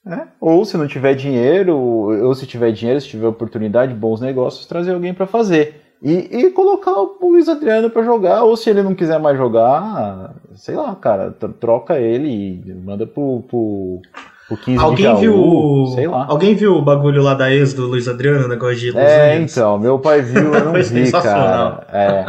né? 0.05 0.29
ou 0.39 0.63
se 0.63 0.77
não 0.77 0.87
tiver 0.87 1.13
dinheiro, 1.13 1.77
ou 1.77 2.33
se 2.35 2.47
tiver 2.47 2.71
dinheiro, 2.71 3.01
se 3.01 3.07
tiver 3.07 3.27
oportunidade, 3.27 3.93
bons 3.93 4.21
negócios, 4.21 4.65
trazer 4.65 4.93
alguém 4.93 5.13
para 5.13 5.27
fazer. 5.27 5.82
E, 6.03 6.11
e 6.37 6.51
colocar 6.51 6.91
o 6.91 7.17
Luiz 7.21 7.47
Adriano 7.47 7.89
para 7.89 8.03
jogar, 8.03 8.43
ou 8.43 8.57
se 8.57 8.69
ele 8.69 8.83
não 8.83 8.93
quiser 8.93 9.17
mais 9.21 9.37
jogar, 9.37 10.33
sei 10.53 10.75
lá, 10.75 10.93
cara, 10.95 11.31
troca 11.61 11.97
ele 11.97 12.27
e 12.27 12.73
manda 12.73 13.07
pro, 13.07 13.41
pro, 13.47 14.01
pro 14.49 14.57
15 14.57 14.83
alguém 14.83 15.05
Jaú, 15.05 15.17
viu 15.17 15.87
sei 15.95 16.07
lá. 16.07 16.25
Alguém 16.27 16.55
viu 16.55 16.75
o 16.75 16.81
bagulho 16.81 17.23
lá 17.23 17.33
da 17.33 17.49
ex 17.49 17.73
do 17.73 17.87
Luiz 17.87 18.09
Adriano, 18.09 18.49
negócio 18.49 18.75
de 18.75 18.91
Los 18.91 19.01
É, 19.01 19.39
então, 19.39 19.79
meu 19.79 19.97
pai 19.97 20.21
viu, 20.21 20.53
eu 20.53 20.65
não 20.65 20.73
vi, 20.73 21.09
cara. 21.09 21.87
É. 21.93 22.25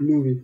Não 0.00 0.20
vi. 0.20 0.42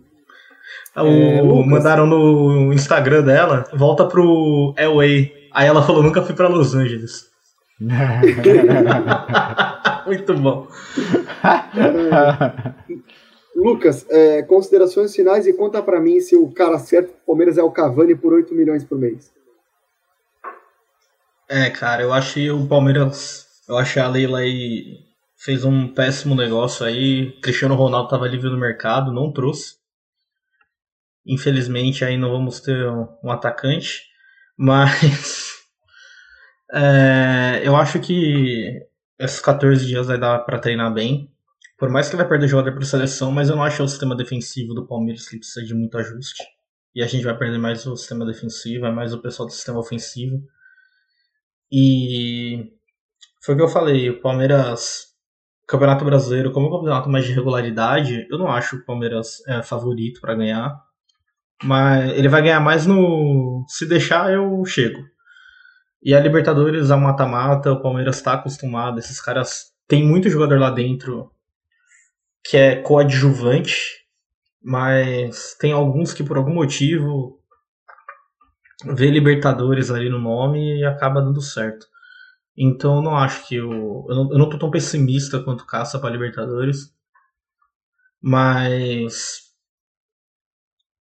O, 0.95 1.61
é, 1.61 1.65
mandaram 1.65 2.05
no 2.05 2.71
Instagram 2.71 3.23
dela, 3.23 3.65
volta 3.73 4.05
pro 4.05 4.73
LA. 4.77 5.29
Aí 5.51 5.67
ela 5.67 5.83
falou, 5.83 6.01
nunca 6.01 6.21
fui 6.21 6.33
para 6.33 6.47
Los 6.47 6.73
Angeles. 6.73 7.34
Muito 10.05 10.33
bom. 10.35 10.67
Lucas, 13.55 14.05
é, 14.09 14.43
considerações 14.43 15.15
finais 15.15 15.47
e 15.47 15.53
conta 15.53 15.81
para 15.81 16.01
mim 16.01 16.19
se 16.19 16.35
o 16.35 16.51
cara 16.51 16.77
certo 16.77 17.07
do 17.07 17.25
Palmeiras 17.25 17.57
é 17.57 17.63
o 17.63 17.71
Cavani 17.71 18.15
por 18.15 18.33
8 18.33 18.53
milhões 18.53 18.83
por 18.83 18.97
mês. 18.97 19.33
É, 21.49 21.69
cara, 21.69 22.01
eu 22.01 22.11
achei 22.11 22.51
o 22.51 22.67
Palmeiras. 22.67 23.45
Eu 23.67 23.77
achei 23.77 24.01
a 24.01 24.07
Leila 24.07 24.39
aí 24.39 24.99
fez 25.37 25.63
um 25.63 25.87
péssimo 25.87 26.35
negócio 26.35 26.85
aí. 26.85 27.31
Cristiano 27.41 27.75
Ronaldo 27.75 28.09
tava 28.09 28.27
livre 28.27 28.49
no 28.49 28.57
mercado, 28.57 29.13
não 29.13 29.31
trouxe. 29.31 29.75
Infelizmente 31.25 32.03
aí 32.03 32.17
não 32.17 32.31
vamos 32.31 32.59
ter 32.59 32.87
um, 32.87 33.07
um 33.23 33.31
atacante, 33.31 34.03
mas 34.57 35.44
é, 36.75 37.61
eu 37.63 37.75
acho 37.75 37.99
que 38.01 38.85
esses 39.17 39.39
14 39.39 39.85
dias 39.85 40.07
vai 40.07 40.19
dar 40.19 40.39
para 40.39 40.59
treinar 40.59 40.93
bem. 40.93 41.31
Por 41.77 41.89
mais 41.89 42.09
que 42.09 42.15
vai 42.15 42.27
perder 42.27 42.47
jogador 42.47 42.73
para 42.73 42.85
seleção, 42.85 43.31
mas 43.31 43.49
eu 43.49 43.55
não 43.55 43.63
acho 43.63 43.81
o 43.81 43.87
sistema 43.87 44.15
defensivo 44.15 44.73
do 44.73 44.85
Palmeiras 44.85 45.27
que 45.27 45.37
precisa 45.37 45.65
de 45.65 45.73
muito 45.73 45.97
ajuste. 45.97 46.43
E 46.93 47.01
a 47.01 47.07
gente 47.07 47.23
vai 47.23 47.37
perder 47.37 47.57
mais 47.57 47.85
o 47.85 47.95
sistema 47.95 48.25
defensivo, 48.25 48.85
é 48.85 48.91
mais 48.91 49.13
o 49.13 49.21
pessoal 49.21 49.47
do 49.47 49.53
sistema 49.53 49.79
ofensivo. 49.79 50.41
E 51.71 52.71
foi 53.41 53.55
o 53.55 53.57
que 53.57 53.63
eu 53.63 53.69
falei, 53.69 54.09
o 54.09 54.21
Palmeiras, 54.21 55.07
Campeonato 55.67 56.05
Brasileiro, 56.05 56.51
como 56.51 56.67
é 56.67 56.69
um 56.69 56.73
campeonato 56.73 57.09
mais 57.09 57.25
de 57.25 57.33
regularidade, 57.33 58.27
eu 58.29 58.37
não 58.37 58.47
acho 58.47 58.77
que 58.77 58.83
o 58.83 58.85
Palmeiras 58.85 59.45
é 59.47 59.61
favorito 59.63 60.21
para 60.21 60.35
ganhar. 60.35 60.75
Mas 61.63 62.11
ele 62.17 62.27
vai 62.27 62.41
ganhar 62.41 62.59
mais 62.59 62.85
no. 62.85 63.65
Se 63.67 63.85
deixar, 63.87 64.31
eu 64.31 64.63
chego. 64.65 65.14
E 66.05 66.13
a 66.13 66.19
Libertadores, 66.19 66.91
a 66.91 66.97
mata-mata, 66.97 67.71
o 67.71 67.81
Palmeiras 67.81 68.17
está 68.17 68.33
acostumado. 68.33 68.99
Esses 68.99 69.19
caras. 69.19 69.73
Tem 69.87 70.03
muito 70.03 70.29
jogador 70.29 70.59
lá 70.59 70.69
dentro 70.69 71.31
que 72.43 72.57
é 72.57 72.75
coadjuvante, 72.75 74.05
mas 74.63 75.55
tem 75.59 75.71
alguns 75.71 76.13
que 76.13 76.23
por 76.23 76.37
algum 76.37 76.53
motivo 76.53 77.39
vê 78.83 79.09
Libertadores 79.09 79.89
ali 79.89 80.09
no 80.09 80.19
nome 80.19 80.79
e 80.79 80.85
acaba 80.85 81.21
dando 81.21 81.41
certo. 81.41 81.87
Então 82.57 82.97
eu 82.97 83.01
não 83.01 83.17
acho 83.17 83.47
que 83.47 83.55
eu. 83.55 84.05
Eu 84.07 84.15
não, 84.15 84.31
eu 84.31 84.37
não 84.37 84.49
tô 84.49 84.59
tão 84.59 84.71
pessimista 84.71 85.39
quanto 85.43 85.65
caça 85.65 85.99
para 85.99 86.11
Libertadores. 86.11 86.93
Mas 88.21 89.44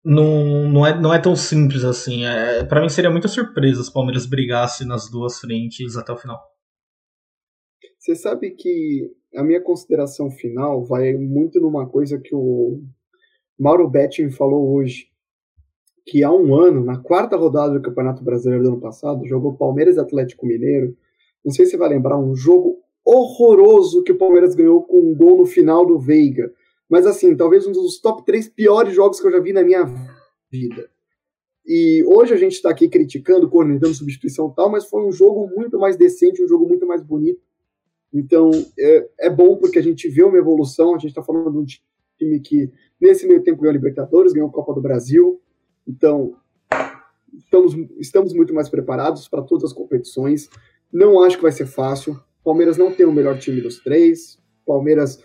não, 0.04 0.68
não, 0.68 0.86
é, 0.86 1.00
não 1.00 1.14
é 1.14 1.18
tão 1.18 1.34
simples 1.34 1.82
assim. 1.82 2.24
É, 2.26 2.62
para 2.64 2.82
mim 2.82 2.88
seria 2.88 3.10
muita 3.10 3.28
surpresa 3.28 3.82
se 3.82 3.90
o 3.90 3.92
Palmeiras 3.92 4.26
brigasse 4.26 4.84
nas 4.84 5.10
duas 5.10 5.40
frentes 5.40 5.96
até 5.96 6.12
o 6.12 6.16
final. 6.16 6.38
Você 7.98 8.14
sabe 8.14 8.50
que 8.50 9.10
a 9.34 9.42
minha 9.42 9.62
consideração 9.62 10.30
final 10.30 10.84
vai 10.84 11.14
muito 11.14 11.58
numa 11.58 11.88
coisa 11.88 12.20
que 12.20 12.34
o 12.34 12.82
Mauro 13.58 13.88
Betting 13.88 14.30
falou 14.30 14.74
hoje. 14.74 15.06
Que 16.06 16.22
há 16.22 16.30
um 16.30 16.54
ano, 16.54 16.84
na 16.84 16.98
quarta 16.98 17.34
rodada 17.34 17.72
do 17.72 17.80
Campeonato 17.80 18.22
Brasileiro 18.22 18.62
do 18.62 18.72
ano 18.72 18.80
passado, 18.80 19.26
jogou 19.26 19.56
Palmeiras 19.56 19.96
e 19.96 20.00
Atlético 20.00 20.46
Mineiro. 20.46 20.94
Não 21.42 21.50
sei 21.50 21.64
se 21.64 21.70
você 21.70 21.76
vai 21.78 21.88
lembrar, 21.88 22.18
um 22.18 22.36
jogo 22.36 22.78
horroroso 23.02 24.02
que 24.02 24.12
o 24.12 24.18
Palmeiras 24.18 24.54
ganhou 24.54 24.82
com 24.82 24.98
um 24.98 25.14
gol 25.14 25.38
no 25.38 25.46
final 25.46 25.86
do 25.86 25.98
Veiga 25.98 26.52
mas 26.88 27.06
assim, 27.06 27.36
talvez 27.36 27.66
um 27.66 27.72
dos 27.72 28.00
top 28.00 28.24
3 28.24 28.48
piores 28.48 28.94
jogos 28.94 29.20
que 29.20 29.26
eu 29.26 29.32
já 29.32 29.40
vi 29.40 29.52
na 29.52 29.62
minha 29.62 29.84
vida. 30.50 30.90
E 31.66 32.04
hoje 32.06 32.34
a 32.34 32.36
gente 32.36 32.52
está 32.52 32.70
aqui 32.70 32.88
criticando, 32.88 33.48
cornetando 33.48 33.94
substituição 33.94 34.50
e 34.50 34.54
tal, 34.54 34.70
mas 34.70 34.84
foi 34.84 35.02
um 35.02 35.10
jogo 35.10 35.48
muito 35.54 35.78
mais 35.78 35.96
decente, 35.96 36.44
um 36.44 36.48
jogo 36.48 36.68
muito 36.68 36.86
mais 36.86 37.02
bonito. 37.02 37.40
Então 38.12 38.50
é, 38.78 39.08
é 39.20 39.30
bom 39.30 39.56
porque 39.56 39.78
a 39.78 39.82
gente 39.82 40.08
vê 40.08 40.22
uma 40.22 40.36
evolução. 40.36 40.94
A 40.94 40.98
gente 40.98 41.08
está 41.08 41.22
falando 41.22 41.50
de 41.50 41.58
um 41.58 41.64
time 41.64 42.40
que 42.40 42.70
nesse 43.00 43.26
meio 43.26 43.42
tempo 43.42 43.62
ganhou 43.62 43.72
Libertadores, 43.72 44.32
ganhou 44.32 44.48
a 44.48 44.52
Copa 44.52 44.74
do 44.74 44.80
Brasil. 44.82 45.40
Então 45.88 46.36
estamos, 47.32 47.74
estamos 47.98 48.32
muito 48.34 48.54
mais 48.54 48.68
preparados 48.68 49.26
para 49.26 49.42
todas 49.42 49.64
as 49.64 49.72
competições. 49.72 50.48
Não 50.92 51.22
acho 51.22 51.36
que 51.38 51.42
vai 51.42 51.52
ser 51.52 51.66
fácil. 51.66 52.20
Palmeiras 52.44 52.76
não 52.76 52.92
tem 52.92 53.06
o 53.06 53.12
melhor 53.12 53.38
time 53.38 53.60
dos 53.62 53.82
três. 53.82 54.38
Palmeiras 54.66 55.18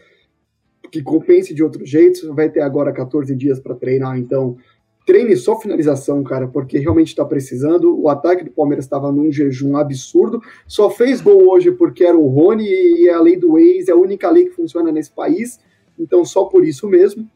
que 0.91 1.01
compense 1.01 1.53
de 1.53 1.63
outro 1.63 1.85
jeito, 1.85 2.33
vai 2.33 2.49
ter 2.49 2.61
agora 2.61 2.91
14 2.91 3.35
dias 3.35 3.59
para 3.59 3.75
treinar, 3.75 4.17
então 4.17 4.57
treine 5.05 5.35
só 5.35 5.59
finalização, 5.59 6.23
cara, 6.23 6.47
porque 6.47 6.77
realmente 6.77 7.07
está 7.07 7.25
precisando. 7.25 7.99
O 7.99 8.09
ataque 8.09 8.43
do 8.43 8.51
Palmeiras 8.51 8.85
estava 8.85 9.11
num 9.11 9.31
jejum 9.31 9.75
absurdo, 9.75 10.41
só 10.67 10.89
fez 10.89 11.19
gol 11.19 11.49
hoje 11.49 11.71
porque 11.71 12.03
era 12.03 12.17
o 12.17 12.27
Rony 12.27 12.67
e 12.67 13.09
a 13.09 13.19
lei 13.19 13.35
do 13.35 13.57
ex 13.57 13.87
é 13.87 13.91
a 13.91 13.95
única 13.95 14.29
lei 14.29 14.45
que 14.45 14.51
funciona 14.51 14.91
nesse 14.91 15.11
país, 15.11 15.59
então 15.97 16.23
só 16.23 16.45
por 16.45 16.63
isso 16.63 16.87
mesmo. 16.87 17.27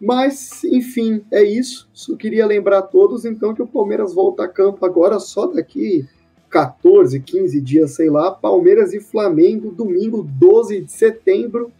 Mas, 0.00 0.62
enfim, 0.64 1.24
é 1.30 1.42
isso. 1.42 1.88
Só 1.92 2.14
queria 2.14 2.46
lembrar 2.46 2.78
a 2.78 2.82
todos, 2.82 3.24
então, 3.24 3.54
que 3.54 3.62
o 3.62 3.66
Palmeiras 3.66 4.12
volta 4.12 4.44
a 4.44 4.48
campo 4.48 4.84
agora 4.84 5.18
só 5.18 5.46
daqui 5.46 6.06
14, 6.50 7.20
15 7.20 7.60
dias, 7.60 7.92
sei 7.92 8.10
lá. 8.10 8.30
Palmeiras 8.30 8.92
e 8.92 9.00
Flamengo, 9.00 9.72
domingo 9.72 10.22
12 10.22 10.82
de 10.82 10.92
setembro. 10.92 11.72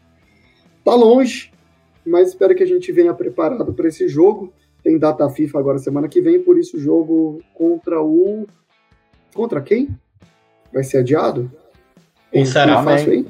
Tá 0.84 0.94
longe, 0.94 1.50
mas 2.04 2.28
espero 2.28 2.54
que 2.54 2.62
a 2.62 2.66
gente 2.66 2.92
venha 2.92 3.14
preparado 3.14 3.72
para 3.72 3.88
esse 3.88 4.06
jogo. 4.06 4.52
Tem 4.82 4.98
data 4.98 5.28
FIFA 5.30 5.58
agora 5.58 5.78
semana 5.78 6.08
que 6.08 6.20
vem, 6.20 6.42
por 6.42 6.58
isso 6.58 6.76
o 6.76 6.80
jogo 6.80 7.40
contra 7.54 8.02
o. 8.02 8.46
Contra 9.34 9.62
quem? 9.62 9.88
Vai 10.72 10.84
ser 10.84 10.98
adiado? 10.98 11.50
Em 12.30 12.44
Ceará, 12.44 12.82
fácil 12.82 13.12
aí? 13.12 13.26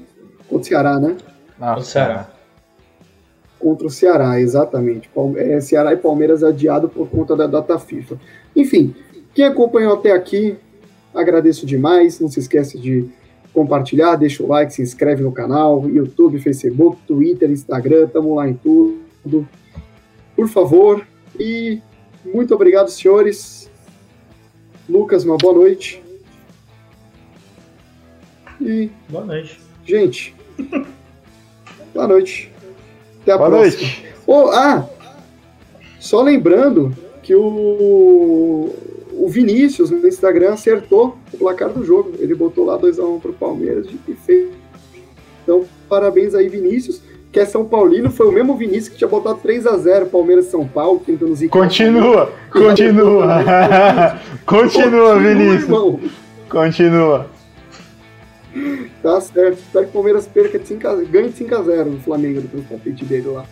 Contra 0.48 0.56
o 0.56 0.64
Ceará, 0.64 0.98
né? 0.98 1.16
Contra 1.56 1.78
o 1.78 1.84
Ceará. 1.84 2.30
Contra 3.60 3.86
o 3.86 3.90
Ceará, 3.90 4.40
exatamente. 4.40 5.08
É, 5.36 5.60
Ceará 5.60 5.92
e 5.92 5.96
Palmeiras 5.96 6.42
adiado 6.42 6.88
por 6.88 7.08
conta 7.08 7.36
da 7.36 7.46
data 7.46 7.78
FIFA. 7.78 8.18
Enfim, 8.56 8.94
quem 9.32 9.44
acompanhou 9.44 9.94
até 9.94 10.10
aqui, 10.10 10.56
agradeço 11.14 11.64
demais. 11.64 12.18
Não 12.18 12.28
se 12.28 12.40
esqueça 12.40 12.76
de 12.76 13.08
compartilhar, 13.54 14.16
deixa 14.16 14.42
o 14.42 14.48
like, 14.48 14.74
se 14.74 14.82
inscreve 14.82 15.22
no 15.22 15.32
canal, 15.32 15.88
YouTube, 15.88 16.40
Facebook, 16.40 16.98
Twitter, 17.06 17.50
Instagram, 17.50 18.08
tamo 18.08 18.34
lá 18.34 18.48
em 18.48 18.54
tudo. 18.54 19.48
Por 20.34 20.48
favor, 20.48 21.06
e 21.38 21.80
muito 22.24 22.52
obrigado, 22.52 22.88
senhores. 22.88 23.70
Lucas, 24.88 25.24
uma 25.24 25.38
boa 25.38 25.54
noite. 25.54 26.02
E. 28.60 28.90
Boa 29.08 29.24
noite. 29.24 29.60
Gente, 29.86 30.34
boa 31.94 32.08
noite. 32.08 32.52
Até 33.22 33.32
a 33.32 33.38
boa 33.38 33.50
próxima. 33.50 33.82
Noite. 33.82 34.14
Oh, 34.26 34.50
ah, 34.50 34.88
só 36.00 36.22
lembrando 36.22 36.94
que 37.22 37.34
o 37.34 38.74
o 39.18 39.28
Vinícius 39.28 39.90
no 39.90 40.06
Instagram 40.06 40.52
acertou 40.52 41.16
o 41.32 41.36
placar 41.36 41.70
do 41.70 41.84
jogo. 41.84 42.12
Ele 42.18 42.34
botou 42.34 42.64
lá 42.64 42.78
2x1 42.78 43.20
pro 43.20 43.32
Palmeiras 43.32 43.86
e 44.08 44.14
fez. 44.14 44.48
Então, 45.42 45.64
parabéns 45.88 46.34
aí, 46.34 46.48
Vinícius, 46.48 47.02
que 47.30 47.38
é 47.38 47.44
São 47.44 47.64
Paulino. 47.64 48.10
Foi 48.10 48.26
o 48.26 48.32
mesmo 48.32 48.56
Vinícius 48.56 48.88
que 48.88 48.96
tinha 48.96 49.08
botado 49.08 49.40
3x0 49.40 50.06
Palmeiras 50.06 50.46
São 50.46 50.66
Paulo, 50.66 51.02
tentando 51.04 51.34
zicar. 51.34 51.58
Continua, 51.58 52.32
continua. 52.50 54.20
continua, 54.46 55.18
Vinícius. 55.18 56.10
Continua. 56.48 57.26
Tá 59.02 59.20
certo. 59.20 59.58
Espero 59.58 59.84
que 59.84 59.90
o 59.90 59.92
Palmeiras 59.92 60.26
perca 60.26 60.58
de 60.58 60.66
5 60.66 60.88
a, 60.88 60.94
ganhe 60.96 61.28
de 61.28 61.44
5x0 61.44 61.84
no 61.84 62.00
Flamengo 62.00 62.40
do 62.40 62.62
palpite 62.68 63.04
dele 63.04 63.28
lá. 63.28 63.44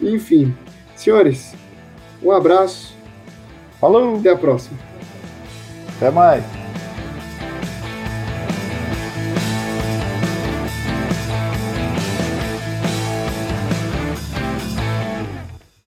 Enfim, 0.00 0.54
senhores, 0.94 1.54
um 2.22 2.30
abraço. 2.30 2.96
Falou. 3.80 4.16
Até 4.16 4.30
a 4.30 4.36
próxima. 4.36 4.78
Até 5.96 6.10
mais! 6.10 6.65